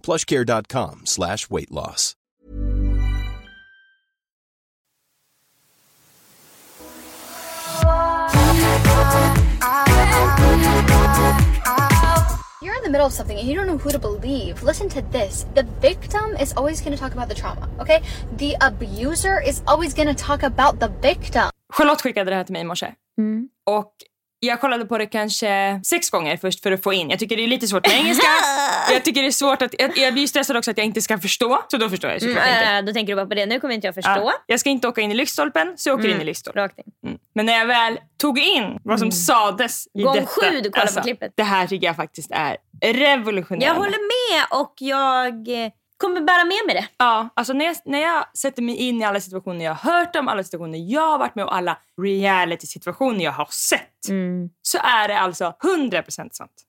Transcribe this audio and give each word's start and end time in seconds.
plushcare.com 0.00 1.02
slash 1.04 1.50
weight 1.50 1.70
loss. 1.70 2.16
You're 12.62 12.76
in 12.76 12.82
the 12.82 12.90
middle 12.90 13.06
of 13.06 13.12
something 13.12 13.38
and 13.38 13.48
you 13.48 13.54
don't 13.54 13.66
know 13.66 13.78
who 13.78 13.90
to 13.90 13.98
believe. 13.98 14.62
Listen 14.62 14.88
to 14.90 15.02
this. 15.12 15.46
The 15.54 15.62
victim 15.80 16.36
is 16.40 16.52
always 16.56 16.80
going 16.80 16.92
to 16.92 16.98
talk 16.98 17.12
about 17.12 17.28
the 17.28 17.34
trauma, 17.34 17.68
okay? 17.80 18.02
The 18.36 18.56
abuser 18.60 19.40
is 19.40 19.62
always 19.66 19.94
going 19.94 20.08
to 20.08 20.14
talk 20.14 20.42
about 20.42 20.78
the 20.80 20.88
victim. 21.00 21.50
Charlotte 21.76 22.00
skickade 22.02 22.30
det 22.30 22.36
här 22.36 22.44
till 22.44 22.52
mig 22.52 22.62
i 22.62 22.64
morse. 22.64 22.94
Mm. 23.18 23.48
Och 23.66 23.92
jag 24.40 24.60
kollade 24.60 24.84
på 24.84 24.98
det 24.98 25.06
kanske 25.06 25.80
sex 25.84 26.10
gånger 26.10 26.36
först 26.36 26.62
för 26.62 26.72
att 26.72 26.82
få 26.82 26.92
in. 26.92 27.10
Jag 27.10 27.18
tycker 27.18 27.36
det 27.36 27.42
är 27.42 27.46
lite 27.46 27.66
svårt 27.66 27.86
med 27.86 27.96
engelska. 27.96 28.26
jag 28.92 29.04
tycker 29.04 29.22
det 29.22 29.28
är 29.28 29.32
svårt 29.32 29.62
att, 29.62 29.74
jag, 29.78 29.98
jag 29.98 30.12
blir 30.12 30.26
stressad 30.26 30.56
också 30.56 30.70
att 30.70 30.78
jag 30.78 30.86
inte 30.86 31.02
ska 31.02 31.18
förstå. 31.18 31.62
Så 31.68 31.76
då 31.76 31.88
förstår 31.88 32.10
jag 32.10 32.20
såklart 32.20 32.46
inte. 32.46 32.76
Äh, 32.76 32.82
då 32.82 32.92
tänker 32.92 33.12
du 33.12 33.16
bara 33.16 33.26
på 33.26 33.34
det. 33.34 33.46
Nu 33.46 33.60
kommer 33.60 33.74
inte 33.74 33.86
jag 33.86 33.94
förstå. 33.94 34.10
Ja, 34.10 34.32
jag 34.46 34.60
ska 34.60 34.70
inte 34.70 34.88
åka 34.88 35.00
in 35.00 35.10
i 35.10 35.14
lyktstolpen 35.14 35.74
så 35.76 35.88
jag 35.88 35.98
åker 35.98 36.08
in 36.08 36.20
i 36.20 36.24
lyktstolpen. 36.24 36.62
Rakt 36.62 36.78
in. 36.78 36.84
Mm. 37.06 37.18
Men 37.34 37.46
när 37.46 37.52
jag 37.52 37.66
väl 37.66 37.98
tog 38.20 38.38
in 38.38 38.78
vad 38.84 38.98
som 38.98 39.12
sades 39.12 39.86
i 39.94 40.02
Gång 40.02 40.14
detta. 40.14 40.26
alltså, 40.26 40.50
sju 40.50 40.60
du 40.60 40.70
kollar 40.70 40.86
på 40.86 41.02
klippet. 41.02 41.32
Det 41.36 41.42
här 41.42 41.66
tycker 41.66 41.86
jag 41.86 41.96
faktiskt 41.96 42.30
är 42.30 42.56
revolutionerande. 42.82 43.66
Jag 43.66 43.74
håller 43.74 43.90
med 43.90 44.60
och 44.60 44.74
jag 44.78 45.64
eh, 45.64 45.70
kommer 46.00 46.20
bära 46.20 46.44
med 46.44 46.66
mig 46.66 46.74
det. 46.74 46.88
Ja, 46.96 47.28
alltså 47.34 47.52
när 47.52 47.64
jag, 47.64 47.76
när 47.84 48.00
jag 48.00 48.36
sätter 48.36 48.62
mig 48.62 48.76
in 48.76 49.02
i 49.02 49.04
alla 49.04 49.20
situationer 49.20 49.64
jag 49.64 49.74
har 49.74 49.92
hört 49.92 50.16
om, 50.16 50.28
alla 50.28 50.44
situationer 50.44 50.78
jag 50.78 51.06
har 51.06 51.18
varit 51.18 51.34
med 51.34 51.44
och 51.44 51.56
alla 51.56 51.78
reality-situationer 52.02 53.24
jag 53.24 53.32
har 53.32 53.48
sett. 53.50 54.04
Så 54.62 54.78
är 54.78 55.08
det 55.08 55.18
alltså 55.18 55.54
100% 55.62 56.28
sant. 56.32 56.64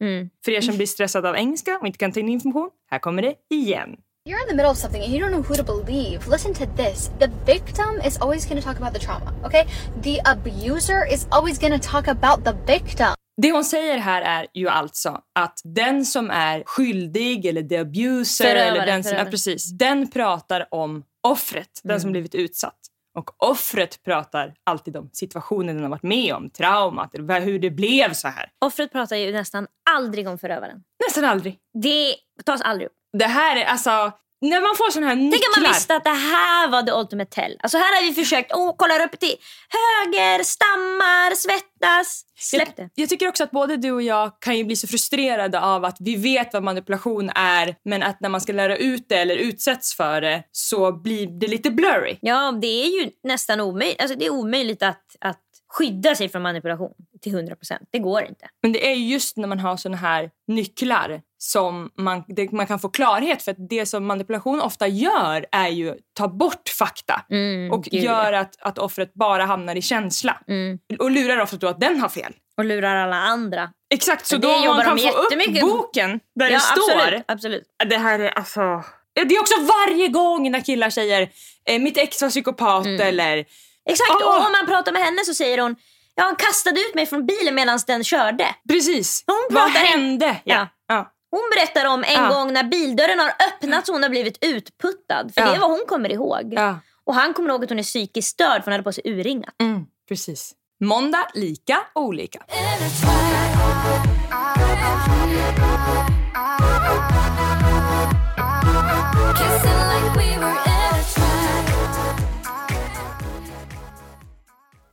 För 0.45 0.51
er 0.51 0.61
som 0.61 0.75
blir 0.75 0.87
stressade 0.87 1.29
av 1.29 1.35
engelska 1.35 1.77
och 1.77 1.87
inte 1.87 1.99
kan 1.99 2.11
ta 2.11 2.19
in 2.19 2.29
information, 2.29 2.69
här 2.91 2.99
kommer 2.99 3.21
det 3.21 3.35
igen. 3.49 3.95
You're 4.23 4.39
in 4.39 4.47
the 4.47 4.53
middle 4.55 4.71
of 4.71 4.77
something 4.77 5.03
and 5.03 5.11
you 5.11 5.19
don't 5.19 5.31
know 5.31 5.41
who 5.41 5.55
to 5.55 5.63
believe. 5.63 6.27
Listen 6.27 6.53
to 6.53 6.65
this. 6.65 7.09
The 7.19 7.27
victim 7.45 8.01
is 8.05 8.17
always 8.21 8.45
going 8.45 8.61
to 8.61 8.67
talk 8.67 8.77
about 8.77 8.93
the 8.93 8.99
trauma, 8.99 9.33
okay? 9.45 9.65
The 10.03 10.19
abuser 10.25 11.13
is 11.13 11.27
always 11.31 11.59
going 11.59 11.79
to 11.79 11.89
talk 11.89 12.07
about 12.07 12.45
the 12.45 12.53
victim. 12.73 13.07
Det 13.41 13.51
hon 13.51 13.63
säger 13.65 13.97
här 13.97 14.21
är 14.21 14.47
ju 14.53 14.67
alltså 14.67 15.21
att 15.39 15.59
den 15.63 16.05
som 16.05 16.29
är 16.31 16.63
skyldig 16.65 17.45
eller 17.45 17.63
the 17.63 17.77
abuser 17.77 18.45
Förövare, 18.45 18.65
eller 18.69 18.85
den 18.85 19.03
som 19.03 19.09
är 19.09 19.15
förövare. 19.15 19.31
precis, 19.31 19.71
den 19.71 20.07
pratar 20.11 20.67
om 20.71 21.03
offret, 21.27 21.81
den 21.83 22.01
som 22.01 22.11
blivit 22.11 22.35
utsatt. 22.35 22.79
Och 23.17 23.43
offret 23.51 24.03
pratar 24.03 24.53
alltid 24.63 24.97
om 24.97 25.09
situationen 25.13 25.75
den 25.75 25.83
har 25.83 25.89
varit 25.89 26.03
med 26.03 26.33
om, 26.35 26.49
traumat, 26.49 27.15
eller 27.15 27.41
hur 27.41 27.59
det 27.59 27.69
blev 27.69 28.13
så 28.13 28.27
här. 28.27 28.49
Offret 28.65 28.91
pratar 28.91 29.15
ju 29.15 29.31
nästan 29.31 29.67
aldrig 29.89 30.27
om 30.27 30.37
förövaren. 30.37 30.83
Nästan 31.07 31.25
aldrig. 31.25 31.57
Det 31.73 32.15
tas 32.45 32.61
aldrig 32.61 32.87
upp. 32.87 32.93
Det 33.17 33.25
här 33.25 33.55
är 33.55 33.65
alltså, 33.65 34.11
när 34.41 34.61
man 34.61 34.75
får 34.75 34.91
såna 34.91 35.07
här 35.07 35.15
nycklar. 35.15 35.31
Tänk 35.31 35.57
om 35.57 35.63
man 35.63 35.73
visste 35.73 35.95
att 35.95 36.03
det 36.03 36.09
här 36.09 36.67
var 36.67 36.83
the 36.83 36.91
ultimate 36.91 37.31
tell. 37.31 37.57
Alltså 37.59 37.77
här 37.77 37.95
har 37.95 38.09
vi 38.09 38.13
försökt, 38.13 38.51
åh 38.55 38.75
kolla 38.77 39.05
upp 39.05 39.19
till 39.19 39.35
höger, 39.69 40.43
stammar, 40.43 41.35
svettas. 41.35 42.23
Släpp 42.39 42.75
det. 42.75 42.81
Jag, 42.81 42.91
jag 42.95 43.09
tycker 43.09 43.27
också 43.27 43.43
att 43.43 43.51
både 43.51 43.77
du 43.77 43.91
och 43.91 44.01
jag 44.01 44.41
kan 44.41 44.57
ju 44.57 44.63
bli 44.63 44.75
så 44.75 44.87
frustrerade 44.87 45.61
av 45.61 45.85
att 45.85 45.97
vi 45.99 46.15
vet 46.15 46.53
vad 46.53 46.63
manipulation 46.63 47.29
är 47.35 47.75
men 47.85 48.03
att 48.03 48.21
när 48.21 48.29
man 48.29 48.41
ska 48.41 48.53
lära 48.53 48.77
ut 48.77 49.05
det 49.09 49.15
eller 49.15 49.35
utsätts 49.35 49.95
för 49.95 50.21
det 50.21 50.43
så 50.51 50.91
blir 50.91 51.27
det 51.27 51.47
lite 51.47 51.71
blurry. 51.71 52.17
Ja, 52.21 52.51
det 52.61 52.83
är 52.85 53.01
ju 53.01 53.09
nästan 53.23 53.61
omöjligt. 53.61 54.01
Alltså, 54.01 54.17
det 54.17 54.25
är 54.25 54.29
omöjligt 54.29 54.83
att, 54.83 55.15
att 55.19 55.39
skydda 55.71 56.15
sig 56.15 56.29
från 56.29 56.41
manipulation 56.41 56.93
till 57.21 57.35
100%. 57.35 57.55
Det 57.91 57.99
går 57.99 58.21
inte. 58.21 58.45
Men 58.61 58.71
det 58.71 58.91
är 58.91 58.95
ju 58.95 59.05
just 59.07 59.37
när 59.37 59.47
man 59.47 59.59
har 59.59 59.77
såna 59.77 59.97
här 59.97 60.29
nycklar 60.47 61.21
som 61.37 61.89
man, 61.97 62.23
det, 62.27 62.51
man 62.51 62.67
kan 62.67 62.79
få 62.79 62.89
klarhet. 62.89 63.43
För 63.43 63.51
att 63.51 63.69
det 63.69 63.85
som 63.85 64.05
manipulation 64.05 64.61
ofta 64.61 64.87
gör 64.87 65.45
är 65.51 65.67
ju 65.67 65.95
ta 66.13 66.27
bort 66.27 66.69
fakta 66.69 67.25
Mm, 67.29 67.71
och 67.71 67.83
gud, 67.83 68.03
gör 68.03 68.33
att, 68.33 68.55
att 68.61 68.77
offret 68.77 69.13
bara 69.13 69.45
hamnar 69.45 69.75
i 69.75 69.81
känsla. 69.81 70.37
Mm. 70.47 70.79
Och 70.99 71.11
lurar 71.11 71.37
offret 71.37 71.61
då 71.61 71.67
att 71.67 71.79
den 71.79 71.99
har 71.99 72.09
fel. 72.09 72.33
Och 72.57 72.65
lurar 72.65 72.95
alla 72.95 73.15
andra. 73.15 73.69
Exakt, 73.93 74.25
så 74.25 74.37
då 74.37 74.47
man 74.47 74.83
kan 74.83 74.97
få 74.97 75.09
upp 75.09 75.61
boken 75.61 76.19
där 76.35 76.49
ja, 76.49 76.51
det 76.51 76.59
står. 76.59 77.01
Absolut, 77.01 77.23
absolut. 77.27 77.63
Det 77.89 77.97
här 77.97 78.19
är 78.19 78.29
alltså... 78.29 78.83
Det 79.13 79.35
är 79.35 79.39
också 79.39 79.53
varje 79.61 80.07
gång 80.07 80.51
när 80.51 80.59
killar 80.59 80.89
säger 80.89 81.29
eh, 81.65 81.79
mitt 81.79 81.97
ex 81.97 82.21
var 82.21 82.29
psykopat 82.29 82.85
Mm. 82.85 83.07
eller 83.07 83.45
Exakt, 83.89 84.11
Åh! 84.21 84.27
och 84.39 84.45
om 84.45 84.51
man 84.51 84.65
pratar 84.65 84.91
med 84.91 85.01
henne 85.01 85.25
så 85.25 85.33
säger 85.33 85.57
hon 85.57 85.75
Ja, 86.15 86.23
han 86.23 86.35
kastade 86.35 86.79
ut 86.79 86.95
mig 86.95 87.05
från 87.05 87.25
bilen 87.25 87.55
medan 87.55 87.79
den 87.87 88.03
körde. 88.03 88.45
precis. 88.69 89.23
Hon 89.27 89.47
Vad 89.55 89.69
hände? 89.69 90.37
Ja. 90.43 90.67
Ja. 90.87 91.11
Hon 91.31 91.49
berättar 91.55 91.85
om 91.85 92.03
en 92.03 92.13
Ja. 92.23 92.29
gång 92.29 92.53
när 92.53 92.63
bildörren 92.63 93.19
har 93.19 93.29
öppnats 93.47 93.89
och 93.89 93.95
hon 93.95 94.03
har 94.03 94.09
blivit 94.09 94.37
utputtad. 94.45 95.31
För 95.33 95.41
Ja. 95.41 95.47
det 95.49 95.55
är 95.55 95.59
vad 95.59 95.69
hon 95.69 95.83
kommer 95.87 96.11
ihåg. 96.11 96.53
Ja. 96.55 96.79
Och 97.03 97.15
han 97.15 97.33
kommer 97.33 97.49
ihåg 97.49 97.63
att 97.63 97.69
hon 97.69 97.79
är 97.79 97.83
psykiskt 97.83 98.27
störd 98.29 98.57
för 98.63 98.65
hon 98.65 98.71
hade 98.71 98.83
på 98.83 98.91
sig 98.93 99.03
urringat. 99.05 99.55
Mm, 99.61 99.85
precis. 100.09 100.53
Måndag, 100.79 101.27
lika, 101.33 101.77
olika. 101.95 102.39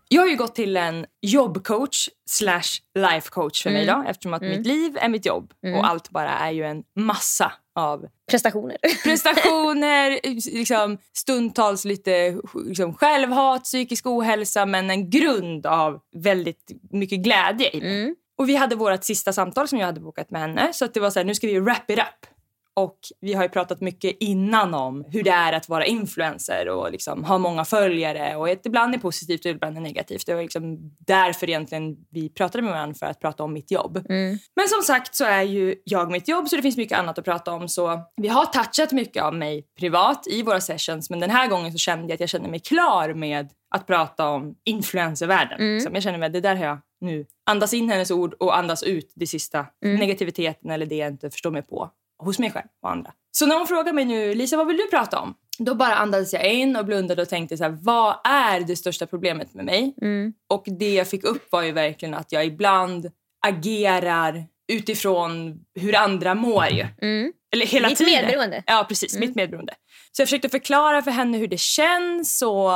Jag 0.08 0.22
har 0.22 0.28
ju 0.28 0.36
gått 0.36 0.54
till 0.54 0.76
en 0.76 1.06
jobbcoach 1.22 2.08
slash 2.30 2.80
lifecoach 2.98 3.62
för 3.62 3.70
mig 3.70 3.82
Mm. 3.88 4.04
då 4.04 4.10
eftersom 4.10 4.34
att 4.34 4.42
mitt 4.42 4.66
liv 4.66 4.96
är 5.00 5.08
mitt 5.08 5.26
jobb 5.26 5.52
och 5.76 5.86
allt 5.86 6.10
bara 6.10 6.30
är 6.30 6.50
ju 6.50 6.64
en 6.64 6.82
massa 6.96 7.52
av 7.74 8.06
Prestationer. 8.30 8.76
prestationer, 9.04 10.18
liksom, 10.58 10.98
stundtals 11.16 11.84
lite 11.84 12.36
liksom, 12.66 12.94
självhat, 12.94 13.64
psykisk 13.64 14.06
ohälsa 14.06 14.66
men 14.66 14.90
en 14.90 15.10
grund 15.10 15.66
av 15.66 16.00
väldigt 16.16 16.70
mycket 16.90 17.18
glädje 17.20 17.70
i 17.76 17.80
mig. 17.80 18.02
Mm. 18.02 18.16
Och 18.38 18.48
vi 18.48 18.56
hade 18.56 18.76
vårt 18.76 19.04
sista 19.04 19.32
samtal 19.32 19.68
som 19.68 19.78
jag 19.78 19.86
hade 19.86 20.00
bokat 20.00 20.30
med 20.30 20.40
henne 20.40 20.72
så 20.72 20.84
att 20.84 20.94
det 20.94 21.00
var 21.00 21.10
så 21.10 21.18
här, 21.18 21.24
nu 21.24 21.34
ska 21.34 21.46
vi 21.46 21.60
wrap 21.60 21.90
it 21.90 21.98
up. 21.98 22.26
Och 22.78 22.98
vi 23.20 23.34
har 23.34 23.42
ju 23.42 23.48
pratat 23.48 23.80
mycket 23.80 24.16
innan 24.20 24.74
om 24.74 25.04
hur 25.08 25.22
det 25.22 25.30
är 25.30 25.52
att 25.52 25.68
vara 25.68 25.86
influencer 25.86 26.68
och 26.68 26.92
liksom 26.92 27.24
ha 27.24 27.38
många 27.38 27.64
följare. 27.64 28.36
Och 28.36 28.48
att 28.48 28.66
ibland 28.66 28.94
är 28.94 28.98
positivt 28.98 29.44
och 29.44 29.50
ibland 29.50 29.76
är 29.76 29.80
negativt. 29.80 30.26
Det 30.26 30.34
var 30.34 30.42
liksom 30.42 30.78
därför 30.98 31.48
egentligen 31.48 31.96
vi 32.10 32.28
pratade 32.28 32.62
med 32.62 32.72
varandra 32.72 32.94
för 32.94 33.06
att 33.06 33.20
prata 33.20 33.44
om 33.44 33.52
mitt 33.52 33.70
jobb. 33.70 33.96
Mm. 34.08 34.38
Men 34.56 34.68
som 34.68 34.82
sagt 34.82 35.14
så 35.14 35.24
är 35.24 35.42
ju 35.42 35.74
jag 35.84 36.10
mitt 36.10 36.28
jobb 36.28 36.48
så 36.48 36.56
det 36.56 36.62
finns 36.62 36.76
mycket 36.76 36.98
annat 36.98 37.18
att 37.18 37.24
prata 37.24 37.52
om. 37.52 37.68
Så 37.68 38.00
vi 38.16 38.28
har 38.28 38.44
touchat 38.44 38.92
mycket 38.92 39.22
av 39.22 39.34
mig 39.34 39.66
privat 39.78 40.26
i 40.26 40.42
våra 40.42 40.60
sessions 40.60 41.10
men 41.10 41.20
den 41.20 41.30
här 41.30 41.48
gången 41.48 41.72
så 41.72 41.78
kände 41.78 42.04
jag 42.04 42.14
att 42.14 42.20
jag 42.20 42.28
kände 42.28 42.48
mig 42.48 42.60
klar 42.60 43.14
med 43.14 43.48
att 43.74 43.86
prata 43.86 44.28
om 44.28 44.54
influencervärlden. 44.64 45.60
Mm. 45.60 45.74
Liksom. 45.74 45.94
Jag 45.94 46.02
känner 46.02 46.18
mig, 46.18 46.30
det 46.30 46.40
där 46.40 46.56
har 46.56 46.64
jag 46.64 46.78
nu. 47.00 47.26
Andas 47.46 47.74
in 47.74 47.90
hennes 47.90 48.10
ord 48.10 48.34
och 48.34 48.58
andas 48.58 48.82
ut 48.82 49.12
det 49.14 49.26
sista. 49.26 49.66
Mm. 49.84 49.96
Negativiteten 49.96 50.70
eller 50.70 50.86
det 50.86 50.96
jag 50.96 51.08
inte 51.08 51.30
förstår 51.30 51.50
mig 51.50 51.62
på 51.62 51.90
hos 52.18 52.38
mig 52.38 52.50
själv 52.50 52.66
och 52.82 52.90
andra. 52.90 53.12
Så 53.30 53.46
när 53.46 53.56
hon 53.56 53.66
frågar 53.66 53.92
mig 53.92 54.04
nu, 54.04 54.34
Lisa 54.34 54.56
vad 54.56 54.66
vill 54.66 54.76
du 54.76 54.86
prata 54.86 55.18
om? 55.20 55.34
Då 55.58 55.74
bara 55.74 55.94
andades 55.94 56.32
jag 56.32 56.52
in 56.52 56.76
och 56.76 56.84
blundade 56.84 57.22
och 57.22 57.28
tänkte 57.28 57.56
så 57.56 57.64
här, 57.64 57.78
vad 57.82 58.16
är 58.24 58.60
det 58.60 58.76
största 58.76 59.06
problemet 59.06 59.54
med 59.54 59.64
mig? 59.64 59.94
Mm. 60.02 60.32
Och 60.48 60.64
det 60.66 60.94
jag 60.94 61.08
fick 61.08 61.24
upp 61.24 61.52
var 61.52 61.62
ju 61.62 61.72
verkligen 61.72 62.14
att 62.14 62.32
jag 62.32 62.46
ibland 62.46 63.10
agerar 63.46 64.44
utifrån 64.72 65.60
hur 65.74 65.96
andra 65.96 66.34
mår 66.34 66.66
ju. 66.66 66.86
Mm. 67.02 67.32
Eller 67.52 67.66
hela 67.66 67.88
Ditt 67.88 67.98
tiden. 67.98 68.14
medberoende. 68.14 68.62
Ja, 68.66 68.86
precis. 68.88 69.18
Mitt 69.18 69.34
medberoende. 69.34 69.74
Så 70.12 70.20
jag 70.20 70.28
försökte 70.28 70.48
förklara 70.48 71.02
för 71.02 71.10
henne 71.10 71.38
hur 71.38 71.48
det 71.48 71.60
känns 71.60 72.42
och 72.42 72.72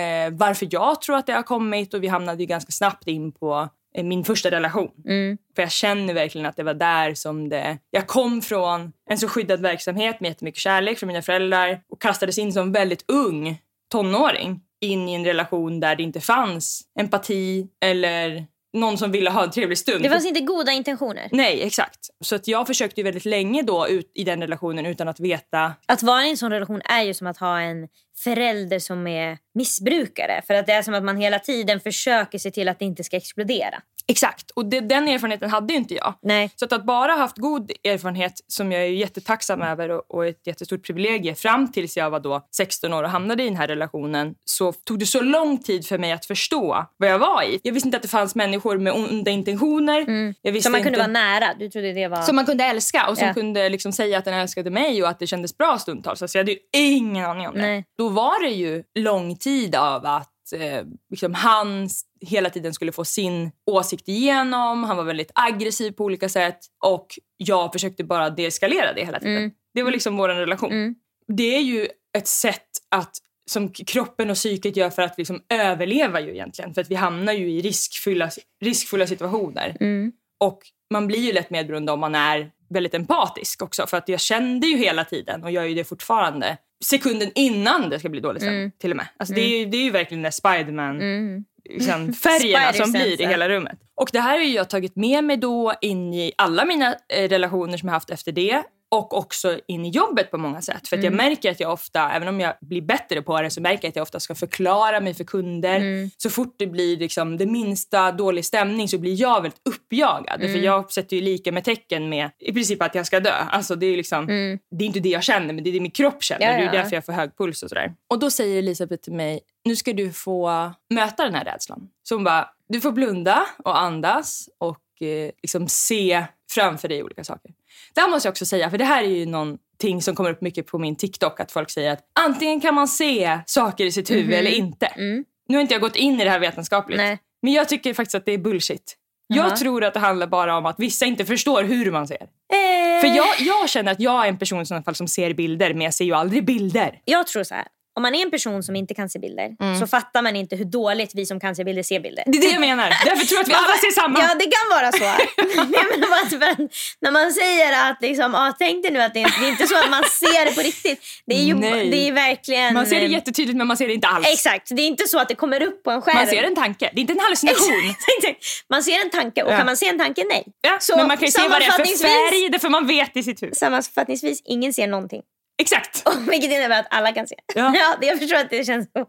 eh, 0.00 0.30
varför 0.32 0.68
jag 0.70 1.00
tror 1.00 1.16
att 1.16 1.26
det 1.26 1.32
har 1.32 1.42
kommit. 1.42 1.94
Och 1.94 2.02
vi 2.02 2.08
hamnade 2.08 2.42
ju 2.42 2.46
ganska 2.46 2.72
snabbt 2.72 3.08
in 3.08 3.32
på 3.32 3.68
min 3.94 4.24
första 4.24 4.50
relation. 4.50 4.90
Mm. 5.06 5.38
För 5.56 5.62
jag 5.62 5.72
känner 5.72 6.14
verkligen 6.14 6.46
att 6.46 6.56
det 6.56 6.62
var 6.62 6.74
där 6.74 7.14
som 7.14 7.48
det... 7.48 7.78
Jag 7.90 8.06
kom 8.06 8.42
från 8.42 8.92
en 9.10 9.18
så 9.18 9.28
skyddad 9.28 9.60
verksamhet 9.60 10.20
med 10.20 10.28
jättemycket 10.28 10.60
kärlek 10.60 10.98
från 10.98 11.06
mina 11.06 11.22
föräldrar 11.22 11.80
och 11.90 12.02
kastades 12.02 12.38
in 12.38 12.52
som 12.52 12.72
väldigt 12.72 13.04
ung 13.08 13.58
tonåring 13.92 14.60
in 14.80 15.08
i 15.08 15.14
en 15.14 15.24
relation 15.24 15.80
där 15.80 15.96
det 15.96 16.02
inte 16.02 16.20
fanns 16.20 16.82
empati 16.98 17.68
eller 17.84 18.46
någon 18.72 18.98
som 18.98 19.12
ville 19.12 19.30
ha 19.30 19.44
en 19.44 19.50
trevlig 19.50 19.78
stund. 19.78 20.02
Det 20.02 20.10
fanns 20.10 20.26
inte 20.26 20.40
goda 20.40 20.72
intentioner. 20.72 21.28
Nej, 21.32 21.62
exakt. 21.62 21.98
Så 22.20 22.34
att 22.34 22.48
jag 22.48 22.66
försökte 22.66 23.00
ju 23.00 23.04
väldigt 23.04 23.24
länge 23.24 23.62
då 23.62 23.88
ut 23.88 24.12
i 24.14 24.24
den 24.24 24.40
relationen 24.40 24.86
utan 24.86 25.08
att 25.08 25.20
veta. 25.20 25.72
Att 25.86 26.02
vara 26.02 26.24
i 26.24 26.30
en 26.30 26.36
sån 26.36 26.52
relation 26.52 26.82
är 26.84 27.02
ju 27.02 27.14
som 27.14 27.26
att 27.26 27.38
ha 27.38 27.60
en 27.60 27.88
förälder 28.24 28.78
som 28.78 29.06
är 29.06 29.38
missbrukare. 29.54 30.42
För 30.46 30.54
att 30.54 30.66
det 30.66 30.72
är 30.72 30.82
som 30.82 30.94
att 30.94 31.04
man 31.04 31.16
hela 31.16 31.38
tiden 31.38 31.80
försöker 31.80 32.38
se 32.38 32.50
till 32.50 32.68
att 32.68 32.78
det 32.78 32.84
inte 32.84 33.04
ska 33.04 33.16
explodera. 33.16 33.82
Exakt. 34.06 34.50
Och 34.50 34.66
det, 34.66 34.80
den 34.80 35.08
erfarenheten 35.08 35.50
hade 35.50 35.74
inte 35.74 35.94
jag. 35.94 36.14
Nej. 36.22 36.50
Så 36.56 36.64
att, 36.64 36.72
att 36.72 36.84
bara 36.84 37.12
haft 37.12 37.36
god 37.38 37.70
erfarenhet 37.84 38.32
som 38.48 38.72
jag 38.72 38.82
är 38.82 38.86
jättetacksam 38.86 39.62
över 39.62 39.88
och, 39.90 40.02
och 40.08 40.26
ett 40.26 40.46
jättestort 40.46 40.86
privilegie 40.86 41.34
fram 41.34 41.72
tills 41.72 41.96
jag 41.96 42.10
var 42.10 42.20
då 42.20 42.46
16 42.56 42.92
år 42.92 43.02
och 43.02 43.10
hamnade 43.10 43.42
i 43.42 43.46
den 43.46 43.56
här 43.56 43.68
relationen 43.68 44.34
så 44.44 44.72
tog 44.72 44.98
det 44.98 45.06
så 45.06 45.20
lång 45.20 45.58
tid 45.58 45.86
för 45.86 45.98
mig 45.98 46.12
att 46.12 46.26
förstå 46.26 46.86
vad 46.96 47.08
jag 47.08 47.18
var 47.18 47.42
i. 47.42 47.60
Jag 47.62 47.72
visste 47.72 47.88
inte 47.88 47.96
att 47.96 48.02
det 48.02 48.08
fanns 48.08 48.34
människor 48.34 48.78
med 48.78 48.92
onda 48.92 49.30
intentioner. 49.30 50.34
Jag 50.42 50.52
visste 50.52 50.62
Som 50.66 50.72
man 50.72 50.82
kunde 50.82 50.98
inte... 50.98 51.10
vara 51.12 51.24
nära. 51.24 51.54
Du 51.58 51.70
trodde 51.70 51.92
det 51.92 52.08
var... 52.08 52.22
Som 52.22 52.36
man 52.36 52.46
kunde 52.46 52.64
älska 52.64 53.06
och 53.08 53.18
som 53.18 53.26
Ja. 53.26 53.34
kunde 53.34 53.68
liksom 53.68 53.92
säga 53.92 54.18
att 54.18 54.24
den 54.24 54.34
älskade 54.34 54.70
mig 54.70 55.02
och 55.02 55.08
att 55.08 55.18
det 55.18 55.26
kändes 55.26 55.58
bra 55.58 55.78
stundtals. 55.78 56.22
Alltså 56.22 56.38
jag 56.38 56.42
hade 56.42 56.52
ju 56.52 56.58
ingen 56.72 57.24
aning 57.24 57.48
om 57.48 57.54
det. 57.54 57.60
Nej. 57.60 57.84
Då 57.98 58.08
var 58.08 58.42
det 58.44 58.50
ju 58.50 58.84
lång 58.98 59.36
tid 59.36 59.74
av 59.74 60.06
att 60.06 60.28
eh, 60.52 60.84
liksom 61.10 61.34
han 61.34 61.88
hela 62.20 62.50
tiden 62.50 62.74
skulle 62.74 62.92
få 62.92 63.04
sin 63.04 63.50
åsikt 63.66 64.08
igenom. 64.08 64.84
Han 64.84 64.96
var 64.96 65.04
väldigt 65.04 65.30
aggressiv 65.34 65.90
på 65.92 66.04
olika 66.04 66.28
sätt 66.28 66.58
och 66.84 67.06
jag 67.36 67.72
försökte 67.72 68.04
bara 68.04 68.30
deeskalera 68.30 68.92
det 68.92 69.04
hela 69.04 69.20
tiden. 69.20 69.36
Mm. 69.36 69.50
Det 69.74 69.82
var 69.82 69.90
liksom 69.90 70.16
vår 70.16 70.28
relation. 70.28 70.72
Mm. 70.72 70.94
Det 71.28 71.56
är 71.56 71.60
ju 71.60 71.88
ett 72.18 72.28
sätt 72.28 72.68
att 72.88 73.16
som 73.50 73.68
kroppen 73.68 74.30
och 74.30 74.36
psyket 74.36 74.76
gör 74.76 74.90
för 74.90 75.02
att 75.02 75.18
liksom 75.18 75.42
överleva 75.48 76.20
ju 76.20 76.30
egentligen. 76.30 76.74
För 76.74 76.80
att 76.80 76.90
vi 76.90 76.94
hamnar 76.94 77.32
ju 77.32 77.50
i 77.50 77.60
riskfulla, 77.60 78.30
riskfulla 78.60 79.06
situationer. 79.06 79.76
Mm. 79.80 80.12
Och 80.40 80.60
man 80.90 81.06
blir 81.06 81.18
ju 81.18 81.32
lätt 81.32 81.50
medberoende 81.50 81.92
om 81.92 82.00
man 82.00 82.14
är 82.14 82.50
väldigt 82.70 82.94
empatisk 82.94 83.62
också. 83.62 83.86
För 83.86 83.96
att 83.96 84.08
jag 84.08 84.20
kände 84.20 84.66
ju 84.66 84.76
hela 84.76 85.04
tiden 85.04 85.44
och 85.44 85.50
gör 85.50 85.64
ju 85.64 85.74
det 85.74 85.84
fortfarande. 85.84 86.56
Sekunden 86.84 87.30
innan 87.34 87.90
det 87.90 87.98
ska 87.98 88.08
bli 88.08 88.20
dålig 88.20 88.42
stämning 88.42 88.70
till 88.78 88.90
och 88.90 88.96
med. 88.96 89.06
Alltså 89.16 89.34
det, 89.34 89.40
är 89.40 89.58
ju, 89.58 89.64
det 89.66 89.76
är 89.76 89.82
ju 89.84 89.90
verkligen 89.90 90.22
den 90.22 90.32
Spiderman 90.32 91.00
Mm. 91.00 91.44
liksom, 91.70 92.12
färgerna 92.12 92.72
som 92.72 92.92
blir 92.92 93.20
i 93.22 93.26
hela 93.26 93.48
rummet. 93.48 93.78
Och 93.94 94.08
det 94.12 94.20
här 94.20 94.38
har 94.38 94.44
jag 94.44 94.70
tagit 94.70 94.96
med 94.96 95.24
mig 95.24 95.36
då 95.36 95.74
in 95.80 96.14
i 96.14 96.32
alla 96.38 96.64
mina 96.64 96.94
eh, 97.08 97.28
relationer 97.28 97.76
som 97.78 97.88
jag 97.88 97.94
haft 97.94 98.10
efter 98.10 98.32
det. 98.32 98.62
Och 98.92 99.16
också 99.18 99.58
in 99.66 99.84
i 99.84 99.88
jobbet 99.90 100.30
på 100.30 100.38
många 100.38 100.62
sätt. 100.62 100.88
För 100.88 100.96
att 100.96 101.04
Mm. 101.04 101.12
jag 101.18 101.28
märker 101.28 101.50
att 101.50 101.60
jag 101.60 101.72
ofta, 101.72 102.10
även 102.12 102.28
om 102.28 102.40
jag 102.40 102.54
blir 102.60 102.82
bättre 102.82 103.22
på 103.22 103.42
det, 103.42 103.50
så 103.50 103.60
märker 103.60 103.84
jag 103.84 103.88
att 103.88 103.96
jag 103.96 104.02
ofta 104.02 104.20
ska 104.20 104.34
förklara 104.34 105.00
mig 105.00 105.14
för 105.14 105.24
kunder. 105.24 105.76
Mm. 105.76 106.10
Så 106.16 106.30
fort 106.30 106.54
det 106.58 106.66
blir 106.66 106.96
liksom 106.96 107.36
det 107.36 107.46
minsta 107.46 108.12
dålig 108.12 108.44
stämning 108.44 108.88
så 108.88 108.98
blir 108.98 109.20
jag 109.20 109.42
väldigt 109.42 109.60
uppjagad. 109.64 110.40
För 110.40 110.48
Mm. 110.48 110.62
jag 110.62 110.92
sätter 110.92 111.16
ju 111.16 111.22
lika 111.22 111.52
med 111.52 111.64
tecken 111.64 112.08
med 112.08 112.30
i 112.38 112.52
princip 112.52 112.82
att 112.82 112.94
jag 112.94 113.06
ska 113.06 113.20
dö. 113.20 113.32
Alltså 113.50 113.74
det 113.76 113.86
är 113.86 113.96
liksom, 113.96 114.26
det 114.70 114.84
är 114.84 114.86
inte 114.86 115.00
det 115.00 115.08
jag 115.08 115.22
känner 115.22 115.54
men 115.54 115.64
det 115.64 115.70
är 115.70 115.72
det 115.72 115.80
min 115.80 115.90
kropp 115.90 116.22
känner. 116.22 116.46
Mm. 116.46 116.52
Ja, 116.64 116.70
Det 116.70 116.76
är 116.76 116.76
ja. 116.76 116.82
därför 116.82 116.96
jag 116.96 117.04
får 117.04 117.12
hög 117.12 117.36
puls 117.36 117.62
och 117.62 117.68
sådär. 117.68 117.94
Och 118.08 118.18
då 118.18 118.30
säger 118.30 118.58
Elisabeth 118.58 119.02
till 119.02 119.12
mig, 119.12 119.40
nu 119.64 119.76
ska 119.76 119.92
du 119.92 120.12
få 120.12 120.72
möta 120.90 121.24
den 121.24 121.34
här 121.34 121.44
rädslan. 121.44 121.88
Så 122.02 122.14
hon 122.14 122.24
bara, 122.24 122.50
du 122.68 122.80
får 122.80 122.92
blunda 122.92 123.46
och 123.64 123.78
andas 123.80 124.48
och 124.58 125.02
eh, 125.02 125.30
liksom 125.42 125.68
se 125.68 126.24
framför 126.50 126.88
dig 126.88 127.02
olika 127.02 127.24
saker. 127.24 127.50
Det 127.94 128.00
här 128.00 128.08
måste 128.08 128.26
jag 128.26 128.32
också 128.32 128.46
säga, 128.46 128.70
för 128.70 128.78
det 128.78 128.84
här 128.84 129.04
är 129.04 129.08
ju 129.08 129.26
någonting 129.26 130.02
som 130.02 130.14
kommer 130.14 130.30
upp 130.30 130.40
mycket 130.40 130.66
på 130.66 130.78
min 130.78 130.96
TikTok. 130.96 131.40
Att 131.40 131.52
folk 131.52 131.70
säger 131.70 131.92
att 131.92 132.00
antingen 132.20 132.60
kan 132.60 132.74
man 132.74 132.88
se 132.88 133.38
saker 133.46 133.84
i 133.84 133.92
sitt 133.92 134.10
huvud 134.10 134.34
eller 134.34 134.50
inte. 134.50 134.86
Mm. 134.86 135.24
Nu 135.48 135.56
har 135.56 135.62
inte 135.62 135.74
jag 135.74 135.80
gått 135.80 135.96
in 135.96 136.20
i 136.20 136.24
det 136.24 136.30
här 136.30 136.38
vetenskapligt. 136.38 136.96
Nej. 136.96 137.18
Men 137.42 137.52
jag 137.52 137.68
tycker 137.68 137.94
faktiskt 137.94 138.14
att 138.14 138.24
det 138.26 138.32
är 138.32 138.38
bullshit. 138.38 138.96
Jag 139.26 139.46
Jaha. 139.46 139.56
tror 139.56 139.84
att 139.84 139.94
det 139.94 140.00
handlar 140.00 140.26
bara 140.26 140.56
om 140.56 140.66
att 140.66 140.76
vissa 140.78 141.06
inte 141.06 141.24
förstår 141.24 141.62
hur 141.62 141.90
man 141.90 142.08
ser. 142.08 142.22
Eh, 142.22 143.00
För 143.00 143.16
jag, 143.16 143.26
jag 143.38 143.68
känner 143.68 143.92
att 143.92 144.00
jag 144.00 144.24
är 144.24 144.28
en 144.28 144.38
person 144.38 144.62
i 144.62 144.82
fall 144.84 144.94
som 144.94 145.08
ser 145.08 145.34
bilder, 145.34 145.74
men 145.74 145.80
jag 145.84 145.94
ser 145.94 146.04
ju 146.04 146.12
aldrig 146.14 146.44
bilder. 146.44 147.00
jag 147.04 147.26
tror 147.26 147.44
så 147.44 147.54
här. 147.54 147.66
Om 147.96 148.02
man 148.02 148.14
är 148.14 148.22
en 148.22 148.30
person 148.30 148.62
som 148.62 148.76
inte 148.76 148.94
kan 148.94 149.08
se 149.08 149.18
bilder 149.18 149.48
Mm. 149.60 149.80
så 149.80 149.86
fattar 149.86 150.22
man 150.22 150.36
inte 150.36 150.56
hur 150.56 150.64
dåligt 150.64 151.10
vi 151.14 151.26
som 151.26 151.40
kan 151.40 151.56
se 151.56 151.64
bilder 151.64 151.82
ser 151.82 152.00
bilder. 152.00 152.24
Det 152.26 152.38
är 152.38 152.42
det 152.42 152.48
jag 152.48 152.60
menar. 152.60 152.88
Därför 153.04 153.26
tror 153.26 153.36
jag 153.38 153.42
att 153.42 153.48
vi 153.48 153.54
alla 153.64 153.76
ser 153.84 153.90
samma. 154.00 154.18
Ja, 154.20 154.34
det 154.34 154.44
kan 154.56 154.66
vara 154.76 154.92
så. 154.92 155.04
att 156.52 156.58
när 157.00 157.10
man 157.10 157.32
säger 157.32 157.90
att 157.90 157.98
liksom, 158.02 158.34
ah, 158.34 158.52
tänk 158.58 158.82
dig 158.82 158.92
nu 158.92 159.00
att 159.02 159.14
det 159.14 159.22
är, 159.22 159.40
det 159.40 159.46
är 159.46 159.50
inte 159.50 159.66
så 159.66 159.76
att 159.78 159.90
man 159.90 160.02
ser 160.04 160.44
det 160.44 160.54
på 160.54 160.60
riktigt. 160.60 161.00
Det 161.26 161.34
är 161.34 161.42
ju 161.44 161.54
Nej. 161.54 161.90
det 161.90 162.08
är 162.08 162.12
verkligen... 162.12 162.74
Man 162.74 162.86
ser 162.86 163.00
det 163.00 163.06
jättetydligt 163.06 163.56
men 163.56 163.66
man 163.66 163.76
ser 163.76 163.88
det 163.88 163.94
inte 163.94 164.08
alls. 164.08 164.26
Exakt, 164.32 164.68
det 164.76 164.82
är 164.82 164.86
inte 164.86 165.08
så 165.08 165.18
att 165.18 165.28
det 165.28 165.34
kommer 165.34 165.62
upp 165.62 165.82
på 165.82 165.90
en 165.90 166.02
skärm. 166.02 166.16
Man 166.16 166.26
ser 166.26 166.42
en 166.42 166.54
tanke. 166.54 166.90
Det 166.92 166.98
är 166.98 167.00
inte 167.00 167.12
en 167.12 167.18
hallucination. 167.20 167.94
Exakt. 168.18 168.44
man 168.70 168.82
ser 168.82 169.00
en 169.00 169.10
tanke 169.10 169.42
och 169.42 169.52
Ja. 169.52 169.56
kan 169.56 169.66
man 169.66 169.76
se 169.76 169.88
en 169.88 169.98
tanke? 169.98 170.24
Nej. 170.28 170.44
Ja, 170.60 170.76
Så 170.80 170.96
men 170.96 171.08
man 171.08 171.16
kan 171.16 171.26
ju 171.26 171.32
se 171.32 171.48
vad 171.48 171.60
det 171.60 171.64
är 171.66 171.70
för 171.70 171.84
färg, 171.98 172.48
det 172.48 172.58
för 172.58 172.68
man 172.68 172.86
vet 172.86 173.16
i 173.16 173.22
sitt 173.22 173.42
huvud. 173.42 173.56
Sammanfattningsvis, 173.56 174.42
ingen 174.44 174.72
ser 174.72 174.86
någonting. 174.86 175.22
Exakt. 175.62 176.02
Vilket 176.30 176.50
innebär 176.50 176.80
att 176.80 176.86
alla 176.90 177.12
kan 177.12 177.26
se. 177.28 177.34
Ja. 177.54 177.74
det- 178.00 178.06
jag 178.06 178.18
förstår 178.18 178.36
att 178.36 178.50
det 178.50 178.64
känns 178.66 178.88
så. 178.92 179.06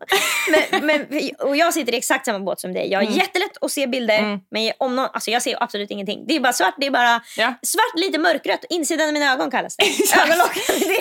Men, 0.72 0.86
men, 0.86 1.08
och 1.40 1.58
jag 1.58 1.74
sitter 1.74 1.94
i 1.94 1.98
exakt 1.98 2.26
samma 2.26 2.40
båt 2.40 2.60
som 2.60 2.74
dig. 2.74 2.92
Jag 2.92 3.00
har 3.00 3.04
Mm. 3.04 3.16
jättelätt 3.18 3.58
att 3.62 3.72
se 3.72 3.88
bilder. 3.88 4.40
Men 4.52 4.72
om 4.80 4.96
någon, 4.96 5.10
alltså 5.14 5.32
jag 5.32 5.42
ser 5.42 5.64
absolut 5.64 5.92
ingenting. 5.92 6.26
Det 6.28 6.36
är 6.36 6.40
bara 6.40 6.54
svart, 6.54 6.76
det 6.78 6.86
är 6.88 6.92
bara 6.92 7.22
Ja. 7.38 7.54
svart, 7.62 8.00
lite 8.00 8.20
mörkrött. 8.20 8.66
Insidan 8.70 9.08
av 9.08 9.14
mina 9.14 9.34
ögon 9.34 9.52
kallas 9.52 9.78
det. 9.78 9.84
Exakt. 10.00 10.28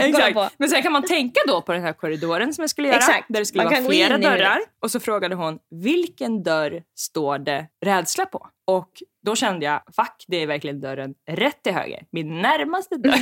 Ögonlock. 0.02 0.34
det. 0.34 0.50
Men 0.58 0.68
sen 0.68 0.82
kan 0.82 0.92
man 0.92 1.02
tänka 1.02 1.40
då 1.46 1.62
på 1.62 1.72
den 1.72 1.82
här 1.82 1.92
korridoren 1.92 2.54
som 2.54 2.62
jag 2.62 2.70
skulle 2.70 2.88
göra. 2.88 2.98
Exakt. 2.98 3.24
Där 3.28 3.40
det 3.40 3.46
skulle 3.46 3.64
Man 3.64 3.72
vara 3.72 3.84
flera 3.90 4.18
dörrar. 4.18 4.58
Och 4.82 4.90
så 4.90 5.00
frågade 5.00 5.34
hon, 5.34 5.58
vilken 5.70 6.42
dörr 6.42 6.82
står 6.96 7.38
det 7.38 7.66
rädsla 7.84 8.26
på? 8.26 8.48
Och 8.66 8.88
då 9.26 9.36
kände 9.36 9.66
jag, 9.66 9.82
fuck, 9.96 10.24
det 10.28 10.36
är 10.36 10.46
verkligen 10.46 10.80
dörren 10.80 11.14
rätt 11.30 11.62
till 11.62 11.72
höger. 11.72 12.02
Min 12.12 12.42
närmaste 12.42 12.96
dörr. 12.96 13.12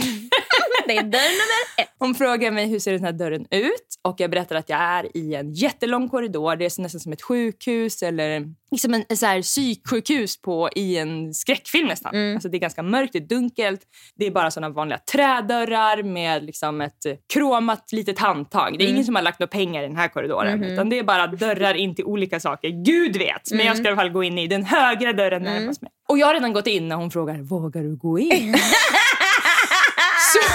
Det 0.90 0.96
är 0.96 1.02
dörr 1.02 1.30
nummer 1.30 1.82
ett. 1.82 1.88
Hon 1.98 2.14
frågar 2.14 2.50
mig 2.50 2.66
hur 2.66 2.78
ser 2.78 2.92
den 2.92 3.04
här 3.04 3.12
dörren 3.12 3.46
ut 3.50 3.86
och 4.08 4.14
jag 4.20 4.30
berättar 4.30 4.56
att 4.56 4.68
jag 4.68 4.78
är 4.80 5.16
i 5.16 5.34
en 5.34 5.52
jättelång 5.52 6.08
korridor. 6.08 6.56
Det 6.56 6.64
är 6.64 6.82
nästan 6.82 7.00
som 7.00 7.12
ett 7.12 7.22
sjukhus 7.22 8.02
eller 8.02 8.44
liksom 8.70 8.94
en, 8.94 9.16
så 9.16 9.26
här 9.26 9.42
psyksjukhus 9.42 10.42
på, 10.42 10.68
i 10.76 10.96
en 10.98 11.34
skräckfilm 11.34 11.88
nästan. 11.88 12.14
Mm. 12.14 12.34
Alltså 12.36 12.48
det 12.48 12.56
är 12.56 12.58
ganska 12.58 12.82
mörkt, 12.82 13.12
det 13.12 13.18
är 13.18 13.26
dunkelt. 13.26 13.80
Det 14.16 14.26
är 14.26 14.30
bara 14.30 14.50
såna 14.50 14.68
vanliga 14.68 14.98
trädörrar 15.12 16.02
med 16.02 16.44
liksom 16.44 16.80
ett 16.80 17.06
eh, 17.06 17.14
kromat 17.32 17.92
litet 17.92 18.18
handtag. 18.18 18.78
Det 18.78 18.84
är 18.84 18.86
Mm. 18.86 18.94
ingen 18.94 19.04
som 19.04 19.14
har 19.14 19.22
lagt 19.22 19.38
några 19.40 19.48
pengar 19.50 19.82
i 19.82 19.86
den 19.86 19.96
här 19.96 20.08
korridoren. 20.08 20.64
Mm-hmm. 20.64 20.72
Utan 20.72 20.88
det 20.90 20.98
är 20.98 21.02
bara 21.02 21.26
dörrar 21.26 21.74
in 21.74 21.94
till 21.94 22.04
olika 22.04 22.40
saker. 22.40 22.68
Gud 22.84 23.16
vet! 23.16 23.50
Men 23.52 23.66
jag 23.66 23.76
ska 23.76 23.84
i 23.84 23.88
alla 23.88 23.96
fall 23.96 24.10
gå 24.10 24.24
in 24.24 24.38
i 24.38 24.46
den 24.46 24.64
högra 24.64 25.12
dörren 25.12 25.42
Mm. 25.46 25.54
närmast 25.60 25.82
mig. 25.82 25.90
Och 26.08 26.18
jag 26.18 26.26
har 26.26 26.34
redan 26.34 26.52
gått 26.52 26.66
in 26.66 26.88
när 26.88 26.96
hon 26.96 27.10
frågar, 27.10 27.38
vågar 27.38 27.82
du 27.82 27.96
gå 27.96 28.18
in? 28.18 28.54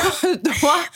då... 0.21 0.51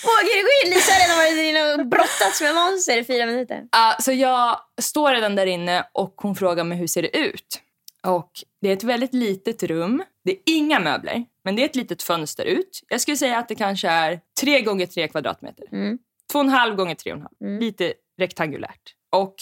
Vågar 0.08 0.36
du 0.36 0.42
gå 0.42 0.68
in? 0.68 0.74
Lisa 0.74 0.92
har 0.92 1.00
redan 1.00 1.18
varit 1.18 1.50
inne 1.50 1.74
och 1.74 1.88
brottats 1.88 2.42
med 2.42 2.56
monster 2.56 2.98
i 2.98 3.04
fyra 3.04 3.26
minuter. 3.26 3.68
Ja, 3.72 3.96
så 4.00 4.12
jag 4.12 4.60
står 4.82 5.12
redan 5.12 5.36
där 5.36 5.46
inne 5.46 5.86
och 5.92 6.14
hon 6.18 6.36
frågar 6.36 6.64
mig 6.64 6.78
hur 6.78 6.88
ser 6.88 7.02
det 7.02 7.18
ut. 7.18 7.62
Och 8.04 8.32
Det 8.62 8.70
är 8.70 8.74
ett 8.74 8.84
väldigt 8.84 9.14
litet 9.14 9.64
rum. 9.64 10.04
Det 10.24 10.32
är 10.32 10.38
inga 10.46 10.80
möbler, 10.80 11.26
men 11.44 11.56
det 11.56 11.62
är 11.62 11.66
ett 11.66 11.76
litet 11.76 12.04
fönster 12.04 12.46
ut. 12.46 12.84
Jag 12.88 13.02
skulle 13.02 13.18
säga 13.18 13.38
att 13.38 13.48
det 13.48 13.56
kanske 13.56 13.90
är 13.90 14.20
tre 14.42 14.62
gånger 14.62 14.86
tre 14.86 15.08
kvadratmeter. 15.08 15.66
Mm. 15.72 15.98
Två 16.32 16.40
och 16.40 16.46
en 16.46 16.52
halv 16.52 16.76
gånger 16.76 16.96
tre 16.96 17.12
och 17.12 17.18
en 17.18 17.22
halv. 17.24 17.60
Lite 17.60 17.94
rektangulärt. 18.18 18.96
Och 19.10 19.36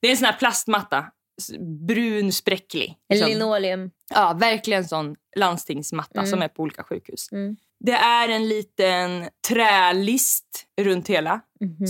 Det 0.00 0.06
är 0.06 0.10
en 0.10 0.16
sån 0.16 0.26
här 0.26 0.36
plastmatta. 0.38 1.04
Brun, 1.88 2.32
spräcklig. 2.32 2.96
Liksom. 3.08 3.28
Linoleum. 3.28 3.90
Ja, 4.14 4.32
verkligen 4.32 4.88
sån 4.88 5.16
landstingsmatta 5.36 6.26
som 6.26 6.42
är 6.42 6.48
på 6.48 6.62
olika 6.62 6.82
sjukhus. 6.82 7.32
Mm. 7.32 7.56
Det 7.84 7.92
är 7.92 8.28
en 8.28 8.48
liten 8.48 9.28
trälist 9.48 10.66
runt 10.80 11.08
hela 11.08 11.40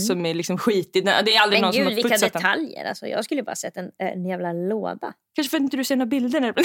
som 0.07 0.25
är 0.25 0.33
liksom 0.33 0.57
skitig. 0.57 1.05
Det 1.05 1.11
är 1.11 1.41
aldrig. 1.41 1.61
Men 1.61 1.61
någon 1.61 1.73
som 1.73 1.79
gud 1.79 1.87
har 1.87 1.95
vilka 1.95 2.17
den. 2.17 2.19
detaljer. 2.19 2.85
Alltså, 2.85 3.07
jag 3.07 3.25
skulle 3.25 3.43
bara 3.43 3.55
sett 3.55 3.77
en, 3.77 3.91
en 3.97 4.25
jävla 4.25 4.53
låda. 4.53 5.13
Kanske 5.35 5.49
för 5.49 5.57
att 5.57 5.63
inte 5.63 5.77
du 5.77 5.83
ser 5.83 5.95
några 5.95 6.09
bilder. 6.09 6.39
När... 6.39 6.53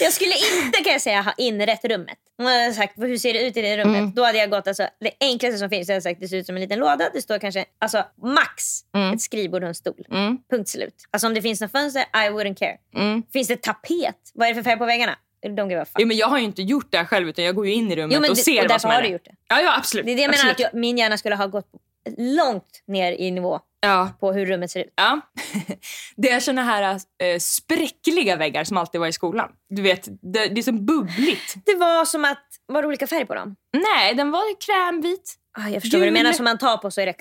Jag 0.00 0.12
skulle 0.12 0.34
inte 0.34 0.78
kan 0.84 0.92
jag 0.92 1.02
säga 1.02 1.22
ha 1.22 1.34
inrett 1.36 1.84
rummet. 1.84 2.18
Om 2.38 2.44
jag 2.44 2.60
hade 2.60 2.74
sagt 2.74 2.98
hur 2.98 3.16
ser 3.16 3.32
det 3.32 3.46
ut 3.46 3.56
i 3.56 3.62
det 3.62 3.76
rummet. 3.76 3.98
Mm. 3.98 4.12
Då 4.14 4.24
hade 4.24 4.38
jag 4.38 4.50
gått 4.50 4.68
alltså, 4.68 4.88
det 5.00 5.10
enklaste 5.20 5.58
som 5.58 5.70
finns. 5.70 5.88
Jag 5.88 5.94
hade 5.94 6.02
sagt 6.02 6.20
det 6.20 6.28
ser 6.28 6.36
ut 6.36 6.46
som 6.46 6.56
en 6.56 6.62
liten 6.62 6.78
låda. 6.78 7.10
Det 7.12 7.22
står 7.22 7.38
kanske 7.38 7.64
alltså, 7.78 8.04
max 8.22 8.80
ett 9.14 9.20
skrivbord 9.20 9.62
och 9.62 9.68
en 9.68 9.74
stol. 9.74 10.06
Mm. 10.10 10.38
Punkt 10.50 10.68
slut. 10.68 10.94
Alltså 11.10 11.26
om 11.26 11.34
det 11.34 11.42
finns 11.42 11.60
något 11.60 11.72
fönster, 11.72 12.02
I 12.02 12.28
wouldn't 12.30 12.54
care. 12.54 12.76
Mm. 12.94 13.22
Finns 13.32 13.48
det 13.48 13.62
tapet? 13.62 14.16
Vad 14.34 14.48
är 14.48 14.54
det 14.54 14.62
för 14.62 14.70
färg 14.70 14.78
på 14.78 14.86
väggarna? 14.86 15.16
Don't 15.46 15.68
give 15.68 15.82
a 15.82 15.84
fuck. 15.84 15.96
Jo, 15.98 16.06
men 16.06 16.16
jag 16.16 16.26
har 16.26 16.38
ju 16.38 16.44
inte 16.44 16.62
gjort 16.62 16.92
det 16.92 17.06
själv 17.06 17.28
utan 17.28 17.44
jag 17.44 17.54
går 17.54 17.66
ju 17.66 17.72
in 17.72 17.92
i 17.92 17.96
rummet 17.96 18.14
Jo, 18.14 18.20
men 18.20 18.30
och 18.30 18.38
ser 18.38 18.64
och 18.64 18.70
vad 18.70 18.80
som 18.80 18.90
har 18.90 18.98
är 18.98 19.02
du 19.02 19.08
gjort 19.08 19.24
det. 19.24 19.34
Ja, 19.48 19.60
ja 19.60 19.76
absolut. 19.76 20.06
Det 20.06 20.12
är 20.12 20.16
det 20.16 20.22
jag 20.22 20.30
menar 20.30 20.50
att 20.50 20.60
jag, 20.60 20.74
min 20.74 20.98
hjärna 20.98 21.18
skulle 21.18 21.36
ha 21.36 21.46
gått 21.46 21.66
långt 22.18 22.82
ner 22.86 23.12
i 23.12 23.30
nivå 23.30 23.60
Ja. 23.80 24.10
på 24.20 24.32
hur 24.32 24.46
rummet 24.46 24.70
ser 24.70 24.80
ut. 24.80 24.92
Ja. 24.96 25.20
Det 26.16 26.30
är 26.30 26.40
såna 26.40 26.62
här 26.62 26.82
äh, 27.18 27.38
spräckliga 27.38 28.36
väggar 28.36 28.64
som 28.64 28.76
alltid 28.76 29.00
var 29.00 29.08
i 29.08 29.12
skolan. 29.12 29.50
Du 29.68 29.82
vet, 29.82 30.04
det, 30.04 30.46
det 30.48 30.60
är 30.60 30.62
som 30.62 30.86
bubbligt. 30.86 31.54
Det 31.66 31.74
var 31.74 32.04
som 32.04 32.24
att, 32.24 32.44
var 32.66 32.82
det 32.82 32.88
olika 32.88 33.06
färg 33.06 33.26
på 33.26 33.34
dem? 33.34 33.56
Nej, 33.72 34.14
den 34.14 34.30
var 34.30 34.60
krämvit. 34.60 35.34
Ah, 35.58 35.68
jag 35.68 35.82
förstår 35.82 35.98
vad 35.98 36.06
du 36.08 36.12
menar, 36.12 36.32
som 36.32 36.44
man 36.44 36.58
tar 36.58 36.76
på 36.76 36.90
så 36.90 37.00
är 37.00 37.06
det... 37.06 37.14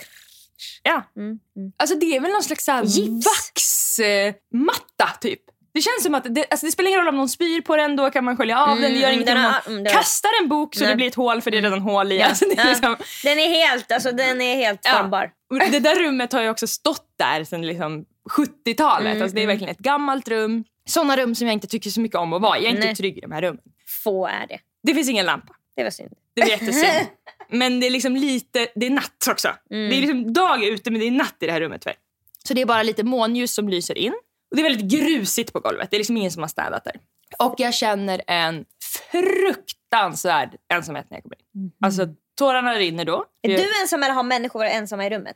Ja. 0.83 1.03
Mm, 1.15 1.39
mm. 1.57 1.71
Alltså 1.77 1.95
det 1.95 2.15
är 2.15 2.19
väl 2.19 2.31
någon 2.31 2.43
slags 2.43 2.65
så 2.65 2.71
här 2.71 2.83
Gips. 2.83 3.25
vaxmatta 3.25 5.07
typ. 5.21 5.41
Det 5.73 5.81
känns 5.81 6.03
som 6.03 6.15
att 6.15 6.35
det, 6.35 6.45
alltså 6.49 6.65
det 6.65 6.71
spelar 6.71 6.88
ingen 6.89 6.99
roll 6.99 7.07
om 7.07 7.17
någon 7.17 7.29
spyr 7.29 7.61
på 7.61 7.75
den, 7.77 7.95
då 7.95 8.09
kan 8.11 8.23
man 8.23 8.38
skölja 8.38 8.59
av 8.65 8.81
den. 8.81 8.93
Det 8.93 8.99
gör 8.99 9.07
mm, 9.07 9.13
ingenting 9.13 9.35
om 9.38 9.53
mm, 9.67 9.85
har- 9.85 9.91
kastar 9.93 10.29
en 10.41 10.49
bok 10.49 10.75
så 10.75 10.81
Nej. 10.81 10.89
det 10.89 10.95
blir 10.95 11.07
ett 11.07 11.15
hål 11.15 11.41
för 11.41 11.51
det 11.51 11.57
är 11.57 11.61
redan 11.61 11.81
hål 11.81 12.11
i. 12.11 12.21
Alltså 12.21 12.45
det, 12.45 12.53
är 12.59 12.63
Ja. 12.65 12.69
liksom, 12.69 12.95
Den 13.23 13.39
är 13.39 13.49
helt, 13.49 13.91
alltså, 13.91 14.11
den 14.11 14.41
är 14.41 14.55
helt 14.55 14.79
Ja. 14.83 14.91
formbar. 14.91 15.31
det 15.71 15.79
där 15.79 15.95
rummet 15.95 16.33
har 16.33 16.41
ju 16.41 16.49
också 16.49 16.67
stått 16.67 17.05
där 17.17 17.43
sedan 17.43 17.67
liksom 17.67 18.05
70-talet. 18.29 19.11
Mm, 19.11 19.21
alltså 19.21 19.35
det 19.35 19.43
är 19.43 19.47
verkligen 19.47 19.71
ett 19.71 19.79
gammalt 19.79 20.27
rum. 20.27 20.63
Såna 20.85 21.17
rum 21.17 21.35
som 21.35 21.47
jag 21.47 21.53
inte 21.53 21.67
tycker 21.67 21.89
så 21.89 22.01
mycket 22.01 22.17
om 22.17 22.33
att 22.33 22.41
vara. 22.41 22.57
Jag 22.57 22.65
är 22.65 22.69
inte 22.69 22.85
Nej. 22.85 22.95
trygg 22.95 23.17
i 23.17 23.21
de 23.21 23.31
här 23.31 23.41
rummen. 23.41 23.63
Få 24.03 24.27
är 24.27 24.47
det. 24.47 24.59
Det 24.83 24.93
finns 24.93 25.09
ingen 25.09 25.25
lampa. 25.25 25.53
Det 25.75 25.83
var 25.83 25.89
synd. 25.91 26.09
Det 26.35 26.41
är 26.41 26.47
jättesynd. 26.47 27.07
Men 27.49 27.79
det 27.79 27.85
är 27.88 27.91
liksom 27.91 28.15
lite, 28.15 28.67
det 28.75 28.85
är 28.85 28.89
natt 28.89 29.27
också. 29.29 29.47
Mm. 29.71 29.89
Det 29.89 29.95
är 29.95 29.99
liksom 30.01 30.33
dag 30.33 30.63
ute 30.63 30.91
men 30.91 30.99
det 30.99 31.07
är 31.07 31.11
natt 31.11 31.35
i 31.39 31.45
det 31.45 31.51
här 31.51 31.61
rummet. 31.61 31.81
Tyvärr. 31.81 31.95
Så 32.47 32.53
det 32.53 32.61
är 32.61 32.65
bara 32.65 32.83
lite 32.83 33.03
månljus 33.03 33.53
som 33.53 33.69
lyser 33.69 33.97
in. 33.97 34.13
Och 34.51 34.56
det 34.58 34.62
är 34.62 34.63
väldigt 34.63 34.91
grusigt 35.00 35.53
på 35.53 35.60
golvet. 35.60 35.88
Det 35.91 35.96
är 35.96 36.00
liksom 36.00 36.18
ingen 36.18 36.32
som 36.32 36.44
har 36.44 36.48
städat 36.48 36.84
där. 36.84 36.96
Och 37.39 37.56
jag 37.58 37.74
känner 37.74 38.22
en 38.27 38.65
fruktansvärd 39.12 40.56
ensamhet 40.74 41.06
när 41.10 41.18
jag 41.18 41.24
kommer 41.24 41.36
in. 41.56 41.72
Alltså 41.86 42.08
tårarna 42.38 42.74
rinner 42.75 43.06
då. 43.06 43.25
Är 43.41 43.50
Jag- 43.50 43.60
du 43.62 43.82
ensam 43.82 44.03
eller 44.03 44.13
har 44.13 44.24
människor 44.24 44.65
ensamma 44.65 45.06
i 45.06 45.10
rummet? 45.10 45.36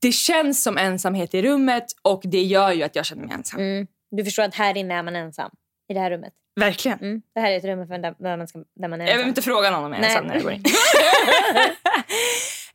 Det 0.00 0.12
känns 0.12 0.62
som 0.62 0.78
ensamhet 0.78 1.34
i 1.34 1.42
rummet 1.42 1.84
och 2.02 2.22
det 2.24 2.42
gör 2.42 2.72
ju 2.72 2.82
att 2.82 2.96
jag 2.96 3.06
känner 3.06 3.22
mig 3.26 3.34
ensam. 3.34 3.60
Mm. 3.60 3.86
Du 4.10 4.24
förstår 4.24 4.42
att 4.42 4.54
här 4.54 4.76
inne 4.76 4.94
är 4.94 5.02
man 5.02 5.16
ensam. 5.16 5.50
I 5.90 5.94
det 5.94 6.00
här 6.00 6.10
rummet. 6.10 6.32
Verkligen. 6.60 6.98
Mm. 6.98 7.22
Det 7.34 7.40
här 7.40 7.50
är 7.52 7.56
ett 7.56 7.64
rum 7.64 7.86
för 7.86 7.98
där, 7.98 8.36
man, 8.36 8.48
ska, 8.48 8.58
där 8.58 8.88
man 8.88 9.00
är 9.00 9.04
Jag 9.04 9.10
ensam. 9.10 9.16
behöver 9.16 9.28
inte 9.28 9.42
fråga 9.42 9.70
någon 9.70 9.84
om 9.84 9.92
jag 9.92 10.02
är 10.02 10.06
ensam 10.08 10.26
när 10.26 10.34
jag 10.34 10.42
går 10.42 10.52
in. 10.52 10.62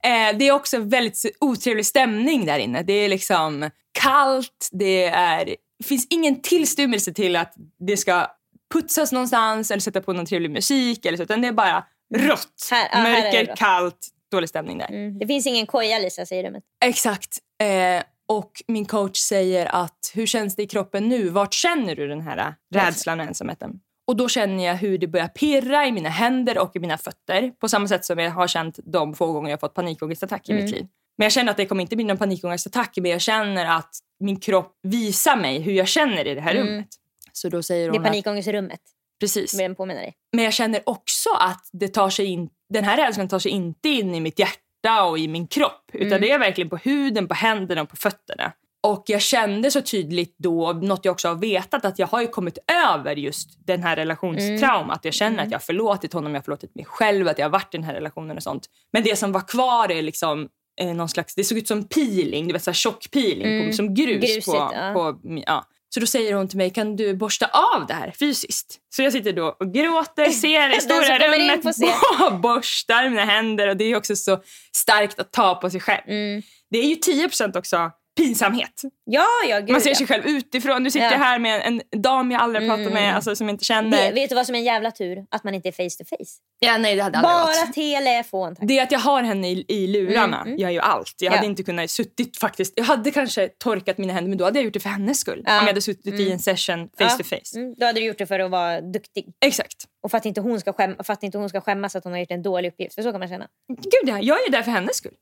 Eh, 0.04 0.38
det 0.38 0.48
är 0.48 0.52
också 0.52 0.80
väldigt 0.80 1.26
otrevlig 1.40 1.86
stämning 1.86 2.46
där 2.46 2.60
inne. 2.60 2.84
Det 2.84 2.94
är 2.94 3.10
liksom 3.10 3.70
kallt, 4.00 4.70
det 4.72 5.06
är, 5.06 5.56
finns 5.84 6.08
ingen 6.10 6.42
tillstymmelse 6.42 7.14
till 7.14 7.36
att 7.36 7.54
det 7.88 7.98
ska 7.98 8.28
putsas 8.74 9.12
någonstans 9.12 9.72
eller 9.72 9.82
sätta 9.82 10.02
på 10.02 10.14
någon 10.14 10.26
trevlig 10.26 10.52
musik. 10.52 11.06
Eller 11.06 11.18
så, 11.18 11.24
utan 11.24 11.42
det 11.42 11.48
är 11.48 11.52
bara 11.52 11.86
rått. 12.16 12.68
Här- 12.72 12.90
ja, 12.92 12.98
här 12.98 13.22
Mörker, 13.24 13.46
rått. 13.46 13.58
kallt, 13.58 14.08
dålig 14.32 14.50
stämning 14.50 14.78
där. 14.78 14.88
Mm. 14.90 15.20
Det 15.20 15.28
finns 15.28 15.48
ingen 15.48 15.66
koja 15.66 16.00
Lisa 16.00 16.26
säger 16.26 16.44
i 16.44 16.48
rummet. 16.48 16.64
Exakt. 16.86 17.38
Eh, 17.62 18.04
och 18.28 18.52
min 18.68 18.86
coach 18.86 19.18
säger 19.18 19.66
att 19.76 20.12
hur 20.14 20.26
känns 20.26 20.56
det 20.56 20.64
i 20.64 20.68
kroppen 20.68 21.10
nu? 21.10 21.30
Vart 21.30 21.54
känner 21.54 21.96
du 21.96 22.08
den 22.08 22.22
här 22.22 22.56
rädslan 22.76 23.20
och 23.20 23.26
ensamheten? 23.26 23.80
Och 24.08 24.16
då 24.16 24.30
känner 24.30 24.66
jag 24.66 24.76
hur 24.76 24.98
det 24.98 25.08
börjar 25.08 25.28
pirra 25.28 25.86
i 25.86 25.92
mina 25.92 26.10
händer 26.10 26.58
och 26.58 26.76
i 26.76 26.80
mina 26.80 26.98
fötter. 26.98 27.52
På 27.52 27.70
samma 27.70 27.88
sätt 27.88 28.06
som 28.06 28.20
jag 28.20 28.32
har 28.32 28.48
känt 28.48 28.80
de 28.84 29.14
få 29.14 29.32
gånger 29.32 29.50
jag 29.50 29.60
fått 29.60 29.74
panikångestattack 29.74 30.50
i 30.50 30.54
mitt 30.54 30.72
liv. 30.72 30.88
Men 31.18 31.26
jag 31.26 31.32
känner 31.32 31.52
att 31.52 31.58
det 31.58 31.66
kommer 31.66 31.82
inte 31.82 31.96
bli 31.96 32.06
någon 32.06 32.18
panikångestattack 32.18 32.98
men 33.02 33.12
jag 33.12 33.22
känner 33.22 33.66
att 33.78 33.90
min 34.20 34.40
kropp 34.40 34.74
visar 34.84 35.36
mig 35.36 35.60
hur 35.60 35.74
jag 35.74 35.88
känner 35.88 36.28
i 36.28 36.36
det 36.36 36.42
här 36.42 36.54
rummet. 36.56 36.88
Så 37.32 37.50
då 37.50 37.64
säger 37.64 37.82
Det 37.90 37.90
är 37.90 37.92
hon 37.92 38.06
att, 38.06 38.12
panikångest 38.12 38.48
i 38.48 38.54
rummet. 38.54 38.80
precis. 39.20 39.58
Påminner 39.78 40.02
dig. 40.02 40.14
Men 40.34 40.46
jag 40.46 40.54
känner 40.54 40.82
också 40.86 41.30
att 41.40 41.70
det 41.74 41.88
tar 41.88 42.10
sig 42.10 42.26
in, 42.26 42.50
den 42.70 42.84
här 42.84 42.98
rädslan 42.98 43.28
tar 43.28 43.40
sig 43.40 43.52
inte 43.52 43.90
in 43.90 44.16
i 44.16 44.20
mitt 44.20 44.40
hjärta 44.40 45.04
och 45.04 45.20
i 45.20 45.28
min 45.28 45.48
kropp. 45.48 45.90
Utan 45.94 46.22
det 46.22 46.32
är 46.32 46.40
verkligen 46.40 46.70
på 46.70 46.78
huden, 46.78 47.28
på 47.28 47.34
händerna 47.34 47.82
och 47.82 47.90
på 47.90 47.96
fötterna. 47.96 48.52
Och 48.84 49.04
jag 49.08 49.22
kände 49.22 49.72
så 49.72 49.82
tydligt 49.82 50.36
då, 50.38 50.74
något 50.74 51.06
jag 51.06 51.12
också 51.12 51.28
har 51.28 51.36
vetat, 51.36 51.86
att 51.86 52.00
jag 52.00 52.08
har 52.08 52.22
ju 52.22 52.28
kommit 52.28 52.58
över 52.94 53.16
just 53.16 53.50
den 53.68 53.84
här 53.84 53.96
relationstrauma. 53.96 54.94
Att 54.94 55.06
jag 55.06 55.14
känner 55.14 55.44
att 55.44 55.52
jag 55.52 55.58
har 55.58 55.64
förlåtit 55.64 56.14
honom, 56.14 56.32
jag 56.34 56.40
har 56.40 56.44
förlåtit 56.44 56.76
mig 56.76 56.86
själv, 56.86 57.28
att 57.28 57.38
jag 57.40 57.46
har 57.46 57.52
varit 57.52 57.74
i 57.74 57.78
den 57.78 57.84
här 57.84 57.94
relationen 57.94 58.38
och 58.38 58.44
sånt. 58.44 58.70
Men 58.94 59.04
det 59.04 59.16
som 59.16 59.32
var 59.32 59.48
kvar 59.48 59.92
är 59.92 60.02
liksom 60.02 60.50
eh, 60.82 61.08
slags, 61.08 61.36
det 61.36 61.44
såg 61.44 61.58
ut 61.58 61.68
som 61.68 61.88
peeling, 61.88 62.48
du 62.48 62.54
vet 62.54 62.64
så 62.64 62.72
här 62.72 62.76
tjock 62.76 63.12
peeling, 63.12 63.70
på, 63.70 63.76
som 63.76 63.94
grus. 63.94 64.22
Grusigt, 64.22 64.46
på, 64.46 64.56
ja. 64.56 64.92
på, 64.94 65.20
ja. 65.46 65.66
Så 65.90 66.00
då 66.00 66.06
säger 66.06 66.34
hon 66.34 66.48
till 66.48 66.58
mig, 66.58 66.70
kan 66.70 66.96
du 66.96 67.16
borsta 67.16 67.46
av 67.46 67.88
det 67.88 67.94
här 67.94 68.12
fysiskt? 68.20 68.80
Så 68.96 69.02
jag 69.02 69.12
sitter 69.12 69.34
då 69.34 69.56
och 69.60 69.74
gråter, 69.74 70.30
ser 70.30 70.70
det 70.70 70.82
stora 70.82 71.20
rummet, 71.20 72.42
borstar 72.42 73.10
mina 73.10 73.26
händer. 73.26 73.68
Och 73.68 73.78
det 73.78 73.86
är 73.86 73.96
också 73.96 74.16
så 74.16 74.42
starkt 74.76 75.20
att 75.20 75.32
ta 75.32 75.56
på 75.56 75.70
sig 75.70 75.80
själv. 75.80 76.04
Mm. 76.08 76.42
Det 76.70 76.78
är 76.78 76.84
ju 76.84 76.96
10% 76.96 77.58
också 77.58 77.92
pinsamhet. 78.18 78.82
Ja, 79.06 79.26
ja, 79.50 79.60
gud 79.60 79.70
Man 79.70 79.82
ser 79.82 79.90
ja. 79.90 79.96
sig 79.96 80.08
själv 80.08 80.26
utifrån. 80.26 80.84
Nu 80.84 80.92
sitter 80.92 81.06
Ja. 81.06 81.12
jag 81.12 81.20
här 81.20 81.40
med 81.40 81.62
en 81.66 82.02
dam 82.02 82.32
jag 82.32 82.42
aldrig 82.42 82.70
har 82.70 82.78
pratat 82.78 82.94
med, 82.94 83.16
alltså, 83.16 83.36
som 83.36 83.48
jag 83.48 83.54
inte 83.54 83.66
känner. 83.66 83.98
Vet, 83.98 84.16
vet 84.16 84.30
du 84.30 84.36
vad 84.36 84.46
som 84.46 84.56
är 84.56 84.60
en 84.60 84.66
jävla 84.66 84.92
tur? 84.92 85.26
Att 85.32 85.44
man 85.44 85.54
inte 85.54 85.68
är 85.70 85.72
face 85.72 86.04
to 86.04 86.10
face. 86.10 86.32
Ja, 86.60 86.78
nej, 86.78 86.96
det 86.96 87.04
hade 87.04 87.18
aldrig 87.18 87.34
Bara 87.34 87.66
gått. 87.66 87.74
telefon. 87.74 88.56
Tack. 88.56 88.68
Det 88.68 88.80
är 88.80 88.84
att 88.84 88.92
jag 88.92 89.00
har 89.00 89.24
henne 89.24 89.50
i, 89.52 89.66
i 89.68 89.88
lurarna 89.88 90.38
Mm, 90.38 90.48
mm. 90.48 90.60
gör 90.60 90.70
ju 90.70 90.80
allt. 90.80 91.16
Jag 91.20 91.32
Ja. 91.32 91.36
hade 91.36 91.48
inte 91.48 91.64
kunnat 91.64 91.90
suttit 91.92 92.38
faktiskt. 92.38 92.74
Jag 92.76 92.84
hade 92.84 93.12
kanske 93.12 93.48
torkat 93.48 93.98
mina 93.98 94.14
händer 94.14 94.30
men 94.30 94.38
då 94.38 94.46
hade 94.46 94.60
jag 94.60 94.64
gjort 94.66 94.74
det 94.74 94.80
för 94.80 94.90
hennes 94.90 95.20
skull. 95.20 95.42
Ja. 95.46 95.52
Om 95.52 95.60
jag 95.60 95.68
hade 95.68 95.82
suttit 95.82 96.20
i 96.20 96.32
en 96.32 96.40
session 96.40 96.88
face 96.88 96.94
Ja. 96.98 97.10
to 97.10 97.24
face. 97.24 97.56
Mm, 97.60 97.74
då 97.78 97.86
hade 97.86 98.00
du 98.00 98.06
gjort 98.06 98.18
det 98.18 98.26
för 98.26 98.40
att 98.40 98.52
vara 98.52 98.82
duktig. 98.82 99.26
Exakt. 99.46 99.76
Och 100.06 100.12
för 100.12 100.18
att 100.18 100.26
inte 100.26 100.42
hon 100.42 100.60
ska, 100.60 100.74
skäm, 100.74 100.96
för 101.04 101.14
att 101.14 101.24
inte 101.24 101.38
hon 101.38 101.50
ska 101.50 101.62
skämmas 101.62 101.96
att 101.96 102.04
hon 102.04 102.14
har 102.14 102.20
gjort 102.20 102.32
en 102.32 102.44
dålig 102.44 102.70
uppgift. 102.70 102.96
För 102.96 103.02
så 103.02 103.12
kan 103.12 103.20
man 103.20 103.30
känna. 103.30 103.48
Gud 103.68 104.10
ja, 104.10 104.20
jag 104.22 104.40
är 104.42 104.46
ju 104.46 104.52
där 104.52 104.64
för 104.64 104.72
hennes 104.72 104.96
skull. 104.96 105.14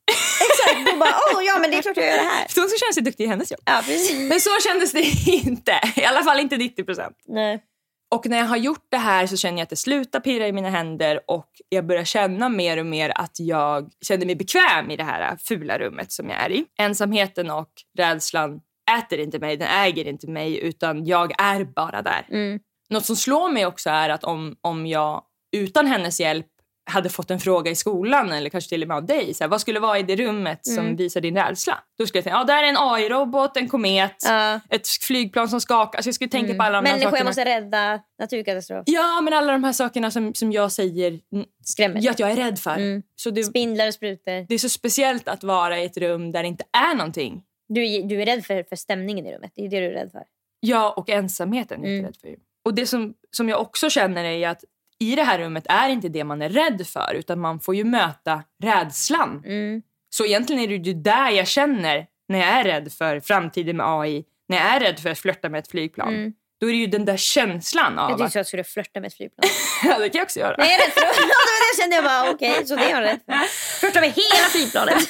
Exakt, 0.50 0.86
du 0.86 0.98
bara 0.98 1.14
åh 1.34 1.44
ja 1.44 1.58
men 1.58 1.70
det 1.70 1.76
är 1.76 1.82
klart 1.82 1.96
jag 1.96 2.06
gör 2.06 2.16
det 2.16 2.22
här. 2.22 2.48
För 2.48 2.60
hon 2.60 2.70
ska 2.70 2.78
känna 2.78 2.92
sig 2.92 3.02
duktig 3.02 3.24
i 3.24 3.26
hennes 3.26 3.50
jobb. 3.50 3.60
Ja 3.64 3.82
precis. 3.86 4.28
Men 4.28 4.40
så 4.40 4.50
kändes 4.68 4.92
det 4.92 5.32
inte. 5.32 5.80
I 5.96 6.04
alla 6.04 6.24
fall 6.24 6.40
inte 6.40 6.56
90 6.56 6.84
procent. 6.84 7.16
Nej. 7.26 7.62
Och 8.14 8.26
när 8.26 8.38
jag 8.38 8.44
har 8.44 8.56
gjort 8.56 8.86
det 8.90 8.96
här 8.96 9.26
så 9.26 9.36
känner 9.36 9.58
jag 9.58 9.62
att 9.62 9.70
det 9.70 9.76
slutar 9.76 10.20
pirra 10.20 10.48
i 10.48 10.52
mina 10.52 10.70
händer 10.70 11.20
och 11.26 11.48
jag 11.68 11.86
börjar 11.86 12.04
känna 12.04 12.48
mer 12.48 12.78
och 12.78 12.86
mer 12.86 13.12
att 13.14 13.40
jag 13.40 13.90
känner 14.00 14.26
mig 14.26 14.36
bekväm 14.36 14.90
i 14.90 14.96
det 14.96 15.04
här 15.04 15.36
fula 15.36 15.78
rummet 15.78 16.12
som 16.12 16.30
jag 16.30 16.44
är 16.44 16.52
i. 16.52 16.64
Ensamheten 16.78 17.50
och 17.50 17.70
rädslan 17.98 18.60
äter 18.98 19.18
inte 19.18 19.38
mig, 19.38 19.56
den 19.56 19.68
äger 19.68 20.08
inte 20.08 20.30
mig 20.30 20.58
utan 20.58 21.04
jag 21.04 21.42
är 21.42 21.64
bara 21.64 22.02
där. 22.02 22.26
Mm. 22.30 22.60
Något 22.90 23.04
som 23.04 23.16
slår 23.16 23.48
mig 23.52 23.66
också 23.66 23.90
är 23.90 24.08
att 24.08 24.24
om, 24.24 24.56
om 24.60 24.86
jag 24.86 25.24
utan 25.56 25.86
hennes 25.86 26.20
hjälp 26.20 26.46
hade 26.90 27.08
fått 27.08 27.30
en 27.30 27.40
fråga 27.40 27.70
i 27.70 27.74
skolan 27.74 28.32
eller 28.32 28.50
kanske 28.50 28.68
till 28.68 28.82
och 28.82 28.88
med 28.88 28.96
av 28.96 29.06
dig. 29.06 29.34
Så 29.34 29.44
här, 29.44 29.48
vad 29.48 29.60
skulle 29.60 29.80
vara 29.80 29.98
i 29.98 30.02
det 30.02 30.16
rummet 30.16 30.66
som 30.66 30.78
Mm. 30.78 30.96
visar 30.96 31.20
din 31.20 31.36
rädsla? 31.36 31.78
Då 31.98 32.06
skulle 32.06 32.18
jag 32.18 32.24
tänka, 32.24 32.36
ja 32.38 32.44
där 32.44 32.62
är 32.62 32.68
en 32.68 32.76
AI-robot, 32.78 33.56
en 33.56 33.68
komet, 33.68 34.16
Ja. 34.26 34.60
ett 34.70 34.88
flygplan 34.88 35.48
som 35.48 35.60
skakar. 35.60 35.98
Alltså 35.98 36.08
jag 36.08 36.14
skulle 36.14 36.30
tänka 36.30 36.54
på 36.54 36.62
alla 36.62 36.80
de 36.82 36.88
här 36.88 36.94
Människor 36.96 37.10
sakerna. 37.10 37.28
måste 37.30 37.44
rädda 37.44 38.00
naturkatastrof. 38.18 38.82
Ja, 38.86 39.20
men 39.20 39.32
alla 39.34 39.52
de 39.52 39.64
här 39.64 39.72
sakerna 39.72 40.10
som, 40.10 40.34
som 40.34 40.52
jag 40.52 40.72
säger 40.72 41.20
mm, 41.32 41.46
Skrämmer. 41.64 42.00
ja, 42.02 42.10
att 42.10 42.18
jag 42.18 42.30
är 42.30 42.36
rädd 42.36 42.58
för. 42.58 42.76
Mm. 42.76 43.02
Så 43.16 43.30
det, 43.30 43.44
Spindlar 43.44 43.86
och 43.88 43.94
sprutor. 43.94 44.46
det 44.48 44.54
är 44.54 44.58
så 44.58 44.68
speciellt 44.68 45.28
att 45.28 45.44
vara 45.44 45.78
i 45.78 45.84
ett 45.84 45.96
rum 45.96 46.32
där 46.32 46.42
det 46.42 46.48
inte 46.48 46.64
är 46.90 46.94
någonting. 46.94 47.42
Du, 47.68 47.86
är- 47.94 48.02
du 48.02 48.22
är 48.22 48.26
rädd 48.26 48.44
för, 48.44 48.62
för 48.68 48.76
stämningen 48.76 49.26
i 49.26 49.34
rummet. 49.34 49.52
Det 49.54 49.64
är 49.64 49.68
det 49.68 49.80
du 49.80 49.86
är 49.86 49.90
rädd 49.90 50.10
för. 50.12 50.22
Ja, 50.60 50.94
och 50.96 51.08
ensamheten 51.10 51.80
är 51.84 51.88
jag 51.88 51.92
Mm. 51.98 52.06
rädd 52.06 52.16
för. 52.20 52.34
Och 52.64 52.74
det 52.74 52.86
som, 52.86 53.14
som 53.30 53.48
jag 53.48 53.60
också 53.60 53.90
känner 53.90 54.24
är 54.24 54.48
att 54.48 54.64
i 54.98 55.14
det 55.14 55.22
här 55.22 55.38
rummet 55.38 55.66
är 55.68 55.88
inte 55.88 56.08
det 56.08 56.24
man 56.24 56.42
är 56.42 56.48
rädd 56.48 56.86
för 56.86 57.14
utan 57.14 57.40
man 57.40 57.60
får 57.60 57.74
ju 57.74 57.84
möta 57.84 58.42
rädslan. 58.62 59.42
Mm. 59.44 59.82
Så 60.10 60.24
egentligen 60.24 60.62
är 60.62 60.68
det 60.68 60.74
ju 60.74 60.94
där 60.94 61.30
jag 61.30 61.46
känner 61.48 62.06
när 62.28 62.38
jag 62.38 62.48
är 62.48 62.64
rädd 62.64 62.92
för 62.92 63.20
framtiden 63.20 63.76
med 63.76 63.86
AI. 63.88 64.24
när 64.48 64.56
jag 64.56 64.66
är 64.66 64.80
rädd 64.80 65.00
för 65.00 65.10
att 65.10 65.18
flörta 65.18 65.48
med 65.48 65.58
ett 65.58 65.70
flygplan, 65.70 66.14
mm. 66.14 66.32
då 66.60 66.66
är 66.66 66.72
det 66.72 66.78
ju 66.78 66.86
den 66.86 67.04
där 67.04 67.16
känslan 67.16 67.98
av 67.98 68.10
jag 68.10 68.22
att... 68.22 68.34
Jag 68.34 68.46
skulle 68.46 68.64
flörta 68.64 69.00
med 69.00 69.08
ett 69.08 69.16
flygplan. 69.16 69.50
ja, 69.84 69.98
det 69.98 70.08
kan 70.08 70.18
jag 70.18 70.24
också 70.24 70.40
göra. 70.40 70.56
Nej, 70.58 70.70
jag 70.70 70.80
är 70.80 70.84
rädd 70.86 70.92
för 70.92 71.00
det. 71.22 71.26
det 71.26 71.82
kände 71.82 71.96
jag 71.96 72.04
bara, 72.04 72.30
okej, 72.30 72.50
okay, 72.50 72.66
så 72.66 72.76
det 72.76 72.84
är 72.84 72.90
jag 72.90 73.02
rädd 73.02 73.20
för. 73.26 73.34
Flörta 73.80 74.00
med 74.00 74.10
hela 74.10 74.48
flygplanet. 74.50 75.08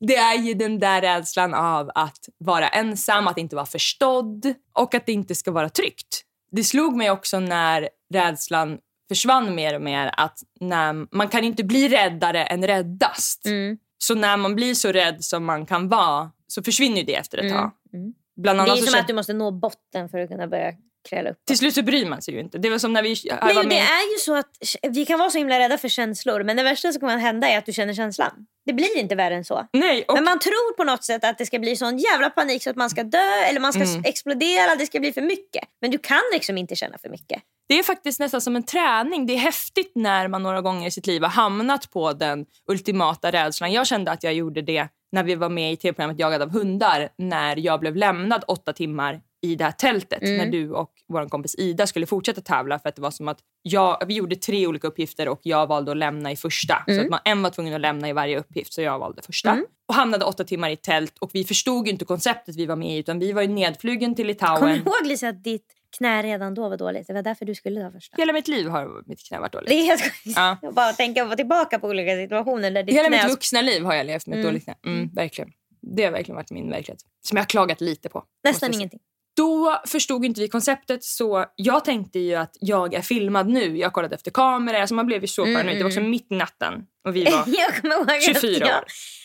Det 0.00 0.16
är 0.16 0.38
ju 0.38 0.54
den 0.54 0.78
där 0.78 1.00
rädslan 1.00 1.54
av 1.54 1.90
att 1.94 2.28
vara 2.38 2.68
ensam, 2.68 3.26
att 3.26 3.38
inte 3.38 3.56
vara 3.56 3.66
förstådd 3.66 4.54
och 4.72 4.94
att 4.94 5.06
det 5.06 5.12
inte 5.12 5.34
ska 5.34 5.50
vara 5.50 5.68
tryggt. 5.68 6.22
Det 6.50 6.64
slog 6.64 6.96
mig 6.96 7.10
också 7.10 7.40
när 7.40 7.88
rädslan 8.14 8.78
försvann 9.08 9.54
mer 9.54 9.74
och 9.74 9.82
mer 9.82 10.10
att 10.16 10.38
när, 10.60 11.16
man 11.16 11.28
kan 11.28 11.44
inte 11.44 11.64
bli 11.64 11.88
räddare 11.88 12.44
än 12.44 12.66
räddast. 12.66 13.46
Mm. 13.46 13.78
Så 13.98 14.14
när 14.14 14.36
man 14.36 14.54
blir 14.54 14.74
så 14.74 14.92
rädd 14.92 15.24
som 15.24 15.44
man 15.44 15.66
kan 15.66 15.88
vara 15.88 16.30
så 16.46 16.62
försvinner 16.62 17.02
det 17.02 17.14
efter 17.14 17.38
ett 17.38 17.44
mm. 17.44 17.56
tag. 17.56 17.70
Mm. 17.92 18.14
Det 18.36 18.50
är 18.50 18.76
som 18.76 19.00
att 19.00 19.06
du 19.06 19.14
måste 19.14 19.32
nå 19.32 19.50
botten 19.50 20.08
för 20.08 20.18
att 20.18 20.28
kunna 20.30 20.48
börja 20.48 20.72
kräla 21.08 21.30
upp. 21.30 21.44
Till 21.46 21.58
slut 21.58 21.74
så 21.74 21.82
bryr 21.82 22.06
man 22.06 22.22
sig 22.22 22.34
ju 22.34 22.40
inte. 22.40 22.58
Det 22.58 22.70
var 22.70 22.78
som 22.78 22.92
när 22.92 23.02
vi 23.02 23.16
med. 23.30 23.68
Det 23.70 23.78
är 23.78 24.12
ju 24.12 24.18
så 24.18 24.36
att 24.36 24.56
vi 24.90 25.06
kan 25.06 25.18
vara 25.18 25.30
så 25.30 25.38
himla 25.38 25.58
rädda 25.58 25.78
för 25.78 25.88
känslor 25.88 26.44
men 26.44 26.56
det 26.56 26.62
värsta 26.62 26.92
som 26.92 27.00
kan 27.00 27.20
hända 27.20 27.48
är 27.48 27.58
att 27.58 27.66
du 27.66 27.72
känner 27.72 27.94
känslan. 27.94 28.46
Det 28.66 28.72
blir 28.72 28.98
inte 28.98 29.14
värre 29.14 29.34
än 29.34 29.44
så. 29.44 29.66
Nej, 29.72 30.04
och... 30.08 30.14
Men 30.14 30.24
man 30.24 30.38
tror 30.38 30.76
på 30.76 30.84
något 30.84 31.04
sätt 31.04 31.24
att 31.24 31.38
det 31.38 31.46
ska 31.46 31.58
bli 31.58 31.76
sån 31.76 31.98
jävla 31.98 32.30
panik 32.30 32.62
så 32.62 32.70
att 32.70 32.76
man 32.76 32.90
ska 32.90 33.02
dö 33.02 33.32
eller 33.48 33.60
man 33.60 33.72
ska 33.72 33.82
mm. 33.82 34.02
explodera. 34.04 34.74
Det 34.74 34.86
ska 34.86 35.00
bli 35.00 35.12
för 35.12 35.22
mycket. 35.22 35.64
Men 35.80 35.90
du 35.90 35.98
kan 35.98 36.22
liksom 36.32 36.58
inte 36.58 36.76
känna 36.76 36.98
för 36.98 37.08
mycket. 37.08 37.42
Det 37.68 37.78
är 37.78 37.82
faktiskt 37.82 38.20
nästan 38.20 38.40
som 38.40 38.56
en 38.56 38.62
träning. 38.62 39.26
Det 39.26 39.32
är 39.32 39.38
häftigt 39.38 39.92
när 39.94 40.28
man 40.28 40.42
några 40.42 40.60
gånger 40.60 40.88
i 40.88 40.90
sitt 40.90 41.06
liv 41.06 41.22
har 41.22 41.30
hamnat 41.30 41.90
på 41.90 42.12
den 42.12 42.46
ultimata 42.70 43.32
rädslan. 43.32 43.72
Jag 43.72 43.86
kände 43.86 44.10
att 44.10 44.22
jag 44.22 44.34
gjorde 44.34 44.62
det 44.62 44.88
när 45.12 45.24
vi 45.24 45.34
var 45.34 45.48
med 45.48 45.72
i 45.72 45.76
tv-programmet 45.76 46.18
Jagad 46.18 46.42
av 46.42 46.50
hundar. 46.50 47.08
När 47.18 47.56
jag 47.56 47.80
blev 47.80 47.96
lämnad 47.96 48.44
åtta 48.48 48.72
timmar 48.72 49.20
i 49.44 49.54
det 49.54 49.64
här 49.64 49.72
tältet 49.72 50.22
mm. 50.22 50.36
när 50.36 50.46
du 50.46 50.70
och 50.70 50.90
vår 51.08 51.28
kompis 51.28 51.54
Ida 51.54 51.86
skulle 51.86 52.06
fortsätta 52.06 52.40
tävla 52.40 52.78
för 52.78 52.88
att 52.88 52.96
det 52.96 53.02
var 53.02 53.10
som 53.10 53.28
att 53.28 53.38
jag, 53.62 54.06
vi 54.06 54.14
gjorde 54.14 54.36
tre 54.36 54.66
olika 54.66 54.88
uppgifter 54.88 55.28
och 55.28 55.40
jag 55.42 55.66
valde 55.66 55.90
att 55.90 55.96
lämna 55.96 56.32
i 56.32 56.36
första. 56.36 56.84
Mm. 56.86 56.98
Så 56.98 57.04
att 57.04 57.10
man, 57.10 57.20
en 57.24 57.42
var 57.42 57.50
tvungen 57.50 57.74
att 57.74 57.80
lämna 57.80 58.08
i 58.08 58.12
varje 58.12 58.38
uppgift 58.38 58.72
så 58.72 58.82
jag 58.82 58.98
valde 58.98 59.22
första. 59.22 59.50
Mm. 59.50 59.64
Och 59.88 59.94
hamnade 59.94 60.24
åtta 60.24 60.44
timmar 60.44 60.70
i 60.70 60.76
tält 60.76 61.18
och 61.18 61.30
vi 61.34 61.44
förstod 61.44 61.88
inte 61.88 62.04
konceptet 62.04 62.56
vi 62.56 62.66
var 62.66 62.76
med 62.76 62.96
i 62.96 62.98
utan 62.98 63.18
vi 63.18 63.32
var 63.32 63.42
ju 63.42 63.48
nedflygen 63.48 64.14
till 64.14 64.26
Litauen. 64.26 64.60
Kommer 64.60 64.72
du 64.72 64.80
ihåg 64.80 65.06
Lisa 65.06 65.28
att 65.28 65.44
ditt 65.44 65.66
knä 65.98 66.22
redan 66.22 66.54
då 66.54 66.68
var 66.68 66.76
dåligt? 66.76 67.06
Det 67.06 67.12
var 67.12 67.22
därför 67.22 67.44
du 67.44 67.54
skulle 67.54 67.80
ta 67.80 67.90
första. 67.90 68.16
Hela 68.16 68.32
mitt 68.32 68.48
liv 68.48 68.68
har 68.68 69.02
mitt 69.06 69.28
knä 69.28 69.40
varit 69.40 69.52
dåligt. 69.52 69.68
Det 69.68 69.74
är 69.74 69.84
helt 69.84 70.02
ja. 70.24 70.58
Jag 70.62 70.74
bara 70.74 70.92
tänka 70.92 71.36
tillbaka 71.36 71.78
på 71.78 71.88
olika 71.88 72.16
situationer 72.16 72.70
där 72.70 72.82
ditt 72.82 72.96
Hela 72.96 73.08
knä... 73.08 73.22
mitt 73.22 73.32
vuxna 73.32 73.62
liv 73.62 73.84
har 73.84 73.94
jag 73.94 74.06
levt 74.06 74.26
med 74.26 74.38
ett 74.38 74.44
mm. 74.44 74.52
dåligt 74.52 74.64
knä. 74.64 74.74
Mm, 74.86 75.08
verkligen. 75.14 75.50
Det 75.96 76.04
har 76.04 76.12
verkligen 76.12 76.36
varit 76.36 76.50
min 76.50 76.70
verklighet. 76.70 77.00
Som 77.22 77.36
jag 77.36 77.42
har 77.42 77.48
klagat 77.48 77.80
lite 77.80 78.08
på. 78.08 78.24
Nästan 78.44 78.74
ingenting. 78.74 79.00
Då 79.36 79.80
förstod 79.86 80.24
inte 80.24 80.40
vi 80.40 80.48
konceptet 80.48 81.04
så 81.04 81.44
jag 81.56 81.84
tänkte 81.84 82.18
ju 82.18 82.34
att 82.34 82.56
jag 82.60 82.94
är 82.94 83.02
filmad 83.02 83.48
nu. 83.48 83.78
Jag 83.78 83.92
kollade 83.92 84.14
efter 84.14 84.30
kameror. 84.30 84.78
Alltså 84.78 84.94
man 84.94 85.06
blev 85.06 85.20
ju 85.20 85.26
så 85.26 85.42
paranoid. 85.42 85.60
Mm, 85.60 85.76
det 85.76 85.82
var 85.82 85.90
också 85.90 86.00
mm. 86.00 86.10
mitt 86.10 86.26
i 86.30 86.34
natten 86.34 86.74
och 87.08 87.16
vi 87.16 87.24
var 87.24 88.20
24 88.34 88.66
år. 88.66 88.70
Jag, 88.70 88.84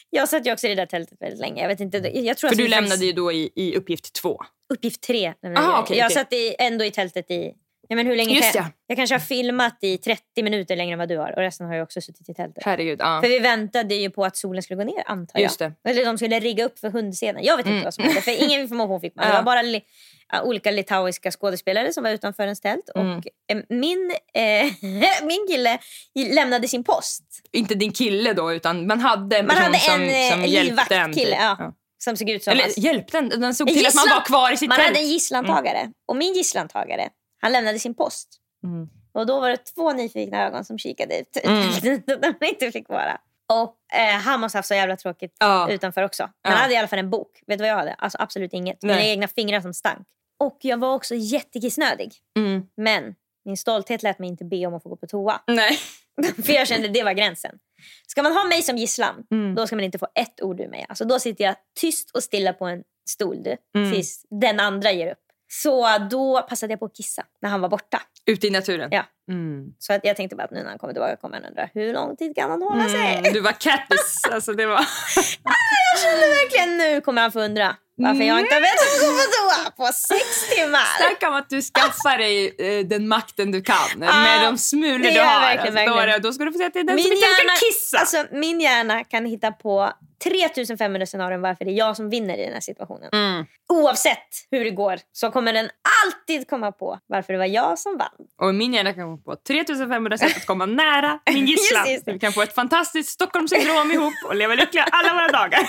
jag 0.10 0.30
satt 0.30 0.48
ju 0.48 0.54
också 0.54 0.68
i 0.68 0.70
det 0.70 0.75
där 0.75 0.86
tältet 0.86 1.22
väldigt 1.22 1.39
länge. 1.39 1.62
Jag 1.62 1.68
vet 1.70 1.80
inte, 1.80 1.98
jag 1.98 2.38
tror 2.38 2.50
För 2.50 2.58
du 2.58 2.68
lämnade 2.68 3.06
ju 3.06 3.12
då 3.12 3.32
i, 3.32 3.51
i 3.56 3.75
uppgift 3.75 4.13
två. 4.13 4.42
Uppgift 4.74 5.01
tre. 5.01 5.34
Aha, 5.58 5.84
okay, 5.84 5.98
jag 5.98 6.06
okay. 6.06 6.16
satt 6.16 6.34
i, 6.34 6.56
ändå 6.60 6.86
i 6.86 6.92
tältet 6.92 7.32
i 7.32 7.54
Ja, 7.91 7.96
men 7.96 8.08
hur 8.08 8.15
länge 8.15 8.36
Just 8.36 8.55
jag, 8.55 8.65
jag 8.88 8.98
kanske 8.98 9.15
har 9.15 9.19
filmat 9.19 9.77
i 9.81 9.98
30 9.98 10.43
minuter 10.43 10.75
längre 10.75 10.93
än 10.93 11.00
vad 11.00 11.10
du 11.10 11.17
har 11.17 11.31
och 11.31 11.38
resten 11.38 11.67
har 11.67 11.75
jag 11.75 11.84
också 11.84 12.01
suttit 12.01 12.29
i 12.29 12.34
tältet. 12.34 12.63
Herregud, 12.65 13.00
ja. 13.01 13.22
För 13.22 13.29
vi 13.29 13.39
väntade 13.39 13.96
ju 13.96 14.10
på 14.10 14.25
att 14.25 14.38
solen 14.38 14.63
skulle 14.63 14.84
gå 14.84 14.91
ner 14.91 15.03
antar 15.05 15.39
jag. 15.39 15.43
Just 15.43 15.60
det. 15.60 15.74
Eller 15.84 16.05
de 16.05 16.17
skulle 16.17 16.39
rigga 16.39 16.65
upp 16.65 16.79
för 16.79 16.89
hundscenen. 16.89 17.43
Jag 17.43 17.58
vet 17.58 17.65
inte 17.65 17.74
mm. 17.74 17.84
vad 17.84 17.93
som 17.93 18.03
hände 18.03 18.22
för 18.22 18.43
ingen 18.43 18.62
information 18.62 19.01
fick 19.01 19.15
man. 19.15 19.25
Ja. 19.25 19.31
Det 19.31 19.38
var 19.38 19.43
bara 19.43 19.62
li, 19.62 19.81
olika 20.43 20.72
litauiska 20.72 21.31
skådespelare 21.31 21.93
som 21.93 22.03
var 22.03 22.12
utanför 22.12 22.43
ens 22.43 22.62
tält. 22.62 22.89
Mm. 22.96 23.17
Och 23.17 23.24
eh, 23.51 23.58
min, 23.69 24.12
eh, 24.34 25.24
min 25.24 25.48
kille 25.50 25.79
lämnade 26.15 26.67
sin 26.67 26.84
post. 26.84 27.24
Inte 27.51 27.75
din 27.75 27.91
kille 27.91 28.34
då 28.34 28.53
utan 28.53 28.88
man 28.88 29.00
hade 29.00 29.38
en 29.38 29.48
person 29.48 29.63
man 29.63 29.74
hade 29.74 30.03
en, 30.05 30.31
som, 30.31 30.41
som 30.41 30.51
hjälpte 30.51 30.96
en. 30.96 31.13
Kille, 31.13 31.36
ja. 31.36 31.55
ja. 31.60 31.74
Som 32.03 32.17
såg 32.17 32.29
ut 32.29 32.43
som... 32.43 32.53
Eller 32.53 32.79
hjälpte 32.79 33.17
en? 33.17 33.29
Den 33.29 33.55
såg 33.55 33.67
till 33.67 33.77
gisslan, 33.77 34.03
att 34.03 34.10
man 34.10 34.17
var 34.17 34.25
kvar 34.25 34.51
i 34.51 34.58
sitt 34.58 34.69
man 34.69 34.75
tält. 34.75 34.88
Hade 34.88 35.00
en 35.00 35.10
gisslantagare. 35.10 35.79
Mm. 35.79 35.93
Och 36.08 36.15
min 36.15 36.34
gisslantagare 36.34 37.10
han 37.39 37.51
lämnade 37.51 37.79
sin 37.79 37.93
post. 37.93 38.39
Mm. 38.63 38.89
Och 39.12 39.25
då 39.25 39.39
var 39.39 39.50
det 39.50 39.58
två 39.58 39.93
nyfikna 39.93 40.46
ögon 40.46 40.65
som 40.65 40.77
kikade 40.77 41.19
ut 41.19 41.38
mm. 41.43 42.01
där 42.05 42.36
man 42.39 42.50
inte 42.50 42.72
fick 42.72 42.89
vara. 42.89 43.22
Och 43.53 43.75
eh, 44.00 44.19
Han 44.19 44.39
måste 44.39 44.55
ha 44.55 44.60
haft 44.60 44.67
så 44.67 44.74
jävla 44.74 44.98
tråkigt 44.98 45.36
ja. 45.39 45.72
utanför 45.72 46.03
också. 46.03 46.24
Men 46.24 46.31
ja. 46.41 46.50
han 46.50 46.62
hade 46.62 46.74
i 46.74 46.77
alla 46.77 46.88
fall 46.88 47.00
en 47.00 47.10
bok. 47.10 47.43
Vet 47.48 47.58
du 47.58 47.63
vad 47.63 47.69
jag 47.69 47.75
hade? 47.75 47.93
Alltså 47.93 48.17
absolut 48.22 48.53
inget. 48.53 48.77
Nej. 48.81 48.96
Mina 48.96 49.07
egna 49.07 49.27
fingrar 49.27 49.61
som 49.61 49.74
stank. 49.74 50.07
Och 50.40 50.57
jag 50.61 50.77
var 50.77 50.94
också 50.96 51.16
jättekissnödig. 51.16 52.14
Mm. 52.37 52.68
Men 52.77 53.16
min 53.46 53.57
stolthet 53.57 54.03
lät 54.03 54.20
mig 54.20 54.29
inte 54.29 54.46
be 54.46 54.66
om 54.66 54.74
att 54.74 54.83
få 54.83 54.90
gå 54.90 54.96
på 54.96 55.07
toa. 55.07 55.42
Nej. 55.48 55.79
För 56.46 56.53
jag 56.53 56.68
kände 56.68 56.87
det 56.87 57.03
var 57.03 57.14
gränsen. 57.14 57.59
Ska 58.07 58.24
man 58.24 58.31
ha 58.31 58.44
mig 58.44 58.61
som 58.61 58.77
gisslan, 58.77 59.27
mm. 59.31 59.55
då 59.55 59.68
ska 59.68 59.75
man 59.75 59.85
inte 59.85 60.00
få 60.00 60.07
ett 60.16 60.42
ord 60.42 60.59
ur 60.59 60.68
mig. 60.68 60.85
Alltså, 60.90 61.05
då 61.05 61.20
sitter 61.20 61.44
jag 61.44 61.55
tyst 61.79 62.11
och 62.11 62.24
stilla 62.24 62.53
på 62.53 62.66
en 62.66 62.83
stol 63.09 63.44
du, 63.44 63.57
mm. 63.75 63.92
tills 63.92 64.25
den 64.29 64.59
andra 64.59 64.92
ger 64.92 65.11
upp. 65.11 65.28
Så 65.51 65.98
då 66.12 66.42
passade 66.42 66.74
jag 66.74 66.79
på 66.79 66.85
att 66.85 66.96
kissa 66.96 67.24
när 67.42 67.50
han 67.50 67.62
var 67.62 67.70
borta. 67.70 68.01
Ute 68.25 68.48
i 68.48 68.50
naturen? 68.50 68.90
Ja. 68.92 69.05
Mm. 69.31 69.74
Så 69.79 69.94
att 69.94 70.01
jag 70.03 70.16
tänkte 70.16 70.35
bara 70.35 70.44
att 70.44 70.51
nu 70.51 70.59
när 70.64 70.70
han 70.70 70.77
kommer 70.79 70.94
tillbaka 70.94 71.16
kommer 71.16 71.35
han 71.35 71.46
undra 71.46 71.70
hur 71.74 71.94
lång 71.94 72.16
tid 72.16 72.35
kan 72.35 72.50
han 72.50 72.62
hålla 72.62 72.90
sig? 72.90 73.16
Mm, 73.18 73.33
du 73.33 73.40
var 73.42 73.51
Katniss. 73.59 74.22
alltså 74.31 74.53
det 74.53 74.66
var... 74.66 74.75
ah, 74.75 74.85
jag 75.94 76.01
kände 76.03 76.27
verkligen 76.27 76.77
nu 76.77 77.01
kommer 77.01 77.22
han 77.22 77.31
få 77.31 77.40
undra 77.40 77.75
varför 78.00 78.24
jag 78.24 78.40
inte 78.40 78.53
har 78.53 78.62
bett 78.62 78.81
att 78.85 79.00
gå 79.01 79.09
på 79.20 79.25
toa 79.35 79.72
på 79.72 79.94
sex 79.94 80.50
timmar. 80.55 80.98
Snacka 80.98 81.29
om 81.29 81.35
att 81.35 81.50
du 81.50 81.62
skaffar 81.62 82.18
dig 82.18 82.55
eh, 82.59 82.85
den 82.85 83.07
makten 83.07 83.51
du 83.51 83.62
kan 83.62 84.03
ah, 84.03 84.22
med 84.22 84.42
de 84.42 84.57
smulor 84.57 85.00
du 85.00 85.20
har. 85.20 85.42
Verkligen, 85.42 85.90
alltså. 85.90 86.12
Då, 86.12 86.27
då 86.27 86.33
ska 86.33 86.46
du 86.46 86.51
få 86.51 86.57
säga 86.57 86.70
till 86.70 86.85
den 86.85 86.96
min 86.96 87.03
som 87.03 87.14
inte 87.14 87.25
hjärna, 87.25 87.50
kan 87.50 87.55
kissa. 87.57 87.98
Alltså, 87.98 88.25
min 88.31 88.59
hjärna 88.59 89.03
kan 89.03 89.25
hitta 89.25 89.51
på 89.51 89.94
3500 90.24 91.05
scenarion 91.05 91.42
varför 91.42 91.66
det 91.66 91.72
är 91.72 91.77
jag 91.77 91.96
som 91.96 92.09
vinner 92.09 92.38
i 92.38 92.44
den 92.44 92.53
här 92.53 92.59
situationen. 92.59 93.09
Mm. 93.14 93.46
Oavsett 93.70 94.27
hur 94.51 94.64
det 94.64 94.72
går 94.72 95.00
så 95.12 95.31
kommer 95.31 95.53
den 95.53 95.70
alltid 96.05 96.50
komma 96.50 96.72
på 96.72 97.00
varför 97.07 97.33
det 97.33 97.40
var 97.40 97.46
jag 97.46 97.79
som 97.79 97.98
vann. 97.98 98.27
Och 98.42 98.55
min 98.55 98.74
hjärna 98.74 98.94
kan 98.94 99.03
komma 99.03 99.18
på 99.18 99.35
3500 99.48 100.18
sätt 100.18 100.38
att 100.38 100.46
komma 100.46 100.66
nära 100.66 101.20
min 101.33 101.46
gisslan. 101.46 101.85
Vi 102.05 102.20
kan 102.20 102.33
få 102.33 102.42
ett 102.42 102.55
fantastiskt 102.55 103.09
Stockholmssyndrom 103.09 103.92
ihop 103.92 104.14
och 104.25 104.35
leva 104.35 104.55
lyckliga 104.55 104.83
alla 104.83 105.14
våra 105.14 105.27
dagar. 105.27 105.59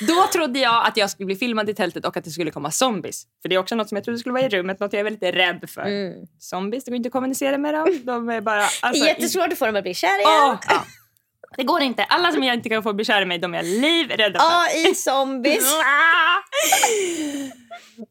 Då 0.00 0.26
trodde 0.32 0.58
jag 0.58 0.86
att 0.86 0.96
jag 0.96 1.10
skulle 1.10 1.26
bli 1.26 1.36
filmad 1.36 1.70
i 1.70 1.74
tältet 1.74 2.04
och 2.04 2.16
att 2.16 2.24
det 2.24 2.30
skulle 2.30 2.50
komma 2.50 2.70
zombies. 2.70 3.26
För 3.42 3.48
det 3.48 3.54
är 3.54 3.58
också 3.58 3.74
något 3.74 3.88
som 3.88 3.96
jag 3.96 4.04
trodde 4.04 4.18
skulle 4.18 4.32
vara 4.32 4.42
i 4.42 4.48
rummet, 4.48 4.80
något 4.80 4.92
jag 4.92 5.00
är 5.00 5.04
väldigt 5.04 5.34
rädd 5.34 5.70
för. 5.70 5.82
Mm. 5.82 6.26
Zombies, 6.38 6.84
det 6.84 6.90
går 6.90 6.96
inte 6.96 7.06
att 7.06 7.12
kommunicera 7.12 7.58
med 7.58 7.74
dem. 7.74 8.00
De 8.04 8.28
är 8.28 8.40
bara... 8.40 8.64
Alltså, 8.82 9.04
Jättesvårt 9.04 9.52
att 9.52 9.58
få 9.58 9.66
dem 9.66 9.76
att 9.76 9.82
bli 9.82 9.94
kära 9.94 10.18
igen. 10.18 10.52
Oh, 10.52 10.58
ja. 10.68 10.84
Det 11.56 11.64
går 11.64 11.82
inte. 11.82 12.04
Alla 12.04 12.32
som 12.32 12.44
jag 12.44 12.54
inte 12.54 12.68
kan 12.68 12.82
få 12.82 12.92
bli 12.92 13.04
kär 13.04 13.22
i 13.22 13.24
mig, 13.24 13.38
de 13.38 13.54
är 13.54 13.62
livrädda 13.62 14.40
för. 14.40 14.46
AI-zombies. 14.46 15.72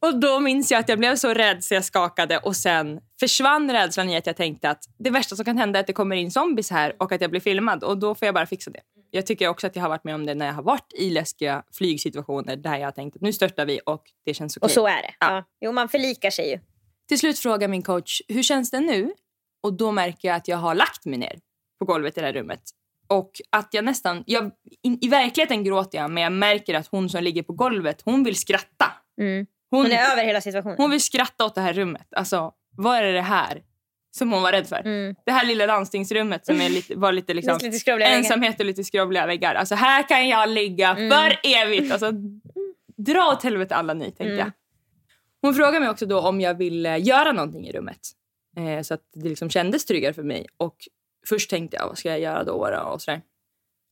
och 0.00 0.20
då 0.20 0.40
minns 0.40 0.70
jag 0.70 0.78
att 0.78 0.88
jag 0.88 0.98
blev 0.98 1.16
så 1.16 1.34
rädd 1.34 1.64
så 1.64 1.74
jag 1.74 1.84
skakade 1.84 2.38
och 2.38 2.56
sen 2.56 3.00
försvann 3.20 3.70
rädslan 3.72 4.10
i 4.10 4.16
att 4.16 4.26
jag 4.26 4.36
tänkte 4.36 4.70
att 4.70 4.84
det 4.98 5.10
värsta 5.10 5.36
som 5.36 5.44
kan 5.44 5.58
hända 5.58 5.78
är 5.78 5.80
att 5.80 5.86
det 5.86 5.92
kommer 5.92 6.16
in 6.16 6.30
zombies 6.30 6.70
här 6.70 6.92
och 6.98 7.12
att 7.12 7.20
jag 7.20 7.30
blir 7.30 7.40
filmad 7.40 7.84
och 7.84 7.98
då 7.98 8.14
får 8.14 8.26
jag 8.26 8.34
bara 8.34 8.46
fixa 8.46 8.70
det. 8.70 8.80
Jag 9.10 9.26
tycker 9.26 9.48
också 9.48 9.66
att 9.66 9.76
jag 9.76 9.82
har 9.82 9.88
varit 9.88 10.04
med 10.04 10.14
om 10.14 10.26
det 10.26 10.34
när 10.34 10.46
jag 10.46 10.54
har 10.54 10.62
varit 10.62 10.92
i 10.98 11.10
läskiga 11.10 11.62
flygsituationer 11.72 12.56
där 12.56 12.76
jag 12.76 12.86
har 12.86 12.92
tänkt 12.92 13.16
att 13.16 13.22
nu 13.22 13.32
störtar 13.32 13.66
vi 13.66 13.80
och 13.86 14.02
det 14.24 14.34
känns 14.34 14.56
okej. 14.56 14.64
Och 14.64 14.70
så 14.70 14.86
är 14.86 15.02
det. 15.02 15.14
Ja. 15.20 15.34
Ja. 15.34 15.44
Jo, 15.60 15.72
man 15.72 15.88
förlikar 15.88 16.30
sig 16.30 16.50
ju. 16.50 16.60
Till 17.08 17.18
slut 17.18 17.38
frågar 17.38 17.68
min 17.68 17.82
coach, 17.82 18.20
hur 18.28 18.42
känns 18.42 18.70
det 18.70 18.80
nu? 18.80 19.12
Och 19.62 19.72
då 19.72 19.92
märker 19.92 20.28
jag 20.28 20.36
att 20.36 20.48
jag 20.48 20.56
har 20.56 20.74
lagt 20.74 21.04
mig 21.04 21.18
ner 21.18 21.38
på 21.78 21.84
golvet 21.84 22.18
i 22.18 22.20
det 22.20 22.26
här 22.26 22.32
rummet 22.32 22.62
och 23.08 23.30
att 23.50 23.74
jag 23.74 23.84
nästan, 23.84 24.24
jag, 24.26 24.50
in, 24.82 24.98
i 25.00 25.08
verkligheten 25.08 25.64
gråter 25.64 25.98
jag 25.98 26.10
men 26.10 26.22
jag 26.22 26.32
märker 26.32 26.74
att 26.74 26.86
hon 26.86 27.08
som 27.08 27.22
ligger 27.22 27.42
på 27.42 27.52
golvet, 27.52 28.02
hon 28.04 28.24
vill 28.24 28.36
skratta. 28.36 28.92
Mm. 29.20 29.46
Hon, 29.70 29.82
hon, 29.82 29.92
är 29.92 30.12
över 30.12 30.24
hela 30.24 30.40
situationen. 30.40 30.76
Hon 30.78 30.90
vill 30.90 31.02
skratta 31.02 31.44
åt 31.44 31.54
det 31.54 31.60
här 31.60 31.72
rummet. 31.72 32.06
Alltså, 32.16 32.52
vad 32.76 32.96
är 32.96 33.12
det 33.12 33.20
här 33.22 33.62
som 34.18 34.32
hon 34.32 34.42
var 34.42 34.52
rädd 34.52 34.66
för? 34.66 34.80
Mm. 34.80 35.14
Det 35.26 35.32
här 35.32 35.46
lilla 35.46 35.66
landstingsrummet 35.66 36.46
som 36.46 36.60
är 36.60 36.68
lite, 36.68 36.94
var 36.94 37.12
lite, 37.12 37.34
liksom, 37.34 37.58
lite 37.62 37.92
ensamhet 37.92 38.60
och 38.60 38.66
lite 38.66 38.84
skrovliga 38.84 39.26
väggar. 39.26 39.54
Alltså, 39.54 39.74
här 39.74 40.08
kan 40.08 40.28
jag 40.28 40.48
ligga 40.48 40.88
mm. 40.88 41.10
för 41.10 41.40
evigt. 41.42 41.92
Alltså, 41.92 42.12
dra 42.96 43.32
åt 43.32 43.42
helvete 43.42 43.74
alla 43.76 43.94
ni, 43.94 44.04
tänkte 44.04 44.24
mm. 44.24 44.38
jag. 44.38 44.50
Hon 45.42 45.54
frågade 45.54 45.80
mig 45.80 45.88
också 45.88 46.06
då 46.06 46.20
om 46.20 46.40
jag 46.40 46.54
ville 46.54 46.98
göra 46.98 47.32
någonting 47.32 47.66
i 47.66 47.72
rummet. 47.72 48.00
Eh, 48.56 48.82
så 48.82 48.94
att 48.94 49.02
det 49.14 49.28
liksom 49.28 49.50
kändes 49.50 49.84
tryggare 49.84 50.14
för 50.14 50.22
mig. 50.22 50.46
Och 50.56 50.76
först 51.26 51.50
tänkte 51.50 51.76
jag, 51.76 51.86
vad 51.86 51.98
ska 51.98 52.08
jag 52.08 52.20
göra 52.20 52.44
då? 52.44 52.52
Och, 52.92 53.02
sådär. 53.02 53.22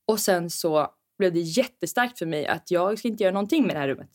och 0.06 0.20
sen 0.20 0.50
så 0.50 0.88
blev 1.18 1.32
det 1.32 1.40
jättestarkt 1.40 2.18
för 2.18 2.26
mig 2.26 2.46
att 2.46 2.70
jag 2.70 2.98
ska 2.98 3.08
inte 3.08 3.22
göra 3.22 3.34
någonting 3.34 3.66
med 3.66 3.76
det 3.76 3.80
här 3.80 3.88
rummet. 3.88 4.10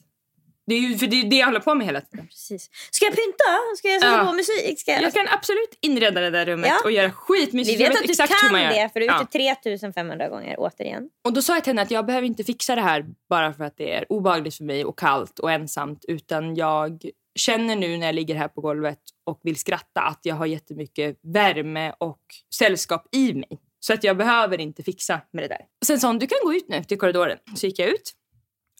Det 0.67 0.75
är 0.75 0.79
ju 0.79 0.97
för 0.97 1.07
det, 1.07 1.15
är 1.21 1.23
det 1.29 1.35
jag 1.35 1.45
håller 1.45 1.59
på 1.59 1.75
med 1.75 1.87
hela 1.87 2.01
tiden. 2.01 2.27
Precis. 2.27 2.69
Ska 2.91 3.05
jag 3.05 3.15
pynta? 3.15 3.43
Ska 3.77 3.87
jag 3.87 4.01
sätta 4.01 4.17
Ja. 4.17 4.25
på 4.25 4.33
musik? 4.33 4.79
Ska 4.79 4.91
jag... 4.91 5.01
Jag 5.03 5.13
kan 5.13 5.27
absolut 5.29 5.77
inreda 5.81 6.21
det 6.21 6.29
där 6.29 6.45
rummet 6.45 6.69
Ja. 6.69 6.79
och 6.83 6.91
göra 6.91 7.11
skitmysigt. 7.11 7.79
Vi 7.79 7.83
vet 7.83 7.91
att 8.01 8.07
du 8.07 8.15
kan 8.15 8.53
det, 8.53 8.89
för 8.93 8.99
du 8.99 9.07
har 9.09 9.15
Ja. 9.15 9.21
gjort 9.21 9.31
det 9.31 9.39
3500 9.39 10.29
gånger 10.29 10.55
återigen. 10.57 11.09
Och 11.25 11.33
då 11.33 11.41
sa 11.41 11.53
jag 11.53 11.63
till 11.63 11.69
henne 11.71 11.81
att 11.81 11.91
jag 11.91 12.05
behöver 12.05 12.27
inte 12.27 12.43
fixa 12.43 12.75
det 12.75 12.81
här 12.81 13.05
bara 13.29 13.53
för 13.53 13.63
att 13.63 13.77
det 13.77 13.93
är 13.93 14.05
obehagligt 14.11 14.55
för 14.55 14.63
mig 14.63 14.85
och 14.85 14.99
kallt 14.99 15.39
och 15.39 15.51
ensamt. 15.51 16.05
Utan 16.07 16.55
jag 16.55 17.01
känner 17.35 17.75
nu 17.75 17.97
när 17.97 18.05
jag 18.05 18.15
ligger 18.15 18.35
här 18.35 18.47
på 18.47 18.61
golvet 18.61 18.99
och 19.25 19.39
vill 19.43 19.55
skratta 19.55 20.01
att 20.01 20.19
jag 20.23 20.35
har 20.35 20.45
jättemycket 20.45 21.19
värme 21.33 21.93
och 21.97 22.19
sällskap 22.55 23.07
i 23.15 23.33
mig. 23.33 23.59
Så 23.79 23.93
att 23.93 24.03
jag 24.03 24.17
behöver 24.17 24.61
inte 24.61 24.83
fixa 24.83 25.21
med 25.33 25.43
det 25.43 25.47
där. 25.47 25.61
Sen 25.85 25.99
sa 25.99 26.07
hon, 26.07 26.19
du 26.19 26.27
kan 26.27 26.37
gå 26.43 26.53
ut 26.53 26.65
nu 26.69 26.83
till 26.83 26.97
korridoren. 26.97 27.37
Så 27.55 27.65
gick 27.67 27.79
jag 27.79 27.89
ut. 27.89 28.13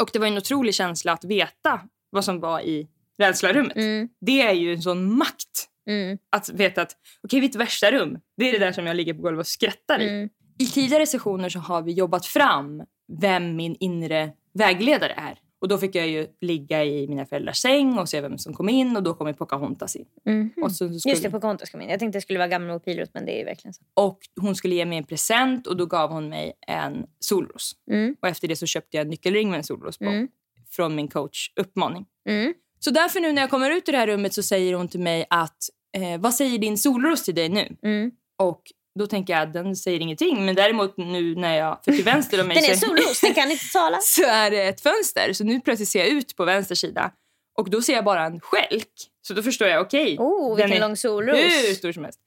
Och 0.01 0.09
det 0.13 0.19
var 0.19 0.27
en 0.27 0.37
otrolig 0.37 0.75
känsla 0.75 1.11
att 1.11 1.23
veta 1.23 1.81
vad 2.09 2.25
som 2.25 2.39
var 2.39 2.61
i 2.61 2.87
rädslarummet. 3.19 3.77
Mm. 3.77 4.09
Det 4.21 4.41
är 4.41 4.53
ju 4.53 4.73
en 4.73 4.81
sån 4.81 5.17
makt. 5.17 5.67
Mm. 5.89 6.17
Att 6.29 6.49
veta 6.49 6.81
att 6.81 6.91
okej, 7.23 7.41
mitt 7.41 7.55
värsta 7.55 7.91
rum, 7.91 8.19
det 8.37 8.49
är 8.49 8.51
det 8.51 8.65
där 8.65 8.71
som 8.71 8.87
jag 8.87 8.95
ligger 8.95 9.13
på 9.13 9.21
golvet 9.21 9.39
och 9.39 9.47
skrattar 9.47 9.99
i. 9.99 10.09
Mm. 10.09 10.29
I 10.59 10.65
tidigare 10.65 11.07
sessioner 11.07 11.49
så 11.49 11.59
har 11.59 11.81
vi 11.81 11.91
jobbat 11.91 12.25
fram 12.25 12.83
vem 13.21 13.55
min 13.55 13.75
inre 13.79 14.31
vägledare 14.53 15.13
är. 15.17 15.37
Och 15.61 15.67
då 15.67 15.77
fick 15.77 15.95
jag 15.95 16.07
ju 16.07 16.27
ligga 16.41 16.85
i 16.85 17.07
mina 17.07 17.25
föräldrars 17.25 17.57
säng 17.57 17.97
och 17.97 18.09
se 18.09 18.21
vem 18.21 18.37
som 18.37 18.53
kom 18.53 18.69
in 18.69 18.97
och 18.97 19.03
då 19.03 19.13
kom 19.13 19.27
ju 19.27 19.33
Pocahontas 19.33 19.95
in. 19.95 20.05
Mhm. 20.25 20.51
Och, 20.61 20.71
så 20.71 20.99
skulle, 20.99 21.13
Just 21.13 21.23
det, 21.23 21.29
Pocahontas 21.29 21.69
kom 21.69 21.81
in. 21.81 21.89
Jag 21.89 21.99
tänkte 21.99 22.17
det 22.17 22.21
skulle 22.21 22.39
vara 22.39 22.47
Gamla 22.47 22.73
och 22.73 22.85
Pilot, 22.85 23.09
men 23.13 23.25
det 23.25 23.35
är 23.35 23.39
ju 23.39 23.45
verkligen 23.45 23.73
så. 23.73 23.83
och 23.93 24.19
hon 24.41 24.55
skulle 24.55 24.75
ge 24.75 24.85
mig 24.85 24.97
en 24.97 25.03
present 25.03 25.67
och 25.67 25.77
då 25.77 25.85
gav 25.85 26.11
hon 26.11 26.29
mig 26.29 26.53
en 26.67 27.05
solros. 27.19 27.75
Mm. 27.91 28.15
Och 28.21 28.27
efter 28.27 28.47
det 28.47 28.55
så 28.55 28.65
köpte 28.65 28.97
jag 28.97 29.01
en 29.01 29.09
nyckelring 29.09 29.49
med 29.49 29.57
en 29.57 29.63
solros 29.63 29.97
på. 29.97 30.05
Mm. 30.05 30.27
Från 30.69 30.95
min 30.95 31.07
coach 31.07 31.53
uppmaning. 31.55 32.05
Mm. 32.29 32.53
Så 32.79 32.91
därför 32.91 33.19
nu 33.19 33.31
när 33.31 33.41
jag 33.41 33.49
kommer 33.49 33.71
ut 33.71 33.89
ur 33.89 33.91
det 33.91 33.97
här 33.97 34.07
rummet 34.07 34.33
så 34.33 34.43
säger 34.43 34.73
hon 34.73 34.87
till 34.87 34.99
mig 34.99 35.25
att 35.29 35.57
eh, 35.97 36.21
vad 36.21 36.33
säger 36.33 36.59
din 36.59 36.77
solros 36.77 37.23
till 37.23 37.35
dig 37.35 37.49
nu? 37.49 37.77
Mm. 37.83 38.11
Och 38.37 38.61
då 38.99 39.07
tänker 39.07 39.33
jag 39.33 39.41
att 39.41 39.53
den 39.53 39.75
säger 39.75 39.99
ingenting. 39.99 40.45
Men 40.45 40.55
däremot 40.55 40.97
nu 40.97 41.35
när 41.35 41.57
jag, 41.57 41.79
för 41.85 41.91
till 41.91 42.03
vänster 42.03 42.41
om 42.41 42.47
mig 42.47 42.55
Den 42.61 42.71
är 42.71 42.75
solros, 42.75 43.21
den 43.21 43.33
kan 43.33 43.51
inte 43.51 43.65
tala. 43.73 43.97
så 44.01 44.23
är 44.23 44.51
det 44.51 44.63
ett 44.63 44.81
fönster. 44.81 45.33
Så 45.33 45.43
nu 45.43 45.59
plötsligt 45.59 45.89
ser 45.89 45.99
jag 45.99 46.07
ut 46.07 46.35
på 46.35 46.45
vänster 46.45 46.75
sida 46.75 47.11
och 47.57 47.69
då 47.69 47.81
ser 47.81 47.93
jag 47.93 48.03
bara 48.05 48.25
en 48.25 48.39
skälk. 48.39 48.87
Så 49.21 49.33
då 49.33 49.43
förstår 49.43 49.67
jag, 49.67 49.81
okej, 49.81 50.17
Oh, 50.19 50.57
den 50.57 50.65
vilken 50.65 50.83
är 50.83 50.87
lång 50.87 50.97
solros. 50.97 51.37
hur 51.37 51.73
stor 51.73 51.91
som 51.91 52.03
helst. 52.03 52.19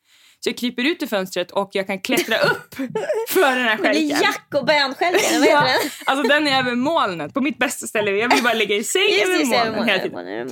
Så 0.45 0.51
jag 0.51 0.57
kryper 0.57 0.85
ut 0.87 1.03
ur 1.03 1.07
fönstret 1.07 1.51
och 1.51 1.71
jag 1.73 1.87
kan 1.87 1.99
klättra 1.99 2.39
upp 2.39 2.75
för 3.29 3.57
den 3.57 3.65
här 3.65 3.77
Det 3.77 3.83
blir 3.83 3.93
skälken. 3.93 4.21
Jack 4.23 4.55
och 4.55 4.67
bönskälken, 4.67 5.41
vad 5.41 5.49
heter 5.49 5.65
den? 5.65 5.91
alltså 6.07 6.29
den 6.29 6.47
är 6.47 6.59
över 6.59 6.75
molnet, 6.75 7.35
på 7.35 7.41
mitt 7.41 7.59
bästa 7.59 7.87
ställe. 7.87 8.11
Jag 8.11 8.35
vill 8.35 8.43
bara 8.43 8.55
ligga 8.55 8.77
i 8.77 8.85
säng 8.85 9.03
Just 9.03 9.25
över 9.25 9.39
det, 9.39 9.57
är 9.57 9.65
det 9.65 9.71
molnen 9.71 9.89
hela 9.89 10.03
tiden. 10.03 10.49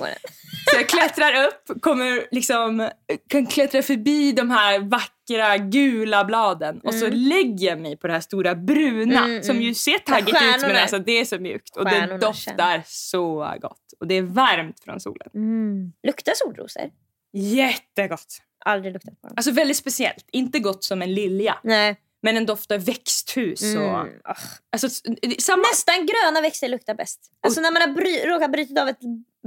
Så 0.71 0.77
jag 0.77 0.89
klättrar 0.89 1.47
upp, 1.47 1.83
kommer 1.83 2.27
liksom, 2.31 2.91
kan 3.29 3.47
klättra 3.47 3.83
förbi 3.83 4.33
de 4.33 4.51
här 4.51 4.79
vackra 4.79 5.59
gula 5.59 6.25
bladen 6.25 6.81
och 6.85 6.95
så 6.95 7.09
lägger 7.09 7.67
jag 7.67 7.81
mig 7.81 7.97
på 7.97 8.07
det 8.07 8.13
här 8.13 8.21
stora 8.21 8.55
bruna 8.55 9.19
Mm, 9.19 9.31
mm. 9.31 9.43
som 9.43 9.63
ju 9.63 9.75
ser 9.75 9.99
taggigt 9.99 10.43
ut 10.43 10.63
men 10.63 10.77
alltså 10.77 10.99
det 10.99 11.21
är 11.21 11.25
så 11.25 11.39
mjukt 11.39 11.77
och 11.77 11.85
det 11.85 12.19
doftar 12.21 12.83
så 12.87 13.57
gott 13.61 13.93
och 14.01 14.07
det 14.07 14.15
är 14.15 14.23
varmt 14.23 14.81
från 14.85 15.01
solen. 15.01 15.29
Mm. 15.35 15.93
Luktar 16.03 16.33
solrosor? 16.37 16.91
Jättegott! 17.33 18.43
Aldrig 18.65 18.93
luktat 18.93 19.21
på 19.21 19.27
dem. 19.27 19.35
Alltså 19.37 19.51
väldigt 19.53 19.77
speciellt, 19.77 20.25
inte 20.33 20.59
gott 20.59 20.85
som 20.85 21.03
en 21.03 21.15
lilja 21.15 21.59
Nej. 21.63 21.97
men 22.23 22.35
den 22.35 22.47
doftar 22.47 22.79
växthus 22.79 23.63
och 23.63 23.83
Mm. 23.83 24.09
Alltså, 24.73 24.87
s- 24.87 25.03
samma, 25.45 25.63
Nästan 25.63 26.07
gröna 26.07 26.41
växter 26.41 26.69
luktar 26.69 26.95
bäst. 26.95 27.21
Alltså 27.43 27.61
när 27.61 27.71
man 27.73 27.83
har 27.83 27.89
bry- 27.89 28.27
råkat 28.27 28.53
bryta 28.53 28.83
av 28.83 28.89
ett 28.89 29.01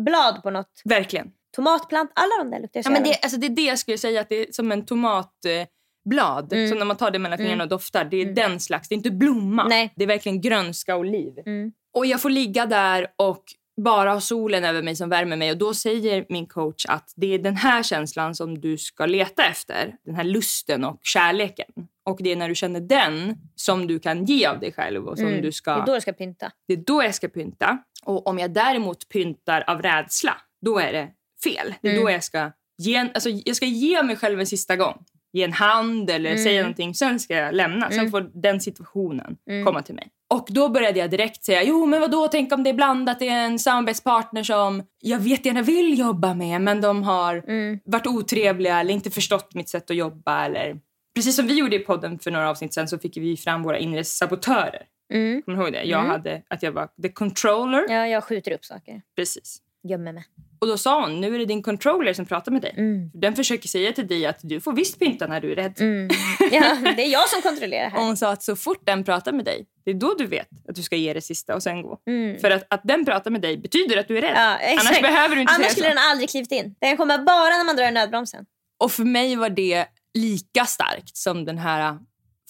blad 0.06 0.44
på 0.44 0.50
något. 0.50 0.82
verkligen. 0.86 1.32
Tomatplant, 1.56 2.12
alla 2.16 2.44
de 2.44 2.52
där 2.52 2.60
luktar 2.60 2.82
så 2.82 2.88
Ja, 2.90 2.92
men 2.94 3.04
det, 3.04 3.20
alltså, 3.24 3.38
det 3.40 3.48
är 3.48 3.50
det 3.50 3.62
jag 3.62 3.80
skulle 3.80 3.98
säga 3.98 4.22
att 4.22 4.30
det 4.30 4.36
är 4.50 4.52
som 4.52 4.72
en 4.72 4.86
tomatblad. 4.86 6.54
Mm. 6.54 6.70
Som 6.70 6.78
när 6.78 6.86
man 6.86 6.98
tar 6.98 7.12
det 7.12 7.20
mellan 7.20 7.38
fingrarna 7.38 7.54
Mm. 7.54 7.66
och 7.66 7.70
doftar. 7.70 8.06
Det 8.06 8.18
är 8.18 8.22
Mm. 8.22 8.36
den 8.36 8.60
slags. 8.60 8.88
Det 8.90 8.94
är 8.96 8.98
inte 8.98 9.12
blomma. 9.12 9.68
Nej. 9.68 9.94
Det 9.96 10.04
är 10.04 10.08
verkligen 10.08 10.42
grönska 10.42 10.96
och 10.96 11.06
liv. 11.06 11.34
Mm. 11.46 11.72
Och 11.94 12.06
jag 12.06 12.22
får 12.22 12.30
ligga 12.30 12.66
där 12.66 13.08
och 13.16 13.44
bara 13.84 14.14
ha 14.14 14.22
solen 14.22 14.64
över 14.64 14.82
mig 14.82 14.96
som 14.96 15.10
värmer 15.10 15.36
mig. 15.38 15.52
Och 15.52 15.58
då 15.58 15.74
säger 15.74 16.26
min 16.30 16.46
coach 16.48 16.86
att 16.86 17.14
det 17.16 17.34
är 17.34 17.40
den 17.40 17.56
här 17.56 17.84
känslan 17.84 18.36
som 18.36 18.62
du 18.62 18.78
ska 18.78 19.06
leta 19.06 19.46
efter. 19.46 19.96
Den 20.06 20.16
här 20.16 20.24
lusten 20.24 20.84
och 20.84 21.00
kärleken. 21.04 21.66
Och 22.06 22.18
det 22.22 22.32
är 22.32 22.36
när 22.36 22.50
du 22.50 22.56
känner 22.56 22.80
den 22.80 23.36
som 23.56 23.88
du 23.88 24.00
kan 24.00 24.26
ge 24.26 24.46
av 24.46 24.60
dig 24.60 24.74
själv. 24.74 25.08
Och 25.08 25.18
som 25.18 25.28
Mm. 25.28 25.42
du 25.42 25.52
ska, 25.52 25.76
Det 25.76 25.82
är 25.82 25.86
då 25.86 25.94
du 25.96 26.02
ska 26.02 26.14
pynta. 26.14 26.52
det 26.68 26.74
är 26.74 26.78
då 26.78 27.04
jag 27.04 27.16
ska 27.16 27.28
pynta. 27.28 27.78
Och 28.06 28.28
om 28.28 28.40
jag 28.40 28.54
däremot 28.54 29.10
pyntar 29.10 29.64
av 29.68 29.82
rädsla, 29.82 30.38
då 30.62 30.80
är 30.80 30.94
det 30.94 31.10
fel. 31.44 31.74
Det 31.82 31.88
är 31.88 31.92
Mm. 31.94 32.04
då 32.06 32.12
jag 32.12 32.24
ska 32.24 32.52
ge, 32.78 32.98
alltså, 33.14 33.30
jag 33.30 33.56
ska 33.56 33.66
ge 33.66 34.04
mig 34.04 34.16
själv 34.16 34.40
en 34.40 34.48
sista 34.48 34.76
gång. 34.76 35.04
Ge 35.34 35.44
en 35.44 35.54
hand 35.54 36.10
eller 36.10 36.32
Mm. 36.32 36.44
säga 36.44 36.62
någonting. 36.62 36.94
Sen 36.96 37.20
ska 37.20 37.36
jag 37.36 37.56
lämna. 37.56 37.90
Sen 37.90 38.00
Mm. 38.00 38.12
får 38.12 38.30
den 38.34 38.62
situationen 38.62 39.38
Mm. 39.50 39.66
komma 39.66 39.82
till 39.82 39.96
mig. 39.96 40.08
Och 40.34 40.48
då 40.50 40.70
började 40.70 41.00
jag 41.00 41.10
direkt 41.12 41.44
säga, 41.44 41.64
jo 41.64 41.86
men 41.86 42.02
vadå, 42.02 42.28
tänk 42.28 42.54
om 42.54 42.64
det 42.64 42.70
är 42.70 42.74
blandat, 42.74 43.20
det 43.20 43.28
är 43.30 43.46
en 43.46 43.60
samarbetspartner 43.60 44.44
som 44.44 44.84
jag 45.02 45.20
vet 45.20 45.46
gärna 45.46 45.62
vill 45.62 46.00
jobba 46.00 46.34
med 46.34 46.62
men 46.62 46.82
de 46.82 47.04
har 47.04 47.36
Mm. 47.48 47.80
varit 47.86 48.08
otrevliga 48.08 48.80
eller 48.80 48.94
inte 48.94 49.12
förstått 49.12 49.54
mitt 49.56 49.70
sätt 49.70 49.90
att 49.92 49.98
jobba. 49.98 50.46
Eller... 50.46 50.80
Precis 51.16 51.36
som 51.36 51.48
vi 51.48 51.54
gjorde 51.54 51.76
i 51.76 51.80
podden 51.80 52.20
för 52.20 52.32
några 52.32 52.50
avsnitt 52.50 52.74
sen 52.74 52.88
så 52.88 53.00
fick 53.00 53.18
vi 53.18 53.38
fram 53.38 53.64
våra 53.64 53.78
inre 53.80 54.04
sabotörer. 54.04 54.82
Mm. 55.14 55.42
Kommer 55.42 55.58
du 55.58 55.64
ihåg 55.64 55.74
det? 55.74 55.84
Jag 55.84 56.00
Mm. 56.00 56.12
hade 56.12 56.42
att 56.48 56.64
jag 56.64 56.72
var 56.72 56.90
the 57.02 57.10
controller. 57.10 57.86
Ja, 57.90 58.08
jag 58.08 58.24
skjuter 58.24 58.52
upp 58.52 58.66
saker. 58.66 59.02
Precis. 59.16 59.58
Gömmer 59.84 60.14
mig. 60.14 60.24
Och 60.66 60.70
då 60.72 60.78
sa 60.78 61.02
hon, 61.02 61.22
nu 61.22 61.36
är 61.36 61.40
det 61.40 61.46
din 61.46 61.64
controller 61.64 62.14
som 62.14 62.26
pratar 62.26 62.52
med 62.52 62.62
dig. 62.62 62.74
Mm. 62.78 63.12
Den 63.14 63.36
försöker 63.36 63.68
säga 63.68 63.92
till 63.94 64.08
dig 64.08 64.26
att 64.26 64.40
du 64.42 64.62
får 64.62 64.74
visst 64.74 65.00
pynta 65.00 65.28
när 65.28 65.42
du 65.42 65.52
är 65.52 65.56
rädd. 65.56 65.74
Mm. 65.82 66.10
Ja, 66.52 66.78
det 66.96 67.04
är 67.06 67.12
jag 67.12 67.30
som 67.30 67.42
kontrollerar 67.42 67.86
Och 67.86 67.92
här. 67.92 68.06
hon 68.06 68.18
sa 68.18 68.32
att 68.32 68.44
så 68.44 68.56
fort 68.56 68.82
den 68.86 69.04
pratar 69.04 69.32
med 69.32 69.46
dig, 69.46 69.66
det 69.86 69.92
är 69.92 69.96
då 69.96 70.14
du 70.18 70.26
vet 70.28 70.48
att 70.70 70.76
du 70.76 70.84
ska 70.84 70.96
ge 70.96 71.14
det 71.14 71.22
sista 71.22 71.56
och 71.56 71.64
sen 71.64 71.82
gå. 71.82 72.00
Mm. 72.08 72.40
För 72.40 72.52
att, 72.52 72.64
att 72.70 72.82
den 72.84 73.06
pratar 73.06 73.32
med 73.32 73.42
dig 73.42 73.58
betyder 73.58 73.98
att 73.98 74.08
du 74.08 74.18
är 74.18 74.22
rädd. 74.22 74.34
Ja. 74.36 74.58
Annars 74.80 75.02
behöver 75.02 75.36
du 75.36 75.42
inte 75.42 75.54
Annars 75.54 75.72
skulle 75.72 75.88
så. 75.88 75.90
den 75.96 76.04
aldrig 76.12 76.30
klivit 76.30 76.52
in. 76.52 76.76
Den 76.82 76.98
kommer 76.98 77.18
bara 77.18 77.58
när 77.58 77.66
man 77.66 77.76
drar 77.76 77.88
i 77.88 77.92
nödbromsen. 77.92 78.46
Och 78.80 78.92
för 78.92 79.04
mig 79.04 79.36
var 79.36 79.50
det 79.50 79.86
lika 80.14 80.66
starkt 80.66 81.18
som 81.18 81.46
den 81.46 81.58
här 81.58 81.98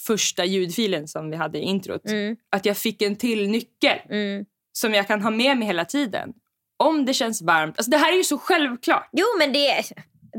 första 0.08 0.46
ljudfilen 0.46 1.08
som 1.08 1.30
vi 1.30 1.36
hade 1.36 1.58
i 1.58 1.62
introt. 1.62 2.06
Mm. 2.10 2.36
Att 2.52 2.66
jag 2.66 2.78
fick 2.78 3.02
en 3.02 3.16
till 3.16 3.50
nyckel 3.50 3.98
Mm. 4.10 4.46
som 4.72 4.94
jag 4.94 5.08
kan 5.08 5.22
ha 5.22 5.30
med 5.32 5.58
mig 5.58 5.68
hela 5.68 5.86
tiden. 5.86 6.34
Om 6.78 7.06
det 7.06 7.14
känns 7.14 7.42
varmt. 7.42 7.78
Alltså 7.78 7.92
det 7.92 7.98
här 7.98 8.14
är 8.14 8.18
ju 8.18 8.24
så 8.24 8.38
självklart. 8.38 9.10
Jo, 9.12 9.26
men 9.40 9.54
det, 9.54 9.84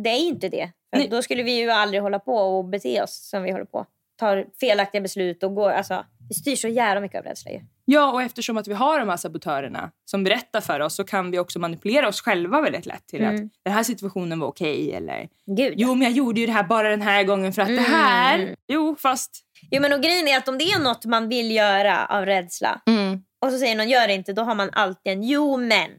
det 0.02 0.10
är 0.10 0.18
inte 0.18 0.48
det. 0.48 0.70
För 0.96 1.08
då 1.10 1.22
skulle 1.22 1.42
vi 1.42 1.58
ju 1.60 1.70
aldrig 1.70 2.02
hålla 2.02 2.18
på 2.18 2.34
och 2.36 2.64
bete 2.64 3.02
oss 3.02 3.28
som 3.30 3.42
vi 3.42 3.50
håller 3.52 3.64
på. 3.64 3.86
Tar 4.20 4.46
felaktiga 4.60 5.00
beslut 5.00 5.42
och 5.42 5.54
går... 5.54 5.70
Alltså, 5.70 6.04
vi 6.28 6.34
styr 6.34 6.56
så 6.56 6.68
jävla 6.68 7.00
mycket 7.00 7.18
av 7.18 7.24
rädsla 7.24 7.50
ju. 7.50 7.60
Ja, 7.84 8.12
och 8.12 8.22
eftersom 8.22 8.56
att 8.56 8.68
vi 8.68 8.74
har 8.74 8.98
de 9.00 9.08
här 9.08 9.16
sabotörerna 9.16 9.90
som 10.04 10.24
berättar 10.24 10.60
för 10.60 10.80
oss 10.80 10.94
så 10.94 11.04
kan 11.04 11.30
vi 11.30 11.38
också 11.38 11.58
manipulera 11.58 12.08
oss 12.08 12.20
själva 12.20 12.60
väldigt 12.60 12.86
lätt 12.86 13.06
till 13.06 13.20
Mm. 13.22 13.34
att 13.34 13.50
den 13.64 13.72
här 13.74 13.82
situationen 13.82 14.40
var 14.40 14.48
okej 14.48 14.92
eller 14.94 15.28
Gud, 15.56 15.74
jo, 15.76 15.94
men 15.94 16.02
jag 16.02 16.12
gjorde 16.12 16.40
ju 16.40 16.46
det 16.46 16.52
här 16.52 16.62
bara 16.62 16.88
den 16.88 17.02
här 17.02 17.22
gången 17.24 17.52
för 17.52 17.62
att 17.62 17.68
det 17.68 17.72
Mm. 17.78 17.84
här... 17.92 18.56
Jo, 18.68 18.96
fast... 18.98 19.30
Jo, 19.70 19.82
men 19.82 19.92
och 19.92 20.00
grejen 20.02 20.28
är 20.28 20.36
att 20.36 20.48
om 20.48 20.58
det 20.58 20.64
är 20.64 20.78
något 20.78 21.04
man 21.04 21.28
vill 21.28 21.50
göra 21.50 22.06
av 22.06 22.26
rädsla 22.26 22.80
och 23.40 23.52
så 23.52 23.58
säger 23.58 23.76
någon 23.76 23.88
gör 23.88 24.06
det 24.08 24.14
inte, 24.14 24.32
då 24.32 24.42
har 24.42 24.54
man 24.54 24.70
alltid 24.72 25.12
en 25.12 25.22
jo 25.22 25.56
men. 25.56 25.90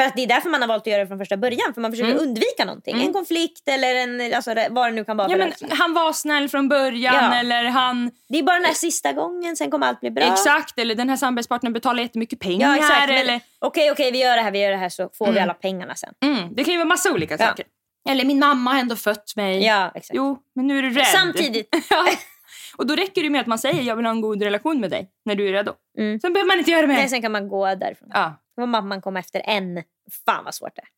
För 0.00 0.04
att 0.04 0.16
det 0.16 0.22
är 0.22 0.26
därför 0.26 0.48
man 0.50 0.60
har 0.60 0.68
valt 0.68 0.82
att 0.82 0.86
göra 0.86 1.00
det 1.02 1.06
från 1.08 1.18
första 1.18 1.36
början. 1.36 1.74
För 1.74 1.80
man 1.80 1.90
försöker 1.92 2.10
Mm. 2.12 2.22
undvika 2.22 2.64
någonting. 2.64 2.94
Mm. 2.94 3.06
En 3.06 3.12
konflikt 3.12 3.68
eller 3.68 3.94
en, 3.94 4.34
alltså, 4.34 4.54
vad 4.70 4.86
det 4.86 4.90
nu 4.94 5.04
kan 5.04 5.16
vara 5.16 5.30
Ja, 5.30 5.36
men 5.36 5.52
han 5.70 5.94
var 5.94 6.12
snäll 6.12 6.48
från 6.48 6.68
början 6.68 7.14
Ja. 7.14 7.34
eller 7.34 7.64
han... 7.64 8.10
Det 8.28 8.38
är 8.38 8.42
bara 8.42 8.56
den 8.56 8.64
här 8.64 8.72
sista 8.74 9.12
gången, 9.12 9.56
sen 9.56 9.70
kommer 9.70 9.86
allt 9.86 10.00
bli 10.00 10.10
bra. 10.10 10.24
Exakt, 10.24 10.78
eller 10.78 10.94
den 10.94 11.08
här 11.08 11.16
samarbetspartnern 11.16 11.72
betalar 11.72 12.02
jättemycket 12.02 12.40
pengar. 12.40 12.68
Ja, 12.70 12.76
exakt. 12.76 13.10
Eller, 13.10 13.40
Okej, 13.58 13.90
okej, 13.90 14.12
vi 14.12 14.18
gör 14.22 14.36
det 14.36 14.42
här, 14.42 14.50
vi 14.50 14.58
gör 14.62 14.70
det 14.70 14.76
här 14.76 14.88
så 14.88 15.10
får 15.14 15.24
vi 15.26 15.30
Mm. 15.32 15.42
alla 15.42 15.54
pengarna 15.54 15.94
sen. 15.94 16.14
mm, 16.24 16.54
det 16.54 16.64
kan 16.64 16.72
ju 16.72 16.78
vara 16.78 16.88
massa 16.88 17.12
olika 17.12 17.36
Ja. 17.38 17.46
saker. 17.46 17.64
Eller 18.08 18.24
min 18.24 18.38
mamma 18.38 18.72
har 18.72 18.80
ändå 18.80 18.96
fött 18.96 19.32
mig. 19.36 19.64
Ja, 19.64 19.90
exakt. 19.94 20.16
Jo, 20.16 20.38
men 20.54 20.66
nu 20.66 20.78
är 20.78 20.82
du 20.82 20.90
rädd. 20.90 21.06
Samtidigt. 21.06 21.68
Och 22.76 22.86
då 22.86 22.94
räcker 22.96 23.22
det 23.22 23.30
med 23.30 23.40
att 23.40 23.46
man 23.46 23.58
säger 23.58 23.82
jag 23.82 23.96
vill 23.96 24.04
ha 24.06 24.10
en 24.12 24.20
god 24.20 24.42
relation 24.42 24.80
med 24.80 24.90
dig 24.90 25.10
när 25.24 25.34
du 25.34 25.48
är 25.48 25.52
redo. 25.52 25.72
Mm. 25.98 26.20
Sen 26.20 26.32
behöver 26.32 26.48
man 26.48 26.58
inte 26.58 26.70
göra 26.70 26.86
mer. 26.86 26.94
Nej, 26.94 27.08
sen 27.08 27.22
kan 27.22 27.32
man 27.32 27.48
gå 27.48 27.74
därifrån. 27.74 28.08
Ja. 28.14 28.40
Då 28.58 28.62
får 28.66 28.90
kom 28.90 29.00
komma 29.00 29.18
efter 29.18 29.42
en. 29.44 29.82
Fan 30.26 30.44
vad 30.44 30.54
svårt 30.54 30.72
det 30.74 30.82
är. 30.82 30.88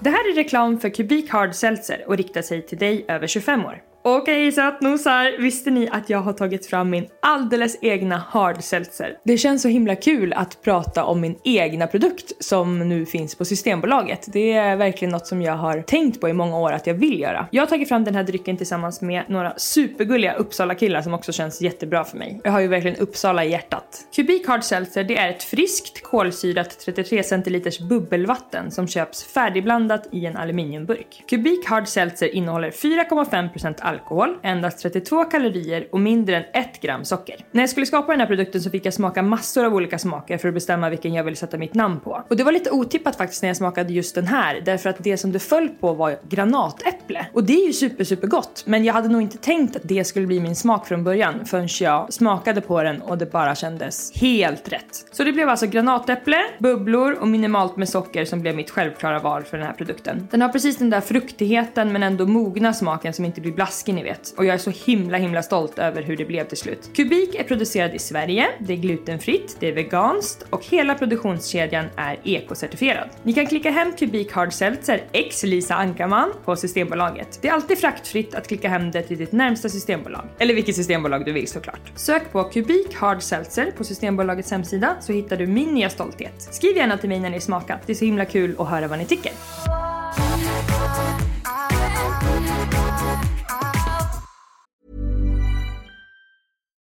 Det 0.00 0.10
här 0.10 0.30
är 0.30 0.34
reklam 0.34 0.80
för 0.80 0.88
Kubik 0.88 1.30
Hard 1.30 1.54
Seltzer 1.54 2.04
och 2.06 2.16
riktar 2.16 2.42
sig 2.42 2.66
till 2.66 2.78
dig 2.78 3.04
över 3.08 3.26
25 3.26 3.64
år. 3.64 3.87
Okej 4.02 4.52
sötnosar, 4.52 5.38
visste 5.38 5.70
ni 5.70 5.88
att 5.92 6.10
jag 6.10 6.18
har 6.18 6.32
tagit 6.32 6.66
fram 6.66 6.90
min 6.90 7.06
alldeles 7.22 7.78
egna 7.82 8.16
hard 8.16 8.62
seltzer? 8.62 9.18
Det 9.24 9.38
känns 9.38 9.62
så 9.62 9.68
himla 9.68 9.96
kul 9.96 10.32
att 10.32 10.62
prata 10.62 11.04
om 11.04 11.20
min 11.20 11.38
egna 11.44 11.86
produkt 11.86 12.44
som 12.44 12.88
nu 12.88 13.06
finns 13.06 13.34
på 13.34 13.44
Systembolaget. 13.44 14.28
Det 14.32 14.52
är 14.52 14.76
verkligen 14.76 15.12
något 15.12 15.26
som 15.26 15.42
jag 15.42 15.56
har 15.56 15.82
tänkt 15.82 16.20
på 16.20 16.28
i 16.28 16.32
många 16.32 16.58
år 16.58 16.72
att 16.72 16.86
jag 16.86 16.94
vill 16.94 17.20
göra. 17.20 17.48
Jag 17.50 17.62
har 17.62 17.66
tagit 17.66 17.88
fram 17.88 18.04
den 18.04 18.14
här 18.14 18.22
drycken 18.22 18.56
tillsammans 18.56 19.00
med 19.00 19.22
några 19.28 19.54
supergulliga 19.56 20.34
Uppsala 20.34 20.74
killar 20.74 21.02
som 21.02 21.14
också 21.14 21.32
känns 21.32 21.60
jättebra 21.60 22.04
för 22.04 22.18
mig. 22.18 22.40
Jag 22.44 22.52
har 22.52 22.60
ju 22.60 22.68
verkligen 22.68 22.96
Uppsala 22.96 23.44
i 23.44 23.50
hjärtat. 23.50 24.06
Kubik 24.16 24.48
Hard 24.48 24.64
Seltzer 24.64 25.04
det 25.04 25.16
är 25.16 25.30
ett 25.30 25.42
friskt 25.42 26.02
kolsyrat 26.02 26.78
33 26.78 27.22
centiliters 27.22 27.80
bubbelvatten 27.80 28.70
som 28.70 28.88
köps 28.88 29.24
färdigblandat 29.24 30.08
i 30.12 30.26
en 30.26 30.36
aluminiumburk. 30.36 31.24
Kubik 31.30 31.66
Hard 31.66 31.88
Seltzer 31.88 32.34
innehåller 32.34 32.70
4,5% 32.70 33.87
alkohol, 33.88 34.36
endast 34.42 34.78
32 34.78 35.24
kalorier 35.24 35.88
och 35.92 36.00
mindre 36.00 36.36
än 36.36 36.44
1 36.52 36.80
gram 36.80 37.04
socker. 37.04 37.36
När 37.50 37.62
jag 37.62 37.70
skulle 37.70 37.86
skapa 37.86 38.12
den 38.12 38.20
här 38.20 38.26
produkten 38.26 38.60
så 38.60 38.70
fick 38.70 38.86
jag 38.86 38.94
smaka 38.94 39.22
massor 39.22 39.64
av 39.64 39.74
olika 39.74 39.98
smaker 39.98 40.38
för 40.38 40.48
att 40.48 40.54
bestämma 40.54 40.90
vilken 40.90 41.14
jag 41.14 41.24
ville 41.24 41.36
sätta 41.36 41.58
mitt 41.58 41.74
namn 41.74 42.00
på. 42.00 42.24
Och 42.28 42.36
det 42.36 42.44
var 42.44 42.52
lite 42.52 42.70
otippat 42.70 43.16
faktiskt 43.16 43.42
när 43.42 43.48
jag 43.48 43.56
smakade 43.56 43.92
just 43.92 44.14
den 44.14 44.26
här 44.26 44.60
därför 44.64 44.90
att 44.90 44.96
det 44.98 45.16
som 45.16 45.32
det 45.32 45.38
föll 45.38 45.68
på 45.68 45.92
var 45.92 46.18
granatäpple. 46.28 47.26
Och 47.32 47.44
det 47.44 47.52
är 47.52 47.66
ju 47.66 47.72
super 47.72 48.04
super 48.04 48.26
gott 48.26 48.62
men 48.66 48.84
jag 48.84 48.94
hade 48.94 49.08
nog 49.08 49.22
inte 49.22 49.38
tänkt 49.38 49.76
att 49.76 49.82
det 49.84 50.04
skulle 50.04 50.26
bli 50.26 50.40
min 50.40 50.56
smak 50.56 50.86
från 50.86 51.04
början 51.04 51.44
förrän 51.44 51.68
jag 51.80 52.12
smakade 52.12 52.60
på 52.60 52.82
den 52.82 53.02
och 53.02 53.18
det 53.18 53.32
bara 53.32 53.54
kändes 53.54 54.12
helt 54.20 54.72
rätt. 54.72 55.06
Så 55.12 55.24
det 55.24 55.32
blev 55.32 55.48
alltså 55.48 55.66
granatäpple, 55.66 56.36
bubblor 56.58 57.12
och 57.12 57.28
minimalt 57.28 57.76
med 57.76 57.88
socker 57.88 58.24
som 58.24 58.40
blev 58.40 58.56
mitt 58.56 58.70
självklara 58.70 59.18
val 59.18 59.42
för 59.42 59.58
den 59.58 59.66
här 59.66 59.74
produkten. 59.74 60.28
Den 60.30 60.42
har 60.42 60.48
precis 60.48 60.76
den 60.76 60.90
där 60.90 61.00
fruktigheten 61.00 61.92
men 61.92 62.02
ändå 62.02 62.26
mogna 62.26 62.72
smaken 62.72 63.12
som 63.12 63.24
inte 63.24 63.40
blir 63.40 63.52
blaskig 63.78 63.94
ni 63.94 64.02
vet. 64.02 64.34
Och 64.36 64.44
jag 64.44 64.54
är 64.54 64.58
så 64.58 64.70
himla 64.70 65.18
himla 65.18 65.42
stolt 65.42 65.78
över 65.78 66.02
hur 66.02 66.16
det 66.16 66.24
blev 66.24 66.44
till 66.44 66.58
slut. 66.58 66.90
Kubik 66.96 67.34
är 67.34 67.44
producerad 67.44 67.94
i 67.94 67.98
Sverige, 67.98 68.48
det 68.58 68.72
är 68.72 68.76
glutenfritt, 68.76 69.56
det 69.60 69.68
är 69.68 69.72
veganskt 69.72 70.44
och 70.50 70.64
hela 70.64 70.94
produktionskedjan 70.94 71.86
är 71.96 72.18
ekocertifierad. 72.24 73.08
Ni 73.22 73.32
kan 73.32 73.46
klicka 73.46 73.70
hem 73.70 73.92
Kubik 73.92 74.32
Hard 74.32 74.52
Seltzer 74.52 75.02
x 75.12 75.42
Lisa 75.42 75.74
Ankarman 75.74 76.32
på 76.44 76.56
Systembolaget. 76.56 77.38
Det 77.42 77.48
är 77.48 77.52
alltid 77.52 77.78
fraktfritt 77.78 78.34
att 78.34 78.48
klicka 78.48 78.68
hem 78.68 78.90
det 78.90 79.02
till 79.02 79.18
ditt 79.18 79.32
närmsta 79.32 79.68
systembolag. 79.68 80.24
Eller 80.38 80.54
vilket 80.54 80.76
systembolag 80.76 81.24
du 81.24 81.32
vill 81.32 81.48
såklart. 81.48 81.92
Sök 81.94 82.32
på 82.32 82.44
Kubik 82.44 82.94
Hard 82.94 83.22
Seltzer 83.22 83.70
på 83.76 83.84
Systembolagets 83.84 84.50
hemsida 84.50 84.96
så 85.00 85.12
hittar 85.12 85.36
du 85.36 85.46
min 85.46 85.74
nya 85.74 85.90
stolthet. 85.90 86.48
Skriv 86.50 86.76
gärna 86.76 86.96
till 86.98 87.08
mig 87.08 87.20
när 87.20 87.30
ni 87.30 87.40
smakat. 87.40 87.80
Det 87.86 87.92
är 87.92 87.96
så 87.96 88.04
himla 88.04 88.24
kul 88.24 88.56
att 88.58 88.68
höra 88.68 88.88
vad 88.88 88.98
ni 88.98 89.04
tycker. 89.04 89.32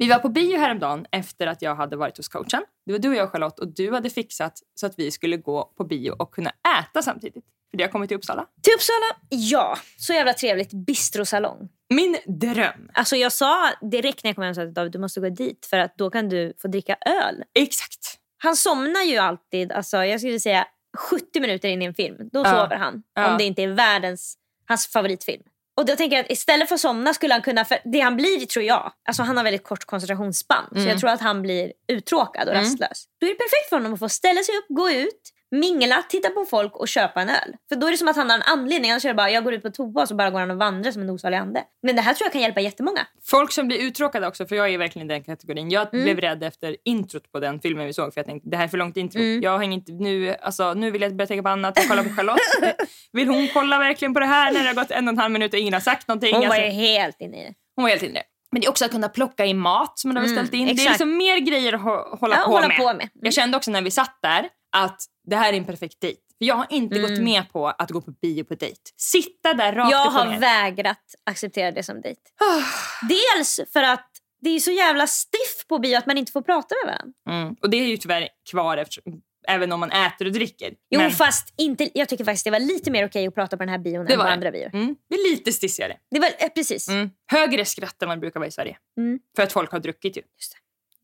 Vi 0.00 0.08
var 0.08 0.18
på 0.18 0.28
bio 0.28 0.58
häromdagen 0.58 1.06
efter 1.12 1.46
att 1.46 1.62
jag 1.62 1.74
hade 1.74 1.96
varit 1.96 2.16
hos 2.16 2.28
coachen. 2.28 2.62
Det 2.86 2.92
var 2.92 2.98
du 2.98 3.08
och 3.08 3.14
jag 3.14 3.32
Charlotte 3.32 3.58
och 3.58 3.74
du 3.74 3.92
hade 3.92 4.10
fixat 4.10 4.58
så 4.74 4.86
att 4.86 4.98
vi 4.98 5.10
skulle 5.10 5.36
gå 5.36 5.72
på 5.76 5.84
bio 5.84 6.10
och 6.10 6.34
kunna 6.34 6.50
äta 6.80 7.02
samtidigt. 7.02 7.44
För 7.70 7.78
det 7.78 7.84
har 7.84 7.90
kommit 7.90 8.08
till 8.08 8.16
Uppsala. 8.16 8.46
Till 8.62 8.74
Uppsala? 8.74 9.16
Ja. 9.28 9.78
Så 9.98 10.12
jävla 10.12 10.32
trevligt. 10.32 10.72
Bistrosalong. 10.72 11.68
Min 11.94 12.16
dröm. 12.26 12.90
Alltså 12.94 13.16
jag 13.16 13.32
sa 13.32 13.70
direkt 13.90 14.24
när 14.24 14.28
jag 14.28 14.36
kom 14.36 14.44
hem 14.44 14.68
att 14.68 14.74
David 14.74 14.92
du 14.92 14.98
måste 14.98 15.20
gå 15.20 15.28
dit 15.28 15.66
för 15.66 15.78
att 15.78 15.98
då 15.98 16.10
kan 16.10 16.28
du 16.28 16.54
få 16.58 16.68
dricka 16.68 16.96
öl. 17.06 17.44
Exakt. 17.54 18.19
Han 18.42 18.56
somnar 18.56 19.02
ju 19.02 19.16
alltid, 19.16 19.72
alltså 19.72 20.04
jag 20.04 20.20
skulle 20.20 20.40
säga 20.40 20.66
70 20.98 21.40
minuter 21.40 21.68
in 21.68 21.82
i 21.82 21.84
en 21.84 21.94
film. 21.94 22.16
Då 22.32 22.40
Ja. 22.40 22.44
sover 22.44 22.76
han. 22.76 23.02
Ja. 23.14 23.30
Om 23.32 23.38
det 23.38 23.44
inte 23.44 23.62
är 23.62 23.68
världens, 23.68 24.34
hans 24.68 24.86
favoritfilm. 24.86 25.42
Och 25.76 25.86
då 25.86 25.96
tänker 25.96 26.16
jag 26.16 26.24
att 26.24 26.30
istället 26.32 26.68
för 26.68 26.74
att 26.74 26.80
somna 26.80 27.14
skulle 27.14 27.34
han 27.34 27.42
kunna, 27.42 27.64
för 27.64 27.78
det 27.84 28.00
han 28.00 28.16
blir 28.16 28.46
tror 28.46 28.64
jag, 28.64 28.92
alltså 29.08 29.22
han 29.22 29.36
har 29.36 29.44
väldigt 29.44 29.64
kort 29.64 29.84
koncentrationsspann. 29.84 30.66
Så 30.70 30.76
Mm. 30.76 30.88
jag 30.88 30.98
tror 31.00 31.10
att 31.10 31.20
han 31.20 31.42
blir 31.42 31.72
uttråkad 31.88 32.48
och 32.48 32.54
rastlös. 32.54 33.04
Då 33.20 33.26
är 33.26 33.30
det 33.30 33.34
perfekt 33.36 33.68
för 33.68 33.76
honom 33.76 33.92
att 33.94 33.98
få 33.98 34.08
ställa 34.08 34.42
sig 34.42 34.54
upp, 34.58 34.66
gå 34.68 34.90
ut, 34.90 35.20
mingla, 35.50 36.02
titta 36.08 36.30
på 36.30 36.44
folk 36.44 36.76
och 36.76 36.88
köpa 36.88 37.20
en 37.22 37.28
öl. 37.28 37.54
För 37.68 37.76
då 37.76 37.86
är 37.86 37.90
det 37.90 37.96
som 37.96 38.08
att 38.08 38.16
han 38.16 38.30
har 38.30 38.36
en 38.36 38.42
anledning. 38.42 38.90
Annars 38.90 39.04
är 39.04 39.08
det 39.08 39.14
bara 39.14 39.30
jag 39.30 39.44
går 39.44 39.54
ut 39.54 39.62
på 39.62 39.70
toa 39.70 40.02
och 40.02 40.08
så 40.08 40.14
bara 40.14 40.30
går 40.30 40.40
han 40.40 40.50
och 40.50 40.56
vandrar 40.56 40.92
som 40.92 41.02
en 41.02 41.10
osalig 41.10 41.36
ande. 41.36 41.62
Men 41.82 41.96
det 41.96 42.02
här 42.02 42.14
tror 42.14 42.24
jag 42.26 42.32
kan 42.32 42.40
hjälpa 42.42 42.60
jättemånga. 42.60 43.06
Folk 43.24 43.52
som 43.52 43.68
blir 43.68 43.78
uttråkade 43.78 44.26
också, 44.26 44.46
för 44.46 44.56
jag 44.56 44.68
är 44.74 44.78
verkligen 44.78 45.10
i 45.10 45.14
den 45.14 45.24
kategorin. 45.24 45.70
Jag 45.70 45.94
Mm. 45.94 46.04
blev 46.04 46.20
rädd 46.20 46.42
efter 46.44 46.76
introt 46.84 47.32
på 47.32 47.40
den 47.40 47.60
filmen 47.60 47.86
vi 47.86 47.92
såg 47.92 48.14
för 48.14 48.18
jag 48.20 48.26
tänkte 48.26 48.48
det 48.50 48.56
här 48.56 48.64
är 48.64 48.68
för 48.68 48.78
långt 48.78 48.96
intro. 48.96 49.20
Mm. 49.20 49.42
Jag 49.42 49.58
hänger 49.58 49.74
inte, 49.76 49.92
nu, 49.92 50.34
alltså, 50.42 50.74
nu 50.74 50.90
vill 50.90 51.02
jag 51.02 51.16
börja 51.16 51.26
tänka 51.26 51.42
på 51.42 51.48
annat. 51.48 51.76
Jag 51.76 51.88
kollar 51.88 52.02
på 52.02 52.08
Charlotte. 52.10 52.40
vill 53.12 53.28
hon 53.28 53.48
kolla 53.54 53.78
verkligen 53.78 54.14
på 54.14 54.20
det 54.20 54.26
här 54.26 54.52
när 54.52 54.60
det 54.62 54.66
har 54.68 54.74
gått 54.74 54.90
en 54.90 55.08
och 55.08 55.12
en 55.12 55.18
halv 55.18 55.32
minut 55.32 55.52
och 55.52 55.58
ingen 55.60 55.72
har 55.72 55.80
sagt 55.80 56.08
någonting? 56.08 56.34
Hon 56.34 56.48
var 56.48 56.54
Alltså, 56.56 56.70
helt 56.70 57.16
inne 57.20 57.40
i 57.40 57.44
det. 57.44 57.54
hon 57.76 57.82
var 57.82 57.90
helt 57.90 58.02
inne 58.02 58.10
i 58.12 58.14
det. 58.14 58.22
Men 58.52 58.60
det 58.60 58.66
är 58.66 58.70
också 58.70 58.84
att 58.84 58.90
kunna 58.90 59.08
plocka 59.08 59.46
i 59.46 59.54
mat 59.54 59.98
som 59.98 60.08
man 60.08 60.16
har 60.16 60.24
Mm, 60.24 60.34
beställt 60.36 60.54
in. 60.54 60.76
Det 60.76 60.82
är 60.84 60.88
liksom 60.90 61.16
mer 61.16 61.38
grejer 61.38 61.72
att 61.72 61.80
hå- 61.80 62.18
hålla, 62.20 62.36
Ja, 62.36 62.44
på, 62.44 62.50
hålla 62.50 62.68
med. 62.68 62.76
på 62.76 62.84
med. 62.84 62.94
Mm. 62.94 63.08
Jag 63.22 63.32
kände 63.32 63.56
också 63.56 63.70
när 63.70 63.82
vi 63.82 63.90
satt 63.90 64.18
där 64.22 64.48
att 64.76 64.96
det 65.30 65.36
här 65.36 65.52
är 65.52 65.56
en 65.56 65.64
perfekt 65.64 66.00
dejt. 66.00 66.20
För 66.38 66.44
Jag 66.44 66.54
har 66.54 66.66
inte 66.70 66.98
Mm. 66.98 67.10
gått 67.10 67.20
med 67.22 67.52
på 67.52 67.68
att 67.68 67.90
gå 67.90 68.00
på 68.00 68.10
bio 68.10 68.44
på 68.44 68.54
dejt. 68.54 68.80
Sitta 68.96 69.54
där 69.54 69.72
rakt 69.72 69.90
Jag 69.90 69.98
har 70.10 70.24
ner. 70.26 70.38
vägrat 70.40 71.14
acceptera 71.24 71.70
det 71.72 71.82
som 71.82 72.00
dejt. 72.00 72.20
Dels 73.08 73.60
för 73.72 73.82
att 73.82 74.06
det 74.40 74.50
är 74.50 74.60
så 74.60 74.70
jävla 74.70 75.06
stiff 75.06 75.66
på 75.68 75.78
bio 75.78 75.96
att 75.96 76.06
man 76.06 76.18
inte 76.18 76.32
får 76.32 76.42
prata 76.42 76.74
med 76.84 76.92
varandra. 76.94 77.14
Mm. 77.30 77.56
Och 77.62 77.70
det 77.70 77.76
är 77.76 77.86
ju 77.86 77.96
tyvärr 77.96 78.28
kvar 78.50 78.76
eftersom, 78.76 79.02
även 79.48 79.72
om 79.72 79.80
man 79.80 79.90
äter 79.90 80.26
och 80.26 80.32
dricker. 80.32 80.74
Jo 80.90 81.00
Men- 81.00 81.10
fast 81.10 81.54
inte, 81.58 81.90
jag 81.94 82.08
tycker 82.08 82.24
faktiskt 82.24 82.44
det 82.44 82.50
var 82.50 82.60
lite 82.60 82.90
mer 82.90 83.06
okej 83.06 83.26
att 83.26 83.34
prata 83.34 83.56
på 83.56 83.62
den 83.62 83.68
här 83.68 83.78
bion 83.78 84.06
Det 84.06 84.12
än 84.12 84.18
på 84.18 84.24
det. 84.24 84.30
andra 84.32 84.50
bior. 84.50 84.70
Mm. 84.74 84.96
Det 85.08 85.14
är 85.14 85.30
lite 85.30 85.52
stissigare. 85.52 85.96
Det 86.10 86.20
var, 86.20 86.28
eh, 86.38 86.48
precis. 86.54 86.88
Mm. 86.88 87.10
Högre 87.26 87.64
skratt 87.64 88.02
än 88.02 88.08
det 88.08 88.16
brukar 88.16 88.40
vara 88.40 88.48
i 88.48 88.52
Sverige. 88.52 88.76
Mm. 88.98 89.18
För 89.36 89.42
att 89.42 89.52
folk 89.52 89.72
har 89.72 89.78
druckit 89.78 90.16
ju. 90.16 90.22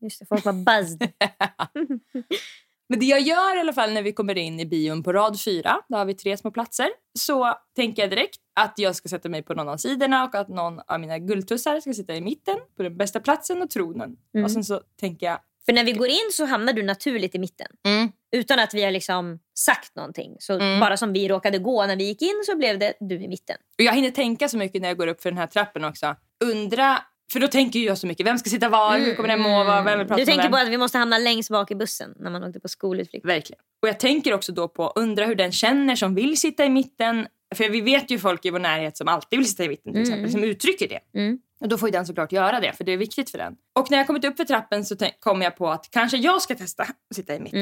Just 0.01 0.19
det, 0.19 0.25
folk 0.25 0.45
var 0.45 0.53
buzzed. 0.53 1.11
Men 2.89 2.99
det 2.99 3.05
jag 3.05 3.19
gör 3.21 3.57
i 3.57 3.59
alla 3.59 3.73
fall 3.73 3.93
när 3.93 4.01
vi 4.01 4.13
kommer 4.13 4.37
in 4.37 4.59
i 4.59 4.65
bion 4.65 5.03
på 5.03 5.13
rad 5.13 5.41
fyra, 5.41 5.79
där 5.89 5.97
har 5.97 6.05
vi 6.05 6.13
tre 6.13 6.37
små 6.37 6.51
platser, 6.51 6.89
så 7.19 7.53
tänker 7.75 8.01
jag 8.01 8.09
direkt 8.09 8.39
att 8.59 8.73
jag 8.77 8.95
ska 8.95 9.09
sätta 9.09 9.29
mig 9.29 9.43
på 9.43 9.53
någon 9.53 9.69
av 9.69 9.77
sidorna 9.77 10.23
och 10.25 10.35
att 10.35 10.47
någon 10.49 10.79
av 10.87 10.99
mina 10.99 11.19
guldtussar 11.19 11.79
ska 11.79 11.93
sitta 11.93 12.15
i 12.15 12.21
mitten 12.21 12.57
på 12.77 12.83
den 12.83 12.97
bästa 12.97 13.19
platsen 13.19 13.61
och 13.61 13.69
tronen. 13.69 14.15
Mm. 14.35 14.45
Och 14.45 14.51
sen 14.51 14.63
så 14.63 14.81
tänker 14.99 15.25
jag, 15.25 15.39
För 15.65 15.73
när 15.73 15.83
vi 15.83 15.91
går 15.93 16.07
in 16.07 16.29
så 16.31 16.45
hamnar 16.45 16.73
du 16.73 16.83
naturligt 16.83 17.35
i 17.35 17.39
mitten. 17.39 17.67
mm, 17.85 18.11
Utan 18.31 18.59
att 18.59 18.73
vi 18.73 18.83
har 18.83 18.91
liksom 18.91 19.39
sagt 19.59 19.95
någonting. 19.95 20.35
Så 20.39 20.53
Mm. 20.53 20.79
bara 20.79 20.97
som 20.97 21.13
vi 21.13 21.27
råkade 21.27 21.57
gå 21.59 21.85
när 21.85 21.95
vi 21.95 22.03
gick 22.03 22.21
in 22.21 22.41
så 22.45 22.57
blev 22.57 22.79
det 22.79 22.93
du 22.99 23.15
i 23.23 23.27
mitten. 23.27 23.57
och 23.77 23.83
jag 23.83 23.93
hinner 23.93 24.09
tänka 24.11 24.49
så 24.49 24.57
mycket 24.57 24.81
när 24.81 24.87
jag 24.89 24.97
går 24.97 25.07
upp 25.07 25.21
för 25.21 25.31
den 25.31 25.37
här 25.37 25.47
trappen 25.47 25.83
också. 25.85 26.15
undra 26.45 26.99
för 27.31 27.39
då 27.39 27.47
tänker 27.47 27.79
jag 27.79 27.97
så 27.97 28.07
mycket. 28.07 28.25
Vem 28.25 28.37
ska 28.37 28.49
sitta 28.49 28.69
var? 28.69 28.97
Hur 28.99 29.15
kommer 29.15 29.29
den 29.29 29.41
må? 29.41 29.63
Vem 29.63 29.97
vill 29.99 30.07
prata 30.07 30.19
Du 30.19 30.25
tänker 30.25 30.43
vem? 30.43 30.51
på 30.51 30.57
att 30.57 30.67
vi 30.67 30.77
måste 30.77 30.97
hamna 30.97 31.17
längst 31.17 31.49
bak 31.49 31.71
i 31.71 31.75
bussen 31.75 32.13
när 32.19 32.31
man 32.31 32.43
åkte 32.43 32.59
på 32.59 32.67
skolutflykt. 32.67 33.25
Verkligen. 33.25 33.59
Och 33.81 33.87
jag 33.87 33.99
tänker 33.99 34.33
också 34.33 34.51
då 34.51 34.67
på, 34.67 34.93
undra 34.95 35.25
hur 35.25 35.35
den 35.35 35.51
känner 35.51 35.95
som 35.95 36.15
vill 36.15 36.37
sitta 36.37 36.65
i 36.65 36.69
mitten. 36.69 37.27
För 37.55 37.69
vi 37.69 37.81
vet 37.81 38.11
ju 38.11 38.19
folk 38.19 38.45
i 38.45 38.49
vår 38.49 38.59
närhet 38.59 38.97
som 38.97 39.07
alltid 39.07 39.39
vill 39.39 39.49
sitta 39.49 39.63
i 39.63 39.69
mitten 39.69 39.93
till 39.93 40.01
exempel, 40.01 40.31
som 40.31 40.43
uttrycker 40.43 40.87
det. 40.87 41.19
Mm. 41.19 41.39
Och 41.59 41.67
då 41.67 41.77
får 41.77 41.89
ju 41.89 41.91
den 41.91 42.05
såklart 42.05 42.31
göra 42.31 42.59
det, 42.59 42.73
för 42.73 42.83
det 42.83 42.91
är 42.91 42.97
viktigt 42.97 43.29
för 43.29 43.37
den. 43.37 43.55
Och 43.75 43.91
när 43.91 43.97
jag 43.97 44.07
kommit 44.07 44.25
upp 44.25 44.37
för 44.37 44.43
trappen 44.45 44.85
så 44.85 44.95
kom 45.19 45.41
jag 45.41 45.57
på 45.57 45.69
att 45.69 45.89
kanske 45.91 46.17
jag 46.17 46.41
ska 46.41 46.55
testa 46.55 46.83
att 46.83 46.95
sitta 47.15 47.35
i 47.35 47.39
mitten. 47.39 47.59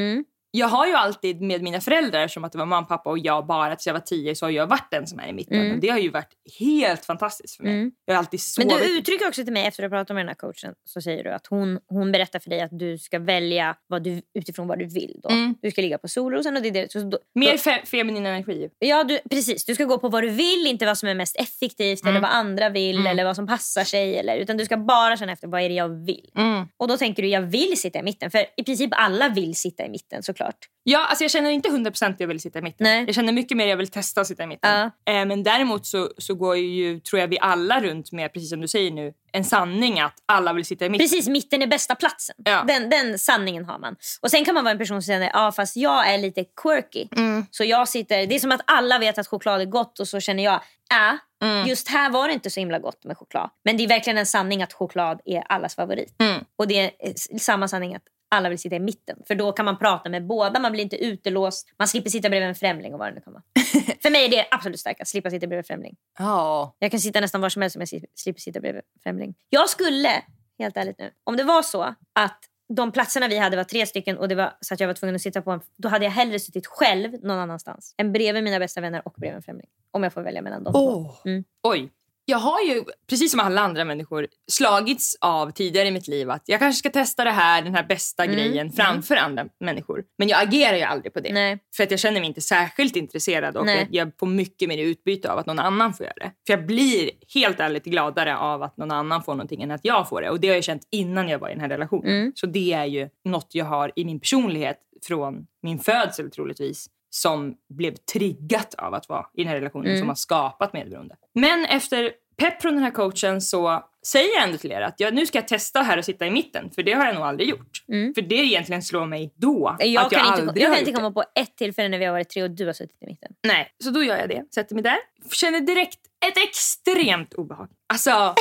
Mm. 0.56 0.60
Jag 0.60 0.68
har 0.68 0.88
ju 0.88 0.94
alltid 0.94 1.42
med 1.42 1.62
mina 1.62 1.82
föräldrar, 1.82 2.28
som 2.28 2.44
att 2.44 2.52
det 2.52 2.58
var 2.58 2.66
mamma, 2.66 2.88
pappa 2.88 3.10
och 3.10 3.20
jag 3.20 3.46
bara 3.46 3.76
tills 3.76 3.88
jag 3.88 3.94
var 3.94 4.00
tio, 4.02 4.36
så 4.36 4.46
har 4.46 4.52
jag 4.52 4.68
varit 4.68 4.88
den 4.92 5.08
som 5.08 5.20
är 5.20 5.28
i 5.28 5.34
mitten. 5.34 5.72
Och 5.72 5.78
det 5.80 5.90
har 5.90 6.00
ju 6.00 6.10
varit 6.10 6.34
helt 6.60 7.06
fantastiskt 7.06 7.56
för 7.56 7.64
mig. 7.64 7.74
Mm. 7.74 7.92
Jag 8.06 8.14
har 8.14 8.20
alltid 8.20 8.40
Men 8.58 8.70
sovit. 8.70 8.86
du 8.88 8.98
uttrycker 8.98 9.28
också 9.28 9.44
till 9.44 9.54
mig 9.54 9.66
efter 9.66 9.84
att 9.84 9.92
ha 9.92 9.98
pratat 9.98 10.16
med 10.16 10.22
den 10.26 10.28
här 10.28 10.36
coachen 10.36 10.74
så 10.86 11.02
säger 11.02 11.24
du 11.24 11.30
att 11.32 11.48
hon, 11.48 11.80
hon 11.88 12.12
berättar 12.12 12.40
för 12.40 12.50
dig 12.50 12.62
att 12.62 12.80
du 12.80 12.98
ska 12.98 13.20
välja 13.20 13.76
vad 13.88 14.04
du, 14.04 14.22
utifrån 14.34 14.68
vad 14.68 14.80
du 14.80 14.86
vill. 14.86 15.20
Då. 15.24 15.30
Mm. 15.30 15.56
Du 15.62 15.72
ska 15.72 15.82
ligga 15.82 15.98
på 15.98 16.08
solrosen 16.08 16.56
och 16.56 16.62
det 16.62 16.68
är 16.70 16.72
det. 16.74 16.92
Så 16.92 17.00
då, 17.00 17.18
Mer 17.36 17.58
fe- 17.58 17.86
feminin 17.86 18.26
energi. 18.26 18.70
ja, 18.80 19.04
du, 19.04 19.20
precis. 19.30 19.66
Du 19.66 19.76
ska 19.76 19.84
gå 19.86 19.98
på 20.00 20.10
vad 20.10 20.24
du 20.24 20.30
vill, 20.30 20.68
inte 20.68 20.86
vad 20.86 20.98
som 20.98 21.10
är 21.10 21.16
mest 21.16 21.36
effektivt 21.40 22.02
Mm. 22.02 22.10
eller 22.16 22.22
vad 22.22 22.32
andra 22.32 22.70
vill 22.70 23.08
eller 23.08 23.24
vad 23.26 23.36
som 23.36 23.48
passar 23.48 23.84
sig. 23.84 24.18
Eller, 24.18 24.38
utan 24.38 24.58
du 24.58 24.66
ska 24.66 24.78
bara 24.78 25.18
känna 25.18 25.32
efter 25.32 25.48
vad 25.48 25.62
är 25.62 25.70
det 25.70 25.76
jag 25.76 25.90
vill. 26.06 26.32
Mm. 26.38 26.68
Och 26.78 26.88
då 26.88 26.98
tänker 26.98 27.24
du 27.24 27.30
jag 27.30 27.42
vill 27.42 27.78
sitta 27.82 28.00
i 28.00 28.04
mitten. 28.04 28.32
För 28.32 28.46
i 28.58 28.64
princip 28.64 28.90
alla 28.94 29.30
vill 29.30 29.56
sitta 29.56 29.86
i 29.86 29.90
mitten 29.90 30.24
såklart. 30.24 30.45
Ja, 30.88 31.06
alltså 31.06 31.24
jag 31.24 31.32
känner 31.32 31.50
inte 31.50 31.70
100% 31.70 32.10
att 32.10 32.20
jag 32.20 32.28
vill 32.28 32.40
sitta 32.40 32.60
i 32.60 32.62
mitten. 32.62 32.84
Nej. 32.84 33.06
Jag 33.06 33.16
känner 33.16 33.34
mycket 33.34 33.58
mer 33.58 33.64
att 33.66 33.70
jag 33.70 33.78
vill 33.78 33.88
testa 33.88 34.22
att 34.22 34.28
sitta 34.28 34.44
i 34.44 34.48
mitten. 34.48 34.92
Ja. 35.06 35.14
Eh, 35.14 35.26
men 35.26 35.44
däremot 35.44 35.86
så, 35.86 36.10
så 36.18 36.36
går 36.36 36.58
ju, 36.58 37.00
tror 37.00 37.20
jag 37.20 37.28
vi 37.28 37.38
alla 37.42 37.82
runt 37.82 38.12
med, 38.12 38.34
precis 38.34 38.50
som 38.50 38.62
du 38.62 38.68
säger 38.68 38.92
nu, 38.92 39.14
en 39.32 39.44
sanning 39.44 40.00
att 40.00 40.14
alla 40.26 40.54
vill 40.54 40.66
sitta 40.66 40.86
i 40.86 40.90
mitten. 40.90 41.04
Precis, 41.04 41.28
mitten 41.28 41.62
är 41.62 41.68
bästa 41.68 41.96
platsen. 41.96 42.36
Ja. 42.46 42.64
Den, 42.68 42.90
den 42.90 43.20
sanningen 43.20 43.66
har 43.66 43.80
man. 43.80 43.96
Och 44.22 44.32
Sen 44.32 44.46
kan 44.46 44.56
man 44.56 44.64
vara 44.64 44.72
en 44.72 44.78
person 44.78 45.02
som 45.02 45.06
säger 45.06 45.30
ja 45.34 45.52
fast 45.52 45.76
jag 45.76 46.14
är 46.14 46.18
lite 46.18 46.44
quirky. 46.62 47.08
Mm. 47.18 47.46
Så 47.52 47.64
jag 47.64 47.88
sitter, 47.88 48.28
Det 48.28 48.36
är 48.36 48.40
som 48.40 48.52
att 48.52 48.62
alla 48.66 49.00
vet 49.00 49.18
att 49.18 49.28
choklad 49.28 49.62
är 49.62 49.66
gott 49.66 50.00
och 50.00 50.08
så 50.08 50.20
känner 50.20 50.44
jag 50.44 50.56
äh, 50.92 51.16
Mm. 51.44 51.68
just 51.68 51.88
här 51.90 52.10
var 52.10 52.28
det 52.28 52.34
inte 52.34 52.50
så 52.50 52.60
himla 52.60 52.80
gott 52.80 53.04
med 53.04 53.18
choklad. 53.18 53.50
Men 53.64 53.78
det 53.78 53.84
är 53.84 53.88
verkligen 53.88 54.18
en 54.18 54.26
sanning 54.26 54.64
att 54.64 54.74
choklad 54.74 55.22
är 55.26 55.44
allas 55.50 55.76
favorit. 55.76 56.16
Mm. 56.20 56.44
Och 56.56 56.68
det 56.68 56.80
är 56.80 57.38
samma 57.40 57.68
sanning 57.68 57.96
att 57.96 58.04
alla 58.30 58.50
vill 58.50 58.60
sitta 58.60 58.76
i 58.76 58.80
mitten. 58.80 59.18
För 59.28 59.36
då 59.36 59.52
kan 59.52 59.66
man 59.66 59.78
prata 59.78 60.10
med 60.10 60.26
båda, 60.28 60.60
man 60.60 60.72
blir 60.72 60.84
inte 60.84 60.96
utelåst. 60.96 61.68
Man 61.78 61.88
slipper 61.88 62.10
sitta 62.10 62.30
bredvid 62.30 62.50
en 62.50 62.56
främling 62.56 62.94
och 62.94 63.00
vad 63.00 63.08
det 63.08 63.16
nu 63.16 63.22
kan 63.22 63.34
vara. 63.34 63.44
För 64.02 64.10
mig 64.10 64.26
är 64.26 64.30
det 64.30 64.48
absolut 64.52 64.80
starkast, 64.80 65.12
slippa 65.12 65.30
sitta 65.30 65.48
bredvid 65.48 65.58
en 65.58 65.64
främling. 65.64 65.96
Ja. 66.20 66.76
Jag 66.80 66.92
kan 66.92 67.00
sitta 67.00 67.22
nästan 67.22 67.42
var 67.42 67.50
som 67.50 67.62
helst 67.62 67.76
om 67.76 67.82
jag 67.92 68.02
slipper 68.16 68.42
sitta 68.42 68.60
bredvid 68.60 68.82
en 68.96 69.02
främling. 69.04 69.36
Jag 69.50 69.70
skulle, 69.70 70.24
helt 70.60 70.78
ärligt 70.78 71.00
nu, 71.00 71.12
om 71.24 71.38
det 71.38 71.44
var 71.44 71.62
så 71.62 71.96
att 72.14 72.40
de 72.74 72.92
platserna 72.92 73.28
vi 73.28 73.38
hade 73.38 73.58
var 73.58 73.64
tre 73.64 73.86
stycken 73.86 74.18
och 74.18 74.28
det 74.28 74.36
var 74.36 74.54
så 74.62 74.74
att 74.74 74.80
jag 74.80 74.88
var 74.88 74.94
tvungen 74.94 75.16
att 75.16 75.22
sitta 75.22 75.42
på 75.42 75.52
en, 75.52 75.62
då 75.78 75.90
hade 75.90 76.06
jag 76.06 76.12
hellre 76.12 76.40
suttit 76.40 76.68
själv 76.68 77.12
någon 77.24 77.40
annanstans 77.40 77.96
än 77.98 78.12
bredvid 78.12 78.44
mina 78.44 78.60
bästa 78.60 78.82
vänner 78.82 79.02
och 79.06 79.14
bredvid 79.18 79.36
en 79.36 79.44
främling. 79.44 79.68
Om 79.92 80.04
jag 80.04 80.14
får 80.14 80.22
välja 80.22 80.42
mellan 80.42 80.64
de 80.64 80.74
två. 80.74 80.80
Åh. 80.80 81.16
Mm. 81.26 81.44
Oj. 81.64 81.92
Jag 82.28 82.38
har 82.38 82.62
ju, 82.62 82.84
precis 83.10 83.32
som 83.32 83.40
alla 83.40 83.62
andra 83.62 83.86
människor, 83.86 84.28
slagits 84.52 85.18
av 85.22 85.52
tidigare 85.52 85.88
i 85.88 85.92
mitt 85.92 86.08
liv 86.08 86.30
att 86.30 86.44
jag 86.46 86.60
kanske 86.60 86.80
ska 86.80 86.90
testa 86.90 87.24
det 87.24 87.32
här, 87.32 87.62
den 87.62 87.76
här 87.76 87.84
bästa 87.84 88.24
Mm. 88.24 88.36
grejen 88.36 88.72
framför 88.72 89.16
andra 89.16 89.46
människor. 89.60 90.04
Men 90.18 90.28
jag 90.28 90.44
agerar 90.44 90.78
ju 90.78 90.84
aldrig 90.84 91.14
på 91.14 91.20
det. 91.20 91.34
Nej. 91.34 91.60
För 91.76 91.84
att 91.84 91.92
jag 91.92 92.00
känner 92.00 92.20
mig 92.20 92.28
inte 92.28 92.42
särskilt 92.42 92.96
intresserad 92.96 93.58
och 93.58 93.68
jag 93.90 94.12
får 94.20 94.28
mycket 94.28 94.70
mer 94.70 94.78
utbyte 94.78 95.32
av 95.32 95.38
att 95.38 95.46
någon 95.46 95.60
annan 95.60 95.94
får 95.94 96.06
göra 96.06 96.16
det. 96.16 96.32
För 96.48 96.54
jag 96.54 96.66
blir 96.66 97.10
helt 97.34 97.60
ärligt 97.60 97.86
gladare 97.86 98.38
av 98.38 98.64
att 98.64 98.78
någon 98.78 98.92
annan 98.92 99.24
får 99.24 99.34
någonting 99.34 99.62
än 99.62 99.72
att 99.72 99.86
jag 99.86 100.10
får 100.10 100.22
det. 100.22 100.30
Och 100.30 100.40
det 100.40 100.48
har 100.48 100.56
jag 100.56 100.64
känt 100.64 100.88
innan 100.92 101.30
jag 101.30 101.40
var 101.40 101.50
i 101.50 101.52
den 101.52 101.62
här 101.62 101.70
relationen. 101.70 102.12
Mm. 102.12 102.32
Så 102.36 102.46
det 102.46 102.74
är 102.74 102.86
ju 102.86 103.10
något 103.26 103.50
jag 103.52 103.66
har 103.66 103.92
i 103.96 104.06
min 104.06 104.20
personlighet 104.20 104.78
från 105.08 105.48
min 105.64 105.80
födsel 105.80 106.32
troligtvis 106.32 106.88
som 107.16 107.56
blev 107.70 107.96
triggat 108.14 108.74
av 108.78 108.94
att 108.94 109.10
vara 109.10 109.26
i 109.34 109.42
den 109.44 109.48
här 109.48 109.56
relationen 109.56 109.88
Mm. 109.88 110.00
som 110.00 110.08
har 110.08 110.16
skapat 110.16 110.74
medberoende. 110.74 111.16
Men 111.34 111.66
efter 111.66 112.12
pepp 112.38 112.62
från 112.62 112.74
den 112.74 112.84
här 112.84 112.92
coachen 112.92 113.42
så 113.42 113.84
säger 114.08 114.36
jag 114.36 114.44
ändå 114.44 114.58
till 114.58 114.72
er 114.72 114.82
att 114.82 115.00
jag, 115.00 115.14
nu 115.14 115.26
ska 115.26 115.38
jag 115.38 115.48
testa 115.48 115.82
här 115.82 115.98
och 115.98 116.06
sitta 116.06 116.26
i 116.28 116.32
mitten. 116.32 116.72
För 116.72 116.84
det 116.84 116.94
har 116.94 117.06
jag 117.06 117.16
nog 117.16 117.24
aldrig 117.24 117.50
gjort. 117.50 117.84
Mm. 117.88 118.14
För 118.14 118.22
det 118.22 118.36
egentligen 118.36 118.84
slår 118.84 119.06
mig 119.06 119.34
då. 119.36 119.76
Jag 119.80 120.06
att 120.06 120.12
jag 120.12 120.22
kan, 120.22 120.32
aldrig 120.34 120.50
inte, 120.50 120.60
jag 120.60 120.72
kan 120.72 120.80
inte 120.80 120.92
komma 120.92 121.12
på 121.12 121.24
ett 121.36 121.58
tillfälle 121.58 121.90
när 121.90 121.98
vi 121.98 122.06
har 122.06 122.12
varit 122.12 122.30
tre 122.30 122.44
och 122.44 122.52
du 122.52 122.66
har 122.66 122.74
suttit 122.74 123.04
i 123.04 123.06
mitten. 123.06 123.32
Nej, 123.48 123.72
så 123.84 123.90
då 123.90 124.04
gör 124.04 124.18
jag 124.18 124.30
det. 124.30 124.44
Sätter 124.56 124.76
mig 124.76 124.84
där. 124.84 124.98
Känner 125.32 125.60
direkt 125.60 126.00
ett 126.28 126.38
extremt 126.38 127.34
obehag. 127.34 127.70
Alltså, 127.94 128.36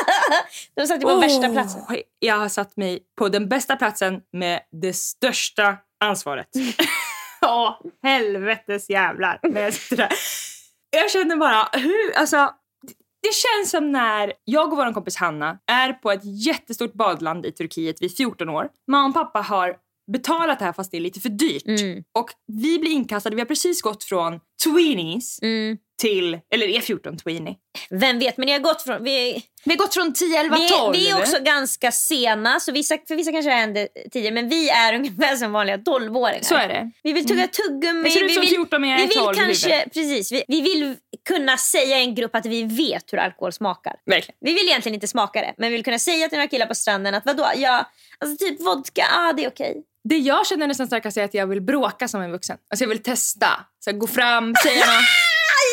Du 0.74 0.86
satt 0.86 1.00
dig 1.00 1.10
på 1.10 1.20
värsta 1.20 1.48
platsen. 1.48 1.82
Jag 2.18 2.36
har 2.36 2.48
satt 2.48 2.76
mig 2.76 3.00
på 3.18 3.28
den 3.28 3.48
bästa 3.48 3.76
platsen 3.76 4.20
med 4.32 4.60
det 4.82 4.92
största 4.92 5.76
ansvaret. 6.00 6.48
Ja, 7.46 7.80
helvetes 8.02 8.90
jävlar. 8.90 9.38
jag 9.42 9.72
där. 9.90 10.08
Jag 10.90 11.10
känner 11.10 11.36
bara, 11.36 11.68
hur, 11.72 12.16
alltså. 12.16 12.50
Det 13.22 13.32
känns 13.34 13.70
som 13.70 13.92
när 13.92 14.32
jag 14.44 14.72
och 14.72 14.78
vår 14.78 14.92
kompis 14.92 15.16
Hanna 15.16 15.58
är 15.66 15.92
på 15.92 16.10
ett 16.10 16.20
jättestort 16.46 16.92
badland 16.92 17.46
i 17.46 17.52
Turkiet 17.52 18.02
vid 18.02 18.16
14 18.16 18.48
år. 18.48 18.68
Mamma 18.86 19.08
och 19.08 19.14
pappa 19.14 19.40
har 19.40 19.76
betalat 20.12 20.58
det 20.58 20.64
här 20.64 20.72
fast 20.72 20.90
det 20.90 20.96
är 20.96 21.00
lite 21.00 21.20
för 21.20 21.28
dyrt. 21.28 21.66
Mm. 21.66 22.02
Och 22.18 22.30
vi 22.62 22.78
blir 22.78 22.90
inkastade, 22.90 23.36
vi 23.36 23.40
har 23.40 23.46
precis 23.46 23.82
gått 23.82 24.04
från 24.04 24.40
tweenies 24.64 25.38
Mm. 25.42 25.78
till, 26.02 26.38
eller 26.54 26.68
är 26.68 26.80
14 26.80 27.16
tweenie. 27.16 27.54
Vem 27.90 28.18
vet, 28.18 28.36
men 28.36 28.46
ni 28.46 28.52
har 28.52 28.58
gått 28.58 28.82
från... 28.82 29.04
Vi, 29.04 29.42
Vi 29.64 29.70
har 29.70 29.78
gått 29.78 29.94
från 29.94 30.12
10, 30.12 30.40
11, 30.40 30.56
12. 30.56 30.92
vi, 30.92 30.98
vi 30.98 31.10
är 31.10 31.18
också 31.18 31.36
ganska 31.42 31.92
sena, 31.92 32.60
så 32.60 32.72
vissa, 32.72 32.98
för 33.08 33.16
vissa 33.16 33.32
kanske 33.32 33.50
det 33.50 33.54
hände 33.56 33.88
tidigare, 34.12 34.34
men 34.34 34.48
vi 34.48 34.68
är 34.68 34.94
ungefär 34.94 35.36
som 35.36 35.52
vanliga 35.52 35.76
12-åringar. 35.76 36.42
Så 36.42 36.54
är 36.54 36.68
det. 36.68 36.90
Vi 37.02 37.12
vill 37.12 37.26
tugga 37.26 37.48
tuggummi. 37.48 38.02
Jag 38.02 38.12
ser 38.12 38.24
ut 38.24 38.30
vi 38.30 38.34
som 38.34 38.40
vill, 38.40 38.50
14 38.50 38.80
men 38.80 38.90
jag 38.90 38.96
vi 38.96 39.02
är 39.02 39.08
vill 39.08 39.16
12 39.16 39.34
i 39.34 39.40
kanske, 39.40 39.88
precis, 39.94 40.32
vi, 40.32 40.44
vi 40.48 40.60
vill 40.60 40.96
kunna 41.28 41.56
säga 41.56 41.98
i 41.98 42.02
en 42.04 42.14
grupp 42.14 42.34
att 42.34 42.46
vi 42.46 42.62
vet 42.62 43.12
hur 43.12 43.18
alkohol 43.18 43.52
smakar. 43.52 43.94
Verkligen. 44.06 44.36
Vi 44.40 44.54
vill 44.54 44.68
egentligen 44.68 44.94
inte 44.94 45.08
smaka 45.08 45.40
det, 45.40 45.54
men 45.58 45.68
vi 45.70 45.76
vill 45.76 45.84
kunna 45.84 45.98
säga 45.98 46.28
till 46.28 46.38
några 46.38 46.48
killar 46.48 46.66
på 46.66 46.74
stranden 46.74 47.14
att 47.14 47.26
vadå, 47.26 47.46
ja, 47.56 47.90
alltså 48.18 48.46
typ 48.46 48.60
vodka, 48.60 49.06
ah, 49.16 49.32
det 49.32 49.44
är 49.44 49.48
okej. 49.48 49.82
Det 50.08 50.18
jag 50.18 50.46
känner 50.46 50.66
nästan 50.66 50.86
starkast 50.86 51.16
är 51.16 51.24
att 51.24 51.34
jag 51.34 51.46
vill 51.46 51.60
bråka 51.62 52.08
som 52.08 52.22
en 52.22 52.32
vuxen. 52.32 52.56
Alltså 52.70 52.84
jag 52.84 52.88
vill 52.88 53.02
testa. 53.02 53.48
Så 53.84 53.90
här, 53.90 53.98
gå 53.98 54.06
fram, 54.06 54.54
säga 54.62 54.74
något. 54.86 55.04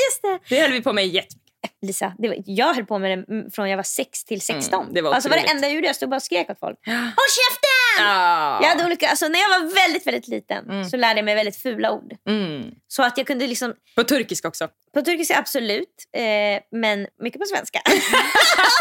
Just 0.08 0.22
det. 0.22 0.56
Det 0.56 0.62
höll 0.62 0.72
vi 0.72 0.82
på 0.82 0.94
med 0.94 1.08
jättemycket. 1.08 1.43
Lisa, 1.84 2.14
det 2.18 2.28
var, 2.28 2.38
jag 2.46 2.74
höll 2.74 2.86
på 2.86 3.00
med 3.00 3.18
det 3.18 3.34
mm, 3.34 3.52
från 3.52 3.70
jag 3.70 3.78
var 3.78 3.84
6 3.84 4.26
till 4.26 4.42
16. 4.42 4.82
Mm, 4.82 4.94
det 4.94 5.02
var 5.02 5.14
alltså 5.14 5.30
var 5.30 5.36
det 5.36 5.44
otroligt. 5.44 5.64
enda 5.64 5.88
jag 5.88 5.96
stod 5.96 6.10
bara 6.10 6.16
och 6.16 6.24
skrek 6.24 6.50
åt 6.50 6.60
folk. 6.60 6.80
Håll 6.88 7.30
käften! 7.40 8.06
Ah. 8.06 8.60
Jag 8.62 8.70
hade 8.70 8.86
olika, 8.86 9.10
alltså 9.10 9.28
när 9.28 9.40
jag 9.40 9.50
var 9.50 9.76
väldigt, 9.76 10.08
väldigt 10.08 10.28
liten 10.28 10.90
så 10.90 10.98
lärde 10.98 11.20
jag 11.20 11.26
mig 11.26 11.36
väldigt 11.36 11.58
fula 11.58 11.92
ord. 11.92 12.14
Mm. 12.30 12.72
Så 12.88 13.04
att 13.04 13.18
jag 13.18 13.28
kunde 13.28 13.48
liksom, 13.48 13.74
På 13.96 14.04
turkiska 14.04 14.48
också. 14.48 14.68
på 14.94 15.02
turkiska 15.02 15.40
absolut, 15.40 15.96
eh, 16.18 16.62
men 16.72 17.08
mycket 17.22 17.42
på 17.42 17.46
svenska. 17.46 17.82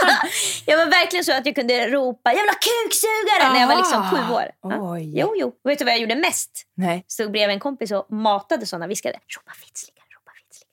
jag 0.67 0.77
var 0.77 0.87
verkligen 0.87 1.25
så 1.25 1.33
att 1.33 1.47
jag 1.47 1.55
kunde 1.55 1.89
ropa 1.89 2.33
jävla 2.33 2.53
kuksugare 2.53 3.53
när 3.53 3.61
jag 3.61 3.69
var 3.69 3.77
liksom 3.77 4.11
sju 4.11 4.35
år. 4.35 4.51
Ja. 4.63 4.93
Oj. 4.93 5.19
Jo, 5.19 5.35
jo. 5.37 5.49
Och 5.65 5.71
vet 5.71 5.79
du 5.79 5.85
vad 5.85 5.95
jag 5.95 6.01
gjorde 6.01 6.15
mest? 6.17 6.51
Nej. 6.77 7.05
Stod 7.09 7.33
bredvid 7.33 7.55
en 7.55 7.61
kompis 7.61 7.93
och 7.93 8.13
matade 8.13 8.67
sådana, 8.67 8.87
viskade 8.87 9.15
ropa 9.15 9.53
vitslingar. 9.65 10.02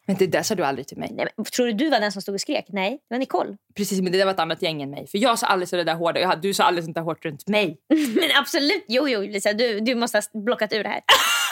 Men 0.09 0.17
det 0.17 0.27
där 0.27 0.43
sa 0.43 0.55
du 0.55 0.65
aldrig 0.65 0.87
till 0.87 0.97
mig. 0.97 1.09
Nej, 1.13 1.27
men, 1.37 1.45
tror 1.45 1.65
du 1.65 1.73
du 1.73 1.89
var 1.89 1.99
den 1.99 2.11
som 2.11 2.21
stod 2.21 2.35
och 2.35 2.41
skrek? 2.41 2.65
Nej, 2.69 2.91
det 2.91 3.15
var 3.15 3.19
Nicole. 3.19 3.57
Precis, 3.75 4.01
men 4.01 4.11
det 4.11 4.17
där 4.17 4.25
var 4.25 4.33
ett 4.33 4.39
annat 4.39 4.61
gäng 4.61 4.81
än 4.81 4.89
mig. 4.89 5.07
För 5.07 5.17
jag 5.17 5.39
sa 5.39 5.47
aldrig 5.47 5.69
så 5.69 5.75
det 5.75 5.83
där 5.83 5.95
hårda. 5.95 6.19
Jag, 6.19 6.41
du 6.41 6.53
sa 6.53 6.63
aldrig 6.63 6.83
sånt 6.85 6.95
där 6.95 7.01
hårt 7.01 7.25
runt 7.25 7.47
mig. 7.47 7.77
Men 8.15 8.29
absolut, 8.39 8.85
jo, 8.87 9.07
jo 9.07 9.21
Lisa, 9.21 9.53
du, 9.53 9.79
du 9.79 9.95
måste 9.95 10.17
ha 10.17 10.39
blockat 10.39 10.73
ur 10.73 10.83
det 10.83 10.89
här. 10.89 11.01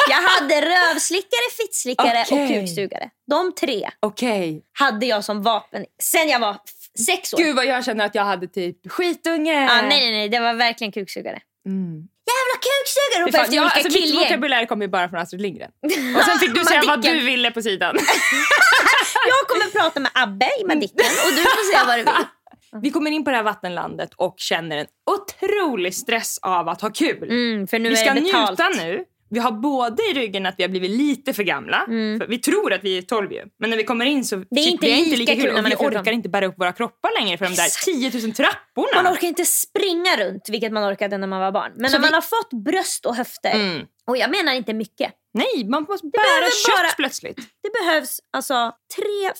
Jag 0.09 0.17
hade 0.17 0.55
rövslickare, 0.61 1.51
fittslickare 1.61 2.21
och 2.31 2.43
Okej. 2.43 2.59
kuksugare. 2.59 3.09
De 3.27 3.53
tre 3.55 3.89
Okej. 3.99 4.61
hade 4.73 5.05
jag 5.05 5.23
som 5.23 5.41
vapen 5.41 5.85
sen 6.03 6.29
jag 6.29 6.39
var 6.39 6.57
sex 7.05 7.33
år. 7.33 7.37
Gud 7.37 7.55
vad 7.55 7.65
jag 7.65 7.85
känner 7.85 8.05
att 8.05 8.15
jag 8.15 8.23
hade 8.23 8.47
typ 8.47 8.91
skitunge. 8.91 9.69
Ah, 9.71 9.81
nej, 9.81 9.89
nej, 9.89 10.11
nej, 10.11 10.29
det 10.29 10.39
var 10.39 10.53
verkligen 10.53 10.91
kuksugare. 10.91 11.39
Mm. 11.65 12.07
Jävla 12.37 12.57
kuksugare! 12.67 13.31
Fan, 13.31 13.41
efter 13.41 13.55
jag, 13.55 13.65
alltså, 13.65 13.99
mitt 13.99 14.15
vokabulär 14.15 14.65
kom 14.65 14.81
ju 14.81 14.87
bara 14.87 15.09
från 15.09 15.19
Astrid 15.19 15.41
Lindgren. 15.41 15.71
Och 16.17 16.23
sen 16.23 16.39
fick 16.39 16.53
du 16.55 16.65
säga 16.71 16.81
vad 16.87 17.01
du 17.01 17.19
ville 17.19 17.51
på 17.51 17.61
sidan. 17.61 17.95
Jag 19.27 19.47
kommer 19.47 19.71
prata 19.71 19.99
med 19.99 20.11
Abbe 20.13 20.49
i 20.61 20.65
Madicken 20.65 21.05
och 21.25 21.31
du 21.35 21.41
får 21.41 21.71
säga 21.73 21.85
vad 21.85 21.97
du 21.99 22.03
vill. 22.03 22.25
Vi 22.81 22.91
kommer 22.91 23.11
in 23.11 23.23
på 23.23 23.29
det 23.29 23.35
här 23.37 23.43
vattenlandet 23.43 24.09
och 24.15 24.35
känner 24.37 24.77
en 24.77 24.85
otrolig 25.11 25.95
stress 25.95 26.37
av 26.41 26.69
att 26.69 26.81
ha 26.81 26.89
kul. 26.89 27.23
Mm, 27.23 27.67
för 27.67 27.79
nu 27.79 27.89
vi 27.89 27.95
är 27.95 28.05
ska 28.05 28.13
det 28.13 28.21
betalt. 28.21 28.49
njuta 28.49 28.69
nu. 28.69 29.03
Vi 29.29 29.39
har 29.39 29.51
både 29.51 30.03
i 30.11 30.13
ryggen 30.13 30.45
att 30.45 30.55
vi 30.57 30.63
har 30.63 30.69
blivit 30.69 30.91
lite 30.91 31.33
för 31.33 31.43
gamla. 31.43 31.83
För 31.87 32.27
vi 32.27 32.37
tror 32.39 32.73
att 32.73 32.83
vi 32.83 32.97
är 32.97 33.01
12 33.01 33.31
ju. 33.31 33.43
Men 33.59 33.69
när 33.69 33.77
vi 33.77 33.83
kommer 33.83 34.05
in 34.05 34.25
så 34.25 34.35
Mm. 34.35 34.47
Det 34.51 34.59
är 34.61 34.67
inte 34.67 34.85
vi 34.85 34.91
är 34.91 34.97
inte 34.97 35.17
lika 35.17 35.35
kul 35.35 35.47
Och 35.47 35.53
man 35.53 35.63
vi 35.63 35.71
är 35.71 35.77
14. 35.77 36.01
orkar 36.01 36.11
inte 36.11 36.29
bära 36.29 36.45
upp 36.45 36.55
våra 36.57 36.71
kroppar 36.73 37.21
längre 37.21 37.37
för 37.37 37.45
de 37.45 37.55
där 37.55 37.63
Exakt. 37.65 37.85
10 37.85 38.11
000 38.23 38.31
trapporna. 38.33 39.03
Man 39.03 39.13
orkar 39.13 39.27
inte 39.27 39.45
springa 39.45 40.17
runt, 40.17 40.49
vilket 40.49 40.71
man 40.71 40.93
orkade 40.93 41.17
när 41.17 41.27
man 41.27 41.39
var 41.39 41.51
barn. 41.51 41.71
Men 41.75 41.89
Så 41.89 41.95
när 41.97 42.01
man 42.01 42.09
vi- 42.09 42.13
har 42.15 42.21
fått 42.21 42.63
bröst 42.65 43.05
och 43.05 43.15
höfter, 43.15 43.51
Mm. 43.51 43.81
och 44.07 44.17
jag 44.17 44.31
menar 44.31 44.53
inte 44.53 44.73
mycket, 44.73 45.11
Nej, 45.37 45.69
man 45.69 45.85
måste 45.89 46.07
bära 46.07 46.49
kött 46.67 46.77
bara, 46.77 46.91
plötsligt. 46.95 47.37
Det 47.37 47.69
behövs 47.81 48.19
alltså 48.31 48.71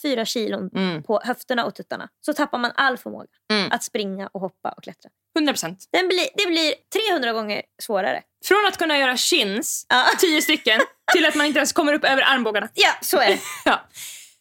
3-4 0.04 0.26
kilon 0.26 0.70
mm. 0.76 1.04
på 1.04 1.22
höfterna 1.24 1.66
och 1.66 1.76
tuttarna. 1.76 2.10
Så 2.26 2.34
tappar 2.34 2.58
man 2.58 2.72
all 2.76 2.98
förmåga 2.98 3.28
mm. 3.52 3.72
att 3.72 3.84
springa 3.84 4.30
och 4.34 4.42
hoppa 4.42 4.70
och 4.70 4.84
klättra. 4.84 5.10
100 5.38 5.54
procent. 5.54 5.86
Det 5.92 6.48
blir 6.48 6.74
300 7.12 7.34
gånger 7.34 7.62
svårare. 7.84 8.22
Från 8.46 8.66
att 8.68 8.78
kunna 8.78 8.98
göra 8.98 9.18
chins, 9.18 9.86
ja. 9.90 10.06
10 10.20 10.42
stycken, 10.42 10.82
till 11.14 11.26
att 11.26 11.36
man 11.36 11.46
inte 11.46 11.60
ens 11.60 11.74
kommer 11.74 11.94
upp 11.94 12.04
över 12.04 12.22
armbågarna. 12.22 12.70
Ja, 12.74 12.90
så 13.02 13.18
är 13.18 13.28
det. 13.28 13.40
ja. 13.66 13.82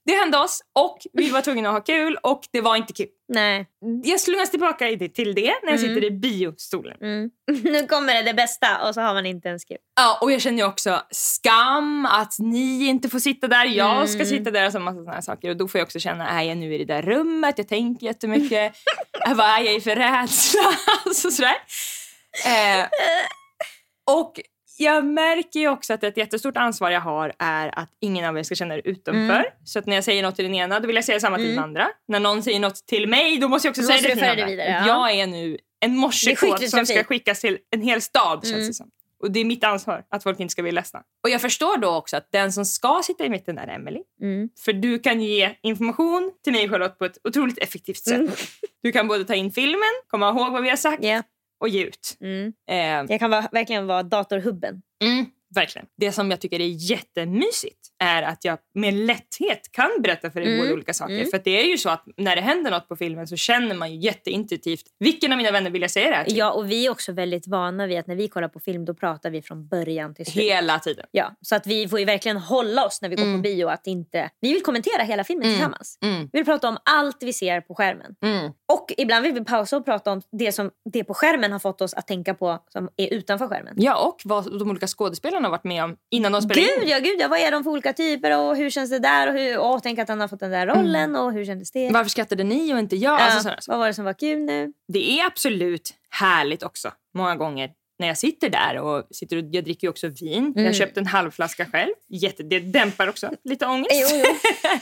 Det 0.06 0.12
hände 0.12 0.38
oss 0.38 0.62
och 0.72 0.98
vi 1.12 1.30
var 1.30 1.40
tvungna 1.40 1.68
att 1.68 1.74
ha 1.74 1.80
kul 1.80 2.18
och 2.22 2.40
det 2.52 2.60
var 2.60 2.76
inte 2.76 2.92
kul. 2.92 3.06
Nej. 3.28 3.66
Jag 4.04 4.20
slungas 4.20 4.50
tillbaka 4.50 4.86
till 5.14 5.34
det 5.34 5.54
när 5.62 5.72
jag 5.72 5.78
mm. 5.78 5.78
sitter 5.78 6.04
i 6.04 6.10
biostolen. 6.10 6.96
Mm. 7.00 7.30
Nu 7.62 7.86
kommer 7.86 8.14
det, 8.14 8.22
det 8.22 8.34
bästa 8.34 8.88
och 8.88 8.94
så 8.94 9.00
har 9.00 9.14
man 9.14 9.26
inte 9.26 9.48
ens 9.48 9.64
kul. 9.64 9.76
Ja, 9.96 10.18
och 10.20 10.32
jag 10.32 10.40
känner 10.40 10.64
också 10.64 11.02
skam 11.10 12.06
att 12.06 12.38
ni 12.38 12.86
inte 12.86 13.08
får 13.08 13.18
sitta 13.18 13.48
där. 13.48 13.64
Jag 13.64 14.08
ska 14.08 14.18
mm. 14.18 14.26
sitta 14.26 14.50
där 14.50 14.66
och 14.66 14.72
så 14.72 14.78
massa 14.78 14.98
sådana 14.98 15.22
saker. 15.22 15.50
Och 15.50 15.56
då 15.56 15.68
får 15.68 15.78
jag 15.78 15.86
också 15.86 15.98
känna, 15.98 16.28
är 16.28 16.42
jag 16.42 16.56
nu 16.56 16.74
i 16.74 16.78
det 16.78 16.94
där 16.94 17.02
rummet? 17.02 17.58
Jag 17.58 17.68
tänker 17.68 18.06
jättemycket. 18.06 18.72
Vad 19.26 19.46
är 19.46 19.60
jag 19.60 19.74
i 19.74 19.80
för 19.80 19.96
rädsla? 19.96 20.60
alltså 21.04 21.30
sådär. 21.30 21.56
Eh, 22.46 22.86
och 24.10 24.40
jag 24.80 25.04
märker 25.04 25.60
ju 25.60 25.68
också 25.68 25.94
att 25.94 26.04
ett 26.04 26.16
jättestort 26.16 26.56
ansvar 26.56 26.90
jag 26.90 27.00
har 27.00 27.32
är 27.38 27.78
att 27.78 27.90
ingen 28.00 28.24
av 28.24 28.38
er 28.38 28.42
ska 28.42 28.54
känna 28.54 28.74
er 28.74 28.82
utanför. 28.84 29.20
Mm. 29.20 29.44
Så 29.64 29.78
att 29.78 29.86
när 29.86 29.94
jag 29.94 30.04
säger 30.04 30.22
något 30.22 30.36
till 30.36 30.44
den 30.44 30.54
ena 30.54 30.80
då 30.80 30.86
vill 30.86 30.96
jag 30.96 31.04
säga 31.04 31.20
samma 31.20 31.36
till 31.36 31.44
mm. 31.44 31.56
den 31.56 31.64
andra. 31.64 31.88
När 32.08 32.20
någon 32.20 32.42
säger 32.42 32.60
något 32.60 32.86
till 32.86 33.08
mig 33.08 33.38
då 33.38 33.48
måste 33.48 33.68
jag 33.68 33.72
också 33.72 33.82
då 33.82 33.88
säga 33.88 34.00
det 34.02 34.08
till 34.08 34.18
den 34.18 34.30
andra. 34.30 34.46
Vidare, 34.46 34.68
ja. 34.68 34.86
Jag 34.86 35.20
är 35.20 35.26
nu 35.26 35.58
en 35.80 35.96
morsekod 35.96 36.68
som 36.68 36.86
ska 36.86 37.04
skickas 37.04 37.40
till 37.40 37.58
en 37.70 37.82
hel 37.82 38.02
stad 38.02 38.44
mm. 38.44 38.54
känns 38.54 38.68
det 38.68 38.74
som. 38.74 38.90
Och 39.22 39.30
det 39.30 39.40
är 39.40 39.44
mitt 39.44 39.64
ansvar 39.64 40.04
att 40.08 40.22
folk 40.22 40.40
inte 40.40 40.52
ska 40.52 40.62
bli 40.62 40.72
ledsna. 40.72 41.02
Och 41.24 41.30
jag 41.30 41.40
förstår 41.40 41.78
då 41.78 41.88
också 41.88 42.16
att 42.16 42.32
den 42.32 42.52
som 42.52 42.64
ska 42.64 43.00
sitta 43.04 43.24
i 43.24 43.28
mitten 43.28 43.58
är 43.58 43.68
Emily. 43.68 44.00
Mm. 44.22 44.48
För 44.64 44.72
du 44.72 44.98
kan 44.98 45.20
ge 45.20 45.56
information 45.62 46.32
till 46.44 46.52
mig 46.52 46.68
Charlotte 46.68 46.98
på 46.98 47.04
ett 47.04 47.18
otroligt 47.24 47.58
effektivt 47.58 47.98
sätt. 47.98 48.20
Mm. 48.20 48.32
Du 48.82 48.92
kan 48.92 49.08
både 49.08 49.24
ta 49.24 49.34
in 49.34 49.52
filmen, 49.52 49.92
komma 50.06 50.28
ihåg 50.28 50.52
vad 50.52 50.62
vi 50.62 50.68
har 50.68 50.76
sagt 50.76 51.04
yeah 51.04 51.22
och 51.60 51.68
ge 51.68 51.84
ut. 51.84 52.16
Mm. 52.20 52.52
Eh, 52.70 53.10
jag 53.12 53.20
kan 53.20 53.30
vara, 53.30 53.48
verkligen 53.52 53.86
vara 53.86 54.02
datorhubben. 54.02 54.82
Mm, 55.04 55.26
verkligen. 55.56 55.86
Det 55.96 56.12
som 56.12 56.30
jag 56.30 56.40
tycker 56.40 56.60
är 56.60 56.90
jättemysigt 56.90 57.88
är 57.98 58.22
att 58.22 58.44
jag 58.44 58.58
med 58.74 58.94
lätthet 58.94 59.72
kan 59.72 59.90
berätta 60.02 60.30
för 60.30 60.40
dig 60.40 60.60
mm. 60.60 60.72
olika 60.72 60.94
saker. 60.94 61.14
Mm. 61.14 61.30
För 61.30 61.40
det 61.44 61.60
är 61.60 61.64
ju 61.64 61.78
så 61.78 61.90
att 61.90 62.04
när 62.16 62.36
det 62.36 62.42
händer 62.42 62.70
något 62.70 62.88
på 62.88 62.96
filmen 62.96 63.26
så 63.26 63.36
känner 63.36 63.74
man 63.74 63.92
ju 63.92 64.00
jätteintuitivt 64.00 64.84
vilken 64.98 65.32
av 65.32 65.38
mina 65.38 65.50
vänner 65.50 65.70
vill 65.70 65.82
jag 65.82 65.90
säga 65.90 66.10
det 66.10 66.16
här 66.16 66.24
till. 66.24 66.36
Ja, 66.36 66.52
och 66.52 66.70
vi 66.70 66.86
är 66.86 66.90
också 66.90 67.12
väldigt 67.12 67.46
vana 67.46 67.86
vid 67.86 67.98
att 67.98 68.06
när 68.06 68.16
vi 68.16 68.28
kollar 68.28 68.48
på 68.48 68.60
film 68.60 68.84
då 68.84 68.94
pratar 68.94 69.30
vi 69.30 69.42
från 69.42 69.68
början 69.68 70.14
till 70.14 70.26
slut. 70.26 70.44
Hela 70.44 70.78
tiden. 70.78 71.06
Ja, 71.10 71.36
så 71.40 71.56
att 71.56 71.66
vi 71.66 71.88
får 71.88 71.98
ju 71.98 72.04
verkligen 72.04 72.36
hålla 72.36 72.86
oss 72.86 73.02
när 73.02 73.08
vi 73.08 73.16
går 73.16 73.24
mm. 73.24 73.38
på 73.38 73.42
bio 73.42 73.68
att 73.68 73.86
inte... 73.86 74.30
Vi 74.40 74.52
vill 74.52 74.62
kommentera 74.62 75.02
hela 75.02 75.24
filmen 75.24 75.44
mm. 75.44 75.54
tillsammans. 75.54 75.98
Mm. 76.02 76.20
Vi 76.32 76.38
vill 76.38 76.44
prata 76.44 76.68
om 76.68 76.78
allt 76.84 77.22
vi 77.22 77.32
ser 77.32 77.60
på 77.60 77.74
skärmen. 77.74 78.14
Mm. 78.22 78.52
Och 78.72 78.92
ibland 78.96 79.22
vill 79.22 79.34
vi 79.34 79.44
pausa 79.44 79.76
och 79.76 79.84
prata 79.84 80.12
om 80.12 80.22
det 80.32 80.52
som 80.52 80.70
det 80.92 81.04
på 81.04 81.14
skärmen 81.14 81.52
har 81.52 81.58
fått 81.58 81.80
oss 81.80 81.94
att 81.94 82.06
tänka 82.06 82.34
på 82.34 82.64
som 82.68 82.88
är 82.96 83.12
utanför 83.12 83.48
skärmen. 83.48 83.74
Ja, 83.76 84.06
och 84.06 84.20
vad 84.24 84.58
de 84.58 84.70
olika 84.70 84.86
skådespelarna 84.86 85.45
har 85.46 85.50
varit 85.50 85.64
med 85.64 85.84
om 85.84 85.96
innan 86.10 86.32
de 86.32 86.42
spelade 86.42 86.66
gud, 86.66 86.82
in. 86.82 86.88
Ja, 86.88 86.98
gud 86.98 87.16
ja, 87.18 87.28
vad 87.28 87.38
är 87.38 87.52
de 87.52 87.64
för 87.64 87.70
olika 87.70 87.92
typer 87.92 88.38
och 88.38 88.56
hur 88.56 88.70
känns 88.70 88.90
det 88.90 88.98
där? 88.98 89.28
Och 89.28 89.34
hur, 89.34 89.58
åh, 89.58 89.80
tänk 89.82 89.98
att 89.98 90.08
han 90.08 90.20
har 90.20 90.28
fått 90.28 90.40
den 90.40 90.50
där 90.50 90.66
rollen 90.66 91.10
mm. 91.10 91.22
och 91.22 91.32
hur 91.32 91.44
kändes 91.44 91.70
det? 91.70 91.90
Varför 91.90 92.10
skrattade 92.10 92.44
ni 92.44 92.74
och 92.74 92.78
inte 92.78 92.96
jag? 92.96 93.20
Ja, 93.20 93.24
alltså, 93.24 93.54
vad 93.66 93.78
var 93.78 93.86
det 93.86 93.94
som 93.94 94.04
var 94.04 94.12
kul 94.12 94.38
nu? 94.38 94.72
Det 94.92 95.20
är 95.20 95.26
absolut 95.26 95.94
härligt 96.10 96.62
också 96.62 96.92
många 97.14 97.36
gånger 97.36 97.70
när 97.98 98.06
jag 98.06 98.18
sitter 98.18 98.50
där 98.50 98.78
och 98.78 99.06
sitter 99.10 99.36
och, 99.36 99.44
jag 99.52 99.64
dricker 99.64 99.86
ju 99.86 99.90
också 99.90 100.08
vin. 100.08 100.44
Mm. 100.44 100.52
Jag 100.54 100.64
har 100.64 100.72
köpt 100.72 100.96
en 100.96 101.06
halv 101.06 101.30
flaska 101.30 101.66
själv. 101.66 101.92
Jätte, 102.08 102.42
det 102.42 102.60
dämpar 102.60 103.08
också 103.08 103.30
lite 103.44 103.66
ångest. 103.66 103.90
Jo, 104.12 104.22
jo. 104.24 104.68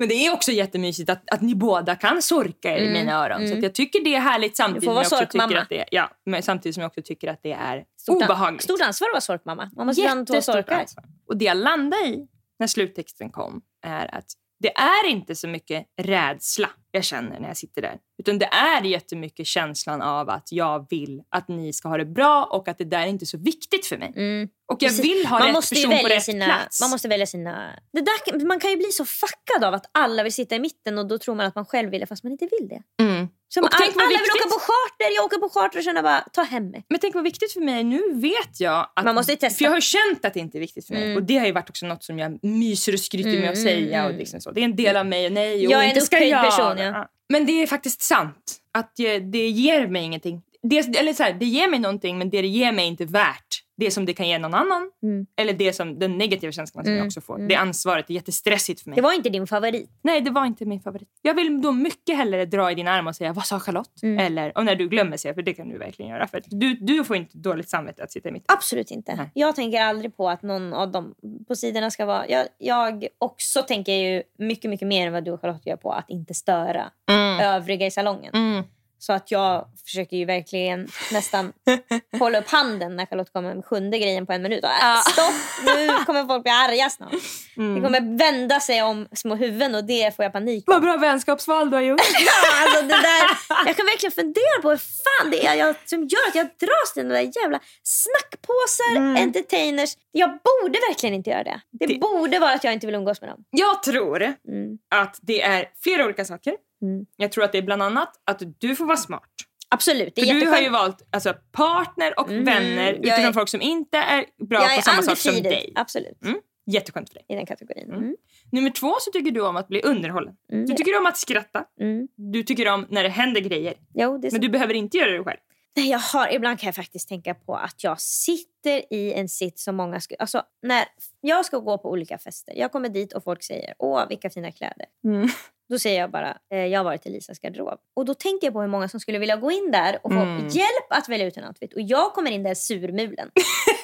Men 0.00 0.08
det 0.08 0.14
är 0.14 0.32
också 0.32 0.52
jättemysigt 0.52 1.10
att, 1.10 1.30
att 1.30 1.40
ni 1.40 1.54
båda 1.54 1.96
kan 1.96 2.22
sorka 2.22 2.76
er 2.76 2.82
mm. 2.82 2.88
i 2.88 2.92
mina 2.92 3.24
öron. 3.24 3.42
Mm. 3.42 3.60
Så 3.60 3.66
jag 3.66 3.74
tycker 3.74 4.04
det 4.04 4.14
är 4.14 4.20
härligt 4.20 4.56
samtidigt, 4.56 4.84
som 4.84 4.92
jag, 4.92 5.00
också 5.00 5.26
tycker 5.26 5.56
att 5.56 5.68
det, 5.68 5.84
ja, 5.90 6.10
men 6.26 6.42
samtidigt 6.42 6.74
som 6.74 6.80
jag 6.82 6.88
också 6.88 7.02
tycker 7.04 7.28
att 7.28 7.40
det 7.42 7.52
är 7.52 7.84
stort 8.00 8.22
obehagligt. 8.22 8.62
Stort 8.62 8.80
ansvar 8.80 9.08
att 9.08 9.12
vara 9.12 9.20
sorkmamma. 9.20 9.70
Man 9.76 9.86
måste 9.86 10.24
två 10.24 10.40
sorkar. 10.40 10.86
Och 11.28 11.36
det 11.36 11.44
jag 11.44 11.56
landade 11.56 12.02
i 12.06 12.26
när 12.58 12.66
sluttexten 12.66 13.30
kom 13.30 13.62
är 13.86 14.14
att 14.14 14.26
det 14.60 14.76
är 14.76 15.08
inte 15.08 15.34
så 15.34 15.48
mycket 15.48 15.86
rädsla 16.02 16.68
jag 16.92 17.04
känner 17.04 17.40
när 17.40 17.48
jag 17.48 17.56
sitter 17.56 17.82
där. 17.82 17.98
Utan 18.18 18.38
det 18.38 18.46
är 18.46 18.82
jättemycket 18.82 19.46
känslan 19.46 20.02
av 20.02 20.30
att 20.30 20.52
jag 20.52 20.86
vill 20.90 21.22
att 21.28 21.48
ni 21.48 21.72
ska 21.72 21.88
ha 21.88 21.96
det 21.96 22.04
bra 22.04 22.44
och 22.44 22.68
att 22.68 22.78
det 22.78 22.84
där 22.84 23.00
är 23.00 23.06
inte 23.06 23.24
är 23.24 23.26
så 23.26 23.38
viktigt 23.38 23.86
för 23.86 23.98
mig. 23.98 24.12
Mm. 24.16 24.48
Och 24.72 24.82
jag 24.82 24.92
vill 24.92 25.26
ha 25.26 25.38
man 25.38 25.46
rätt 25.46 25.54
måste 25.54 25.74
person 25.74 25.98
på 26.02 26.08
rätt 26.08 26.22
sina, 26.22 26.44
plats. 26.44 26.80
Man 26.80 26.90
måste 26.90 27.08
välja 27.08 27.26
sina... 27.26 27.80
Det 27.92 28.00
där, 28.00 28.46
man 28.46 28.60
kan 28.60 28.70
ju 28.70 28.76
bli 28.76 28.92
så 28.92 29.04
fuckad 29.04 29.64
av 29.64 29.74
att 29.74 29.90
alla 29.92 30.22
vill 30.22 30.32
sitta 30.32 30.56
i 30.56 30.60
mitten 30.60 30.98
och 30.98 31.08
då 31.08 31.18
tror 31.18 31.34
man 31.34 31.46
att 31.46 31.54
man 31.54 31.64
själv 31.64 31.90
vill 31.90 32.00
det 32.00 32.06
fast 32.06 32.24
man 32.24 32.32
inte 32.32 32.48
vill 32.58 32.68
det. 32.68 32.82
Mm. 33.02 33.28
Som 33.54 33.64
all, 33.64 33.70
alla 33.72 34.08
vill 34.08 34.30
åka 34.36 34.48
på 34.48 34.60
charter, 34.60 35.14
jag 35.16 35.24
åker 35.24 35.38
på 35.38 35.48
charter 35.48 35.78
och 35.78 35.84
känner 35.84 36.02
bara 36.02 36.20
ta 36.32 36.42
hem 36.42 36.70
mig. 36.70 36.84
Men 36.88 37.00
tänk 37.00 37.14
vad 37.14 37.24
viktigt 37.24 37.52
för 37.52 37.60
mig. 37.60 37.84
Nu 37.84 38.02
vet 38.14 38.60
jag 38.60 38.86
att... 38.96 39.04
Man 39.04 39.14
måste 39.14 39.36
testa. 39.36 39.58
För 39.58 39.64
jag 39.64 39.72
har 39.72 39.80
känt 39.80 40.24
att 40.24 40.34
det 40.34 40.40
inte 40.40 40.58
är 40.58 40.60
viktigt 40.60 40.86
för 40.86 40.94
mig. 40.94 41.04
Mm. 41.04 41.16
Och 41.16 41.22
det 41.22 41.38
har 41.38 41.46
ju 41.46 41.52
varit 41.52 41.70
också 41.70 41.86
något 41.86 42.04
som 42.04 42.18
jag 42.18 42.44
myser 42.44 42.92
och 42.92 43.00
skryter 43.00 43.30
mm, 43.30 43.40
med 43.40 43.50
att 43.50 43.62
säga. 43.62 44.06
Och 44.06 44.14
liksom 44.14 44.40
så. 44.40 44.50
Det 44.50 44.60
är 44.60 44.64
en 44.64 44.76
del 44.76 44.96
av 44.96 45.06
mig. 45.06 45.30
Nej, 45.30 45.66
och 45.66 45.72
jag 45.72 45.88
inte 45.88 46.00
ska 46.00 46.18
jag. 46.24 46.44
Person, 46.44 46.78
ja. 46.78 47.08
Men 47.28 47.46
det 47.46 47.52
är 47.52 47.66
faktiskt 47.66 48.02
sant. 48.02 48.56
Att 48.78 48.92
det 49.32 49.48
ger 49.48 49.86
mig 49.86 50.02
ingenting. 50.02 50.42
Det, 50.62 50.78
eller 50.78 51.12
så 51.12 51.22
här, 51.22 51.32
det 51.32 51.46
ger 51.46 51.68
mig 51.68 51.80
någonting 51.80 52.18
men 52.18 52.30
det 52.30 52.42
det 52.42 52.48
ger 52.48 52.72
mig 52.72 52.84
är 52.84 52.88
inte 52.88 53.04
värt 53.04 53.62
det 53.80 53.90
som 53.90 54.06
det 54.06 54.12
kan 54.12 54.28
ge 54.28 54.38
någon 54.38 54.54
annan. 54.54 54.90
Mm. 55.02 55.26
Eller 55.36 55.52
det 55.52 55.72
som, 55.72 55.98
den 55.98 56.18
negativa 56.18 56.52
känslan 56.52 56.84
som 56.84 56.92
mm. 56.92 56.98
jag 56.98 57.06
också 57.06 57.20
får. 57.20 57.34
Mm. 57.34 57.48
Det 57.48 57.54
ansvaret 57.54 58.10
är 58.10 58.14
jättestressigt 58.14 58.80
för 58.80 58.90
mig. 58.90 58.96
Det 58.96 59.02
var 59.02 59.12
inte 59.12 59.28
din 59.28 59.46
favorit? 59.46 59.90
Nej, 60.02 60.20
det 60.20 60.30
var 60.30 60.46
inte 60.46 60.64
min 60.64 60.80
favorit. 60.80 61.08
Jag 61.22 61.34
vill 61.34 61.62
då 61.62 61.72
mycket 61.72 62.16
hellre 62.16 62.44
dra 62.44 62.70
i 62.70 62.74
din 62.74 62.88
arm 62.88 63.06
och 63.06 63.16
säga 63.16 63.32
vad 63.32 63.46
sa 63.46 63.60
Charlotte? 63.60 64.02
Mm. 64.02 64.18
Eller 64.18 64.58
och 64.58 64.64
när 64.64 64.76
du 64.76 64.88
glömmer 64.88 65.16
säga, 65.16 65.34
för 65.34 65.42
det 65.42 65.54
kan 65.54 65.68
du 65.68 65.78
verkligen 65.78 66.10
göra. 66.10 66.26
För 66.26 66.42
du, 66.46 66.74
du 66.74 67.04
får 67.04 67.16
inte 67.16 67.38
dåligt 67.38 67.68
samvete 67.68 68.04
att 68.04 68.12
sitta 68.12 68.28
i 68.28 68.32
mitt. 68.32 68.44
Absolut 68.48 68.90
inte. 68.90 69.16
Nej. 69.16 69.30
Jag 69.34 69.56
tänker 69.56 69.82
aldrig 69.82 70.16
på 70.16 70.28
att 70.28 70.42
någon 70.42 70.72
av 70.72 70.90
dem 70.90 71.14
på 71.48 71.56
sidorna 71.56 71.90
ska 71.90 72.06
vara... 72.06 72.28
Jag, 72.28 72.46
jag 72.58 73.06
också 73.18 73.62
tänker 73.62 73.92
ju 73.92 74.22
mycket, 74.38 74.70
mycket 74.70 74.88
mer 74.88 75.06
än 75.06 75.12
vad 75.12 75.24
du 75.24 75.30
och 75.30 75.40
Charlotte 75.40 75.66
gör 75.66 75.76
på 75.76 75.92
att 75.92 76.10
inte 76.10 76.34
störa 76.34 76.90
mm. 77.10 77.40
övriga 77.40 77.86
i 77.86 77.90
salongen. 77.90 78.64
Så 79.00 79.12
att 79.12 79.30
jag 79.30 79.66
försöker 79.84 80.16
ju 80.16 80.24
verkligen 80.24 80.88
nästan 81.12 81.52
hålla 82.18 82.38
upp 82.38 82.50
handen 82.50 82.96
när 82.96 83.06
Charlotte 83.06 83.32
kommer 83.32 83.54
med 83.54 83.64
sjunde 83.64 83.98
grejen 83.98 84.26
på 84.26 84.32
en 84.32 84.42
minut. 84.42 84.64
Och, 84.64 84.70
äh, 84.70 85.00
stopp, 85.12 85.34
nu 85.64 86.04
kommer 86.06 86.24
folk 86.24 86.42
bli 86.42 86.52
arga 86.52 86.90
snart. 86.90 87.14
Mm. 87.56 87.74
Det 87.74 87.80
kommer 87.80 88.18
vända 88.18 88.60
sig 88.60 88.82
om 88.82 89.08
små 89.12 89.34
huvuden 89.34 89.74
och 89.74 89.84
det 89.84 90.16
får 90.16 90.22
jag 90.22 90.32
panik 90.32 90.64
Vad 90.66 90.82
bra 90.82 90.96
vänskapsval 90.96 91.70
du 91.70 91.76
har 91.76 91.82
gjort. 91.82 92.00
ja, 92.26 92.62
alltså 92.62 92.82
det 92.82 92.88
där, 92.88 93.22
jag 93.66 93.76
kan 93.76 93.86
verkligen 93.86 94.12
fundera 94.12 94.62
på 94.62 94.70
hur 94.70 94.76
fan 94.76 95.30
det 95.30 95.46
är 95.46 95.54
jag, 95.54 95.74
som 95.84 95.98
gör 95.98 96.28
att 96.28 96.34
jag 96.34 96.46
dras 96.46 96.92
till 96.94 97.02
den 97.02 97.12
där 97.12 97.42
jävla 97.42 97.60
snackpåsar, 97.82 98.96
mm. 98.96 99.16
entertainers. 99.16 99.96
Jag 100.12 100.30
borde 100.30 100.78
verkligen 100.88 101.14
inte 101.14 101.30
göra 101.30 101.44
det. 101.44 101.60
Det, 101.70 101.86
det. 101.86 101.98
borde 101.98 102.38
vara 102.38 102.52
att 102.52 102.64
jag 102.64 102.72
inte 102.72 102.86
vill 102.86 102.94
umgås 102.94 103.20
med 103.20 103.30
dem. 103.30 103.44
Jag 103.50 103.82
tror 103.82 104.22
mm. 104.22 104.78
att 104.90 105.18
det 105.22 105.42
är 105.42 105.68
flera 105.82 106.04
olika 106.04 106.24
saker. 106.24 106.56
Mm. 106.82 107.06
Jag 107.16 107.32
tror 107.32 107.44
att 107.44 107.52
det 107.52 107.58
är 107.58 107.62
bland 107.62 107.82
annat 107.82 108.12
att 108.24 108.42
du 108.58 108.76
får 108.76 108.84
vara 108.86 108.96
smart. 108.96 109.30
Absolut. 109.68 110.14
Det 110.14 110.20
är 110.20 110.34
För 110.34 110.40
du 110.40 110.50
har 110.50 110.60
ju 110.60 110.68
valt 110.68 111.08
alltså, 111.10 111.34
partner 111.52 112.20
och 112.20 112.30
mm. 112.30 112.44
vänner 112.44 112.92
utifrån 112.92 113.24
är... 113.24 113.32
folk 113.32 113.48
som 113.48 113.62
inte 113.62 113.98
är 113.98 114.24
bra 114.44 114.60
på 114.76 114.82
samma 114.82 115.02
sak 115.02 115.18
som 115.18 115.42
dig. 115.42 115.72
Absolut. 115.74 116.24
Mm. 116.24 116.40
Jätteskönt 116.66 117.08
för 117.08 117.14
dig. 117.14 117.24
I 117.28 117.34
den 117.34 117.46
kategorin. 117.46 117.84
Mm. 117.84 117.98
mm. 117.98 118.16
Nummer 118.52 118.70
två 118.70 118.94
så 119.00 119.10
tycker 119.10 119.30
du 119.30 119.40
om 119.40 119.56
att 119.56 119.68
bli 119.68 119.82
underhållen. 119.82 120.34
Mm. 120.52 120.66
Du 120.66 120.74
tycker 120.74 120.98
om 120.98 121.06
att 121.06 121.16
skratta. 121.16 121.64
Mm. 121.80 122.08
Du 122.16 122.42
tycker 122.42 122.68
om 122.68 122.86
när 122.90 123.02
det 123.02 123.08
händer 123.08 123.40
grejer. 123.40 123.74
Jo, 123.94 124.20
Men 124.32 124.40
du 124.40 124.48
behöver 124.48 124.74
inte 124.74 124.98
göra 124.98 125.10
det 125.10 125.24
själv. 125.24 125.38
Nej, 125.76 125.90
jag 125.90 125.98
har, 125.98 126.32
ibland 126.32 126.60
kan 126.60 126.66
jag 126.66 126.74
faktiskt 126.74 127.08
tänka 127.08 127.34
på 127.34 127.54
att 127.56 127.84
jag 127.84 128.00
sitter 128.00 128.94
i 128.94 129.12
en 129.12 129.28
sitt 129.28 129.58
som 129.58 129.76
många 129.76 130.00
skulle... 130.00 130.18
Alltså, 130.18 130.42
när 130.62 130.84
jag 131.20 131.46
ska 131.46 131.58
gå 131.58 131.78
på 131.78 131.90
olika 131.90 132.18
fester. 132.18 132.54
Jag 132.56 132.72
kommer 132.72 132.88
dit 132.88 133.12
och 133.12 133.24
folk 133.24 133.42
säger 133.42 133.74
åh 133.78 134.08
vilka 134.08 134.30
fina 134.30 134.52
kläder. 134.52 134.86
Mm. 135.04 135.28
Då 135.68 135.78
säger 135.78 136.00
jag 136.00 136.10
bara 136.10 136.38
eh, 136.52 136.66
jag 136.66 136.80
har 136.80 136.84
varit 136.84 137.06
i 137.06 137.10
Lisas 137.10 137.38
garderob. 137.38 137.78
Och 137.96 138.04
då 138.04 138.14
tänker 138.14 138.46
jag 138.46 138.54
på 138.54 138.60
hur 138.60 138.68
många 138.68 138.88
som 138.88 139.00
skulle 139.00 139.18
vilja 139.18 139.36
gå 139.36 139.50
in 139.50 139.70
där 139.70 139.98
och 140.02 140.12
få 140.12 140.18
mm. 140.18 140.48
hjälp 140.48 140.86
att 140.90 141.08
välja 141.08 141.26
ut 141.26 141.36
en 141.36 141.44
outfit. 141.44 141.74
Och 141.74 141.80
jag 141.80 142.12
kommer 142.14 142.30
in 142.30 142.42
där 142.42 142.54
surmulen. 142.54 143.30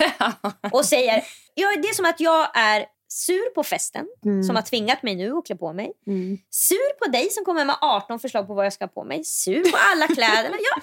och 0.73 0.85
säger, 0.85 1.23
ja, 1.55 1.69
det 1.83 1.89
är 1.89 1.95
som 1.95 2.05
att 2.05 2.21
jag 2.21 2.57
är 2.57 2.87
sur 3.09 3.55
på 3.55 3.63
festen 3.63 4.07
mm. 4.25 4.43
som 4.43 4.57
har 4.57 4.63
tvingat 4.63 5.03
mig 5.03 5.17
nu 5.17 5.37
att 5.37 5.47
klä 5.47 5.57
på 5.57 5.73
mig. 5.73 5.93
Mm. 6.07 6.39
Sur 6.51 6.99
på 6.99 7.11
dig 7.11 7.31
som 7.31 7.45
kommer 7.45 7.65
med 7.65 7.77
18 7.81 8.21
förslag 8.21 8.47
på 8.47 8.55
vad 8.55 8.67
jag 8.67 8.73
ska 8.73 8.85
ha 8.85 8.89
på 8.89 9.05
mig. 9.05 9.25
Sur 9.25 9.71
på 9.71 9.79
alla 9.93 10.07
kläderna. 10.07 10.57
Ja. 10.75 10.83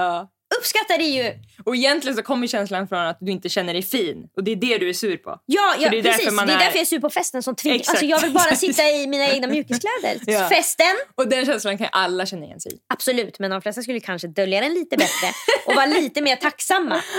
ja 0.00 0.28
uppskattar 0.58 0.98
det 0.98 1.04
ju. 1.04 1.34
Och 1.64 1.76
egentligen 1.76 2.16
så 2.16 2.22
kommer 2.22 2.46
känslan 2.46 2.88
från 2.88 2.98
att 2.98 3.18
du 3.20 3.32
inte 3.32 3.48
känner 3.48 3.72
dig 3.72 3.82
fin. 3.82 4.28
Och 4.36 4.44
det 4.44 4.52
är 4.52 4.56
det 4.56 4.78
du 4.78 4.88
är 4.88 4.92
sur 4.92 5.16
på. 5.16 5.38
Ja, 5.46 5.74
ja 5.78 5.90
det 5.90 5.98
är 5.98 6.02
precis. 6.02 6.36
Det 6.36 6.42
är, 6.42 6.42
är 6.42 6.46
därför 6.46 6.64
jag 6.64 6.80
är 6.80 6.84
sur 6.84 7.00
på 7.00 7.10
festen 7.10 7.42
som 7.42 7.56
tvingar. 7.56 7.76
Alltså, 7.88 8.04
jag 8.04 8.20
vill 8.20 8.32
bara 8.32 8.56
sitta 8.56 8.82
i 8.90 9.06
mina 9.06 9.28
egna 9.28 9.46
mjukiskläder. 9.46 10.20
ja. 10.26 10.48
Festen. 10.48 10.96
Och 11.14 11.28
den 11.28 11.46
känslan 11.46 11.78
kan 11.78 11.88
alla 11.92 12.26
känna 12.26 12.44
igen 12.44 12.60
sig 12.60 12.72
i. 12.72 12.76
Absolut, 12.94 13.38
men 13.38 13.50
de 13.50 13.62
flesta 13.62 13.82
skulle 13.82 14.00
kanske 14.00 14.28
dölja 14.28 14.60
den 14.60 14.74
lite 14.74 14.96
bättre 14.96 15.28
och 15.66 15.74
vara 15.74 15.86
lite 15.86 16.22
mer 16.22 16.36
tacksamma. 16.36 17.02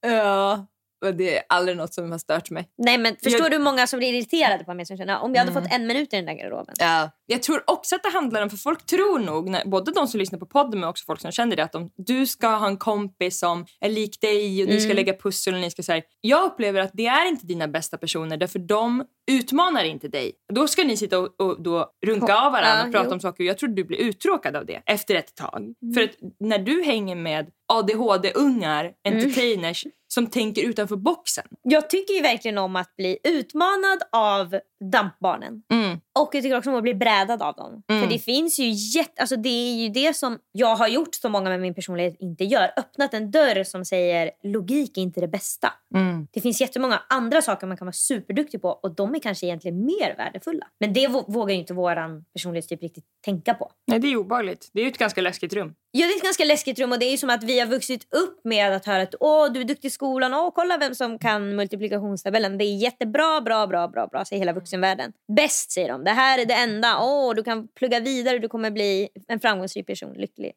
Ja. 0.00 0.66
Det 1.18 1.36
är 1.38 1.42
aldrig 1.48 1.76
något 1.76 1.94
som 1.94 2.10
har 2.10 2.18
stört 2.18 2.50
mig. 2.50 2.68
Nej 2.78 2.98
men 2.98 3.16
förstår 3.22 3.40
Jag- 3.40 3.50
du 3.50 3.56
hur 3.56 3.64
många 3.64 3.86
som 3.86 3.98
blir 3.98 4.14
irriterade 4.14 4.64
på 4.64 4.74
mig 4.74 4.86
som 4.86 4.96
känner 4.96 5.18
om 5.18 5.34
jag 5.34 5.40
hade 5.44 5.52
fått 5.60 5.72
en 5.72 5.86
minut 5.86 6.12
i 6.12 6.16
den 6.16 6.24
där 6.26 6.32
garderoben. 6.34 6.74
Ja. 6.78 7.10
Jag 7.26 7.42
tror 7.42 7.62
också 7.66 7.94
att 7.94 8.02
det 8.02 8.08
handlar 8.10 8.42
om, 8.42 8.50
för 8.50 8.56
folk 8.56 8.86
tror 8.86 9.18
nog, 9.18 9.48
när, 9.48 9.64
både 9.64 9.92
de 9.92 10.08
som 10.08 10.18
lyssnar 10.20 10.38
på 10.38 10.46
podden 10.46 10.80
men 10.80 10.88
också 10.88 11.04
folk 11.04 11.20
som 11.20 11.32
känner 11.32 11.56
det, 11.56 11.64
att 11.64 11.72
de, 11.72 11.90
du 11.96 12.26
ska 12.26 12.48
ha 12.48 12.66
en 12.66 12.76
kompis 12.76 13.38
som 13.38 13.66
är 13.80 13.88
lik 13.88 14.20
dig 14.20 14.62
och 14.62 14.68
ni 14.68 14.80
ska 14.80 14.92
lägga 14.92 15.12
pussel 15.14 15.54
och 15.54 15.60
ni 15.60 15.70
ska 15.70 15.82
säga. 15.82 16.02
Jag 16.20 16.44
upplever 16.44 16.80
att 16.80 16.90
det 16.94 17.06
är 17.06 17.28
inte 17.28 17.46
dina 17.46 17.68
bästa 17.68 17.96
personer 17.98 18.36
därför 18.36 18.58
de 18.58 19.04
utmanar 19.30 19.84
inte 19.84 20.08
dig. 20.08 20.32
Då 20.52 20.68
ska 20.68 20.84
ni 20.84 20.96
sitta 20.96 21.18
och, 21.18 21.40
och 21.40 21.62
då 21.62 21.90
runka 22.06 22.36
av 22.36 22.52
varandra 22.52 22.78
Ja, 22.80 22.86
och 22.86 22.92
prata 22.92 23.06
jo. 23.08 23.12
om 23.12 23.20
saker 23.20 23.44
jag 23.44 23.58
tror 23.58 23.68
du 23.68 23.84
blir 23.84 23.98
uttråkad 23.98 24.56
av 24.56 24.66
det 24.66 24.82
efter 24.86 25.14
ett 25.14 25.34
tag. 25.34 25.74
För 25.94 26.02
att 26.02 26.10
när 26.40 26.58
du 26.58 26.82
hänger 26.82 27.16
med 27.16 27.46
ADHD-ungar, 27.72 28.92
entertainers 29.08 29.84
som 30.18 30.26
tänker 30.26 30.62
utanför 30.62 30.96
boxen. 30.96 31.44
Jag 31.62 31.90
tycker 31.90 32.14
ju 32.14 32.20
verkligen 32.20 32.58
om 32.58 32.76
att 32.76 32.96
bli 32.96 33.18
utmanad 33.24 34.02
av 34.12 34.60
dampbarnen. 34.92 35.62
Mm. 35.72 36.00
Och 36.18 36.30
jag 36.34 36.42
tycker 36.42 36.56
också 36.58 36.70
om 36.70 36.76
att 36.76 36.82
bli 36.82 36.94
brädad 36.94 37.42
av 37.42 37.54
dem. 37.54 37.82
Mm. 37.88 38.02
För 38.02 38.12
det 38.12 38.18
finns 38.18 38.58
ju 38.58 38.70
jätte, 38.98 39.20
alltså 39.20 39.36
det 39.36 39.48
är 39.48 39.74
ju 39.82 39.88
det 39.88 40.16
som 40.16 40.38
jag 40.52 40.76
har 40.76 40.88
gjort 40.88 41.14
som 41.14 41.32
många 41.32 41.50
med 41.50 41.60
min 41.60 41.74
personlighet 41.74 42.16
inte 42.18 42.44
gör. 42.44 42.70
Öppnat 42.76 43.14
en 43.14 43.30
dörr 43.30 43.64
som 43.64 43.84
säger 43.84 44.30
logik 44.42 44.98
är 44.98 45.02
inte 45.02 45.20
det 45.20 45.28
bästa. 45.28 45.72
Mm. 45.94 46.28
Det 46.32 46.40
finns 46.40 46.60
jättemånga 46.60 47.02
andra 47.08 47.42
saker 47.42 47.66
man 47.66 47.76
kan 47.76 47.86
vara 47.86 47.92
superduktig 47.92 48.62
på 48.62 48.68
och 48.68 48.94
de 48.94 49.14
är 49.14 49.18
kanske 49.18 49.46
egentligen 49.46 49.84
mer 49.84 50.16
värdefulla. 50.16 50.66
Men 50.80 50.92
det 50.92 51.06
vå- 51.08 51.32
vågar 51.32 51.54
ju 51.54 51.60
inte 51.60 51.74
våran 51.74 52.24
personlighetstyp 52.32 52.82
riktigt 52.82 53.04
tänka 53.24 53.54
på. 53.54 53.72
Nej, 53.86 53.98
det 53.98 54.08
är 54.12 54.16
obehagligt. 54.16 54.70
Det 54.72 54.80
är 54.80 54.84
ju 54.84 54.90
ett 54.90 54.98
ganska 54.98 55.20
läskigt 55.20 55.52
rum. 55.52 55.74
Ja, 55.90 56.06
det 56.06 56.12
är 56.12 56.16
ett 56.16 56.22
ganska 56.22 56.44
läskigt 56.44 56.78
rum 56.78 56.92
och 56.92 56.98
det 56.98 57.06
är 57.06 57.10
ju 57.10 57.16
som 57.16 57.30
att 57.30 57.42
vi 57.42 57.60
har 57.60 57.66
vuxit 57.66 58.14
upp 58.14 58.40
med 58.44 58.72
att 58.72 58.86
höra 58.86 59.02
att 59.02 59.14
åh, 59.20 59.52
du 59.52 59.60
är 59.60 59.64
duktig 59.64 59.88
i 59.88 59.90
skolan, 59.90 60.34
åh, 60.34 60.50
kolla 60.54 60.78
vem 60.78 60.94
som 60.94 61.18
kan 61.18 61.56
multiplikationstabellen. 61.56 62.58
Det 62.58 62.64
är 62.64 62.76
jättebra, 62.76 63.40
bra, 63.40 63.66
bra, 63.66 63.88
bra, 63.88 64.06
bra, 64.06 64.24
säger 64.24 64.40
hela 64.40 64.52
vuxenvärlden. 64.68 65.12
Bäst 65.36 65.70
säger 65.70 65.88
de, 65.88 66.04
det 66.04 66.10
här 66.10 66.38
är 66.38 66.46
det 66.46 66.54
enda, 66.54 66.98
åh, 67.00 67.34
du 67.34 67.42
kan 67.42 67.68
plugga 67.68 68.00
vidare, 68.00 68.38
du 68.38 68.48
kommer 68.48 68.70
bli 68.70 69.08
en 69.28 69.40
framgångsrik 69.40 69.86
person, 69.86 70.12
lycklig, 70.12 70.52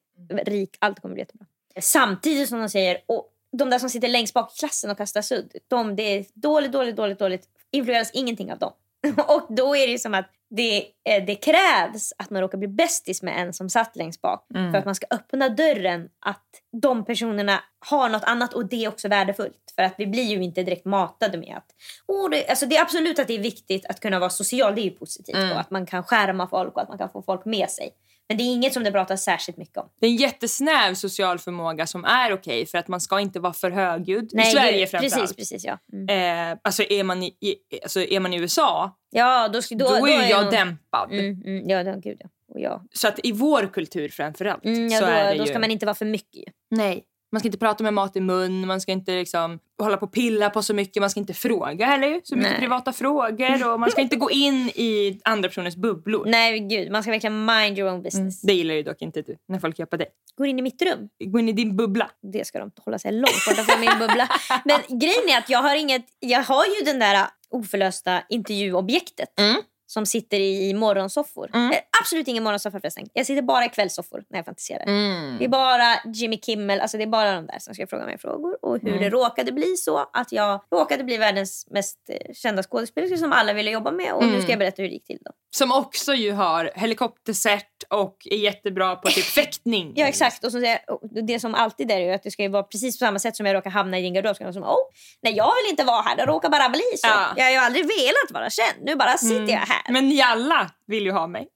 rik, 0.45 0.77
allt 0.79 0.99
kommer 0.99 1.13
bli 1.13 1.21
jättebra. 1.21 1.47
Samtidigt 1.79 2.49
som 2.49 2.59
de 2.59 2.69
säger, 2.69 2.97
åh, 3.07 3.23
de 3.57 3.69
där 3.69 3.79
som 3.79 3.89
sitter 3.89 4.07
längst 4.07 4.33
bak 4.33 4.53
i 4.55 4.59
klassen 4.59 4.91
och 4.91 4.97
kastar 4.97 5.21
sudd, 5.21 5.55
de, 5.67 5.95
det 5.95 6.03
är 6.03 6.25
dåligt, 6.33 6.71
dåligt, 6.71 6.95
dåligt, 6.95 7.19
dåligt, 7.19 7.47
influeras 7.71 8.11
ingenting 8.13 8.51
av 8.51 8.59
dem. 8.59 8.73
Och 9.27 9.47
då 9.49 9.75
är 9.75 9.87
det 9.87 9.99
som 9.99 10.13
att 10.13 10.29
det, 10.55 10.85
eh, 11.09 11.25
det 11.25 11.35
krävs 11.35 12.13
att 12.17 12.29
man 12.29 12.41
råkar 12.41 12.57
bli 12.57 12.67
bästis 12.67 13.21
med 13.21 13.39
en 13.39 13.53
som 13.53 13.69
satt 13.69 13.95
längst 13.95 14.21
bak 14.21 14.45
för 14.53 14.75
att 14.77 14.85
man 14.85 14.95
ska 14.95 15.05
öppna 15.11 15.49
dörren 15.49 16.09
att 16.25 16.45
de 16.81 17.05
personerna 17.05 17.63
har 17.89 18.09
något 18.09 18.23
annat 18.23 18.53
och 18.53 18.65
det 18.65 18.83
är 18.83 18.87
också 18.87 19.07
värdefullt. 19.07 19.73
För 19.75 19.83
att 19.83 19.93
vi 19.97 20.07
blir 20.07 20.23
ju 20.23 20.43
inte 20.43 20.63
direkt 20.63 20.85
matade 20.85 21.37
med 21.37 21.57
att... 21.57 21.65
Oh, 22.07 22.29
det, 22.29 22.47
alltså 22.47 22.65
det 22.65 22.77
är 22.77 22.81
absolut 22.81 23.19
att 23.19 23.27
det 23.27 23.35
är 23.35 23.39
viktigt 23.39 23.85
att 23.85 23.99
kunna 23.99 24.19
vara 24.19 24.29
social, 24.29 24.75
det 24.75 24.81
är 24.81 24.83
ju 24.83 24.91
positivt. 24.91 25.35
Och 25.53 25.59
att 25.59 25.71
man 25.71 25.85
kan 25.85 26.03
skärma 26.03 26.47
folk 26.47 26.75
och 26.75 26.81
att 26.81 26.89
man 26.89 26.97
kan 26.97 27.09
få 27.09 27.21
folk 27.21 27.45
med 27.45 27.69
sig. 27.69 27.89
Men 28.31 28.37
det 28.37 28.43
är 28.43 28.53
inget 28.53 28.73
som 28.73 28.83
det 28.83 28.91
pratas 28.91 29.23
särskilt 29.23 29.57
mycket 29.57 29.77
om. 29.77 29.89
Det 29.99 30.05
är 30.07 30.09
en 30.09 30.15
jättesnäv 30.15 30.93
social 30.93 31.39
förmåga 31.39 31.87
som 31.87 32.05
är 32.05 32.33
okej 32.33 32.65
för 32.65 32.77
att 32.77 32.87
man 32.87 33.01
ska 33.01 33.19
inte 33.19 33.39
vara 33.39 33.53
för 33.53 33.71
högljudd. 33.71 34.33
I 34.33 34.41
Sverige 34.41 34.87
framförallt. 34.87 35.13
Precis, 35.15 35.35
precis 35.35 35.65
ja. 35.65 35.77
Mm. 35.93 36.51
Eh, 36.51 36.57
alltså, 36.63 36.83
är 36.83 37.03
man 37.03 37.23
i, 37.23 37.27
i, 37.27 37.55
alltså 37.83 38.01
är 38.01 38.19
man 38.19 38.33
i 38.33 38.37
USA, 38.37 38.97
Ja, 39.09 39.47
då, 39.47 39.59
då, 39.71 39.85
då, 39.85 40.07
är 40.07 40.23
ju 40.23 40.29
jag 40.29 40.43
nog- 40.43 40.53
dämpad. 40.53 41.11
Mm, 41.11 41.41
mm, 41.45 41.69
ja, 41.69 41.83
då, 41.83 41.99
gud 41.99 42.17
ja. 42.19 42.29
Och 42.53 42.59
ja. 42.59 42.83
Så 42.93 43.07
att 43.07 43.19
i 43.23 43.31
vår 43.31 43.73
kultur 43.73 44.09
framförallt 44.09 44.65
Mm, 44.65 44.87
ja 44.87 44.99
så 44.99 45.05
då, 45.05 45.11
är 45.11 45.31
det 45.31 45.37
då 45.37 45.43
ju... 45.43 45.49
ska 45.49 45.59
man 45.59 45.71
inte 45.71 45.85
vara 45.85 45.95
för 45.95 46.05
mycket. 46.05 46.53
Nej. 46.69 47.03
Man 47.31 47.39
ska 47.39 47.47
inte 47.47 47.57
prata 47.57 47.83
med 47.83 47.93
mat 47.93 48.15
i 48.15 48.21
mun, 48.21 48.67
man 48.67 48.81
ska 48.81 48.91
inte 48.91 49.11
liksom 49.11 49.59
hålla 49.81 49.97
på 49.97 50.05
och 50.05 50.13
pilla 50.13 50.49
på 50.49 50.63
så 50.63 50.73
mycket, 50.73 51.01
man 51.01 51.09
ska 51.09 51.19
inte 51.19 51.33
fråga 51.33 51.85
heller 51.85 52.21
så 52.23 52.35
mycket 52.35 52.51
Nej. 52.51 52.59
privata 52.59 52.93
frågor 52.93 53.73
och 53.73 53.79
man 53.79 53.91
ska 53.91 54.01
inte 54.01 54.15
gå 54.15 54.31
in 54.31 54.69
i 54.75 55.19
andra 55.23 55.49
personers 55.49 55.75
bubblor. 55.75 56.25
Nej, 56.25 56.59
gud. 56.59 56.91
Man 56.91 57.03
ska 57.03 57.11
verkligen 57.11 57.45
mind 57.45 57.79
your 57.79 57.93
own 57.93 58.03
business. 58.03 58.41
Det 58.41 58.53
gillar 58.53 58.75
ju 58.75 58.83
dock 58.83 59.01
inte 59.01 59.21
du 59.21 59.37
när 59.47 59.59
folk 59.59 59.79
gör 59.79 59.85
på 59.85 59.97
dig. 59.97 60.07
Går 60.37 60.47
in 60.47 60.59
i 60.59 60.61
mitt 60.61 60.81
rum. 60.81 61.09
Gå 61.25 61.39
in 61.39 61.49
i 61.49 61.53
din 61.53 61.77
bubbla. 61.77 62.09
Det 62.33 62.47
ska 62.47 62.59
de 62.59 62.71
hålla 62.85 62.99
sig 62.99 63.11
långt 63.11 63.45
borta 63.47 63.63
från 63.63 63.79
min 63.79 63.99
bubbla. 63.99 64.29
Men 64.65 64.99
grejen 64.99 65.29
är 65.29 65.37
att 65.37 65.49
jag 65.49 65.59
har 65.59 65.75
inget... 65.75 66.05
Jag 66.19 66.43
har 66.43 66.65
ju 66.65 66.85
den 66.85 66.99
där 66.99 67.27
oförlösta 67.49 68.21
intervjuobjektet. 68.29 69.39
Mm. 69.39 69.61
Som 69.93 70.05
sitter 70.05 70.39
i, 70.39 70.73
morgonsoffor. 70.73 71.49
Mm. 71.53 71.71
Eh, 71.71 71.77
Absolut 72.01 72.27
ingen 72.27 72.43
morgonsoffa 72.43 72.79
förresten. 72.79 73.07
Jag 73.13 73.25
sitter 73.25 73.41
bara 73.41 73.65
i 73.65 73.69
kvällssoffor 73.69 74.23
när 74.29 74.37
jag 74.39 74.45
fantiserar. 74.45 74.83
Mm. 74.83 75.37
Det 75.37 75.45
är 75.45 75.49
bara 75.49 75.95
Jimmy 76.13 76.37
Kimmel, 76.37 76.79
alltså 76.81 76.97
det 76.97 77.03
är 77.03 77.07
bara 77.07 77.35
de 77.35 77.47
där 77.47 77.59
som 77.59 77.73
ska 77.73 77.87
fråga 77.87 78.05
mig 78.05 78.17
frågor. 78.17 78.57
Och 78.65 78.79
hur 78.81 78.87
Mm. 78.89 79.01
det 79.01 79.09
råkade 79.09 79.51
bli 79.51 79.77
så 79.77 80.09
att 80.13 80.31
jag 80.31 80.61
råkade 80.73 81.03
bli 81.03 81.17
världens 81.17 81.67
mest 81.71 81.97
eh, 82.09 82.33
kända 82.33 82.63
skådespelerska 82.63 83.17
som 83.17 83.31
alla 83.33 83.53
ville 83.53 83.71
jobba 83.71 83.91
med. 83.91 84.13
Och 84.13 84.23
nu 84.23 84.29
Mm. 84.29 84.41
ska 84.41 84.51
jag 84.51 84.59
berätta 84.59 84.81
hur 84.81 84.89
det 84.89 84.93
gick 84.95 85.05
till 85.07 85.17
då. 85.25 85.31
Som 85.55 85.71
också 85.71 86.13
ju 86.13 86.31
har 86.31 86.71
helikoptercert 86.75 87.83
och 87.89 88.17
är 88.31 88.37
jättebra 88.37 88.95
på 88.95 89.09
typ 89.09 89.25
fäktning. 89.39 89.93
Ja 89.95 90.07
exakt. 90.07 90.43
Och 90.43 90.51
så 90.51 90.57
och 90.87 91.01
det 91.27 91.39
som 91.39 91.55
alltid 91.55 91.91
är 91.91 91.99
ju 91.99 92.11
att 92.13 92.23
det 92.23 92.31
ska 92.31 92.49
vara 92.49 92.63
precis 92.63 92.99
på 92.99 93.05
samma 93.05 93.19
sätt 93.19 93.35
som 93.35 93.45
jag 93.45 93.53
råkar 93.55 93.69
hamna 93.69 93.99
i 93.99 94.01
din 94.01 94.13
garderob. 94.13 94.35
Ska 94.35 94.53
som, 94.53 94.63
oh, 94.63 94.77
nej 95.23 95.33
jag 95.35 95.51
vill 95.63 95.69
inte 95.71 95.83
vara 95.83 96.01
här, 96.01 96.15
det 96.15 96.25
råkar 96.25 96.49
bara 96.49 96.69
bli 96.69 96.81
så. 96.97 97.07
Ja. 97.07 97.33
Jag 97.37 97.43
har 97.45 97.51
ju 97.51 97.57
aldrig 97.57 97.83
velat 97.85 98.31
vara 98.31 98.49
känd, 98.49 98.85
nu 98.85 98.95
bara 98.95 99.17
sitter 99.17 99.53
jag 99.53 99.59
här. 99.59 99.80
Men 99.89 100.09
ni 100.09 100.21
alla 100.21 100.71
vill 100.87 101.03
ju 101.03 101.11
ha 101.11 101.27
mig. 101.27 101.47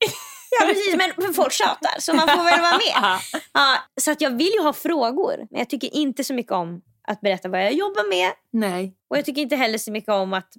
Ja 0.60 0.66
precis, 0.68 0.96
men 0.96 1.34
folk 1.34 1.52
tjatar 1.54 2.00
så 2.00 2.14
man 2.14 2.28
får 2.28 2.44
väl 2.44 2.62
vara 2.62 2.72
med. 2.78 3.20
Ja, 3.54 3.78
så 4.02 4.12
att 4.12 4.22
jag 4.22 4.38
vill 4.38 4.52
ju 4.54 4.62
ha 4.62 4.74
frågor, 4.74 5.38
men 5.52 5.60
jag 5.60 5.70
tycker 5.70 5.96
inte 5.96 6.24
så 6.24 6.34
mycket 6.34 6.52
om 6.52 6.82
att 7.08 7.22
berätta 7.22 7.50
vad 7.50 7.64
jag 7.64 7.74
jobbar 7.74 8.10
med. 8.10 8.32
Nej. 8.52 8.96
Och 9.08 9.18
jag 9.18 9.26
tycker 9.26 9.42
inte 9.42 9.56
heller 9.56 9.78
så 9.78 9.92
mycket 9.92 10.10
om 10.10 10.34
att, 10.34 10.54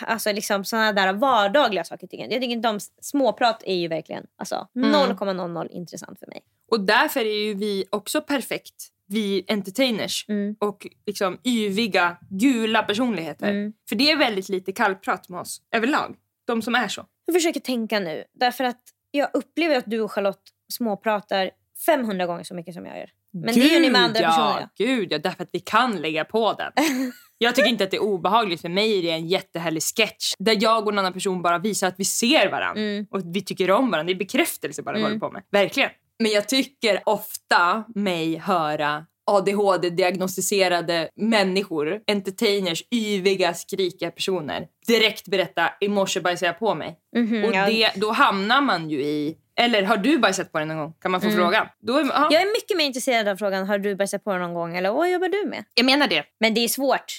alltså 0.00 0.32
liksom 0.32 0.64
sådana 0.64 0.92
där 0.92 1.12
vardagliga 1.12 1.84
saker. 1.84 2.06
Tycker 2.06 2.24
jag. 2.24 2.32
jag 2.32 2.40
tycker 2.42 2.52
inte 2.52 2.68
om 2.68 2.80
småprat 3.02 3.62
är 3.66 3.74
ju 3.74 3.88
verkligen 3.88 4.26
alltså, 4.38 4.68
Mm. 4.76 4.92
0,00 4.92 5.68
intressant 5.70 6.18
för 6.18 6.26
mig. 6.26 6.40
Och 6.70 6.80
därför 6.80 7.20
är 7.20 7.44
ju 7.46 7.54
vi 7.54 7.84
också 7.90 8.20
perfekt, 8.20 8.74
vi 9.06 9.44
entertainers. 9.48 10.28
Mm. 10.28 10.56
Och 10.60 10.86
liksom 11.06 11.38
yviga, 11.44 12.16
gula 12.30 12.82
personligheter. 12.82 13.50
Mm. 13.50 13.72
För 13.88 13.96
det 13.96 14.10
är 14.10 14.16
väldigt 14.16 14.48
lite 14.48 14.72
kallprat 14.72 15.28
med 15.28 15.40
oss 15.40 15.62
överlag. 15.74 16.16
De 16.46 16.62
som 16.62 16.74
är 16.74 16.88
så. 16.88 17.06
Jag 17.26 17.34
försöker 17.34 17.60
tänka 17.60 18.00
nu, 18.00 18.24
därför 18.34 18.64
att 18.64 18.80
jag 19.10 19.30
upplever 19.32 19.76
att 19.76 19.84
du 19.86 20.00
och 20.00 20.12
Charlotte 20.12 20.42
småpratar 20.72 21.50
500 21.86 22.26
gånger 22.26 22.44
så 22.44 22.54
mycket 22.54 22.74
som 22.74 22.86
jag 22.86 22.98
gör. 22.98 23.10
Men 23.32 23.54
det 23.54 23.60
gör 23.60 23.80
ni 23.80 23.90
med 23.90 24.00
andra 24.00 24.20
ja, 24.20 24.28
personer. 24.28 24.68
Gud 24.76 25.12
ja, 25.12 25.18
därför 25.18 25.42
att 25.42 25.48
vi 25.52 25.60
kan 25.60 25.96
lägga 25.96 26.24
på 26.24 26.52
den. 26.52 26.72
Jag 27.38 27.54
tycker 27.54 27.68
inte 27.68 27.84
att 27.84 27.90
det 27.90 27.96
är 27.96 28.02
obehagligt. 28.02 28.60
För 28.60 28.68
mig 28.68 28.98
är 28.98 29.02
det 29.02 29.10
en 29.10 29.28
jättehärlig 29.28 29.82
sketch 29.82 30.34
där 30.38 30.56
jag 30.60 30.86
och 30.86 30.92
en 30.92 30.98
annan 30.98 31.12
person 31.12 31.42
bara 31.42 31.58
visar 31.58 31.88
att 31.88 31.94
vi 31.98 32.04
ser 32.04 32.50
varandra. 32.50 32.82
Mm. 32.82 33.06
Och 33.10 33.20
vi 33.24 33.40
tycker 33.40 33.70
om 33.70 33.90
varandra. 33.90 34.12
Det 34.12 34.16
är 34.16 34.18
bekräftelse 34.18 34.82
bara 34.82 34.96
vi 34.96 35.02
håller 35.02 35.18
på 35.18 35.30
med. 35.30 35.42
Verkligen. 35.50 35.90
Men 36.18 36.32
jag 36.32 36.48
tycker 36.48 37.02
ofta 37.06 37.84
mig 37.94 38.36
höra 38.36 39.06
ADHD-diagnostiserade 39.30 41.08
människor, 41.16 42.00
entertainers, 42.06 42.82
yviga, 42.90 43.54
skrikiga 43.54 44.10
personer 44.10 44.66
direkt 44.86 45.28
berätta 45.28 45.70
i 45.80 45.88
morse 45.88 46.20
bajsade 46.20 46.48
jag 46.48 46.58
på 46.58 46.74
mig. 46.74 46.98
Mhm, 47.16 47.44
och 47.44 47.54
ja. 47.54 47.66
det, 47.66 47.90
då 47.94 48.10
hamnar 48.10 48.60
man 48.60 48.90
ju 48.90 49.02
i... 49.02 49.36
Eller 49.60 49.82
har 49.82 49.96
du 49.96 50.18
bajsat 50.18 50.52
på 50.52 50.58
dig 50.58 50.66
någon 50.66 50.76
gång? 50.76 50.92
Kan 51.00 51.10
man 51.10 51.20
få 51.20 51.30
fråga? 51.30 51.70
Då 51.80 51.96
är, 51.98 52.04
ja, 52.04 52.28
Jag 52.30 52.42
är 52.42 52.46
mycket 52.46 52.76
mer 52.76 52.84
intresserad 52.84 53.28
av 53.28 53.36
frågan, 53.36 53.66
har 53.66 53.78
du 53.78 53.96
bajsat 53.96 54.24
på 54.24 54.30
dig 54.30 54.40
någon 54.40 54.54
gång? 54.54 54.76
Eller 54.76 54.92
vad 54.92 55.10
jobbar 55.10 55.28
du 55.28 55.48
med? 55.48 55.64
jag 55.74 55.86
menar 55.86 56.08
det. 56.08 56.24
Men 56.40 56.54
det 56.54 56.60
är 56.60 56.68
svårt 56.68 57.12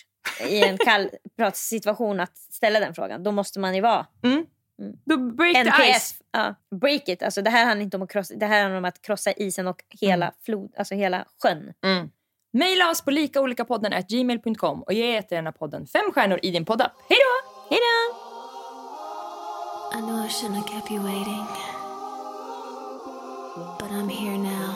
i 0.49 0.61
en 0.63 0.77
kallpratssituation 0.77 2.19
att 2.19 2.37
ställa 2.37 2.79
den 2.79 2.93
frågan. 2.93 3.23
Då 3.23 3.31
måste 3.31 3.59
man 3.59 3.75
ju 3.75 3.81
vara 3.81 4.05
Då 5.05 5.17
break 5.17 5.53
the 5.53 5.59
NPF. 5.59 5.97
ice. 5.97 6.15
Ja, 6.31 6.55
break 6.75 7.09
it. 7.09 7.23
Alltså, 7.23 7.41
det 7.41 7.49
här 7.49 7.65
handlar 7.65 7.83
inte 7.83 7.97
om 7.97 8.03
att 8.03 8.11
krossa, 8.11 8.33
det 8.35 8.45
här 8.45 8.61
handlar 8.61 8.77
om 8.77 8.85
att 8.85 9.01
krossa 9.01 9.31
isen 9.31 9.67
och 9.67 9.83
hela, 10.01 10.31
flod, 10.45 10.73
alltså 10.77 10.95
hela 10.95 11.25
sjön. 11.43 11.73
Maila 12.53 12.89
oss 12.89 13.01
på 13.01 13.11
likaolikapodden.gmail.com 13.11 14.83
och 14.83 14.93
ge 14.93 15.11
jättegärna 15.11 15.51
podden 15.51 15.87
fem 15.87 16.11
stjärnor 16.13 16.39
i 16.41 16.51
din 16.51 16.65
poddapp. 16.65 16.91
Hej 17.09 17.17
då! 17.17 17.65
Hej 17.69 17.79
då! 17.79 18.15
I 19.97 20.01
know 20.01 20.25
I 20.25 20.27
shouldn't 20.29 20.55
have 20.55 20.67
kept 20.67 20.91
you 20.91 21.03
waiting, 21.03 21.45
but 23.79 23.89
I'm 23.91 24.09
here 24.09 24.37
now. 24.37 24.75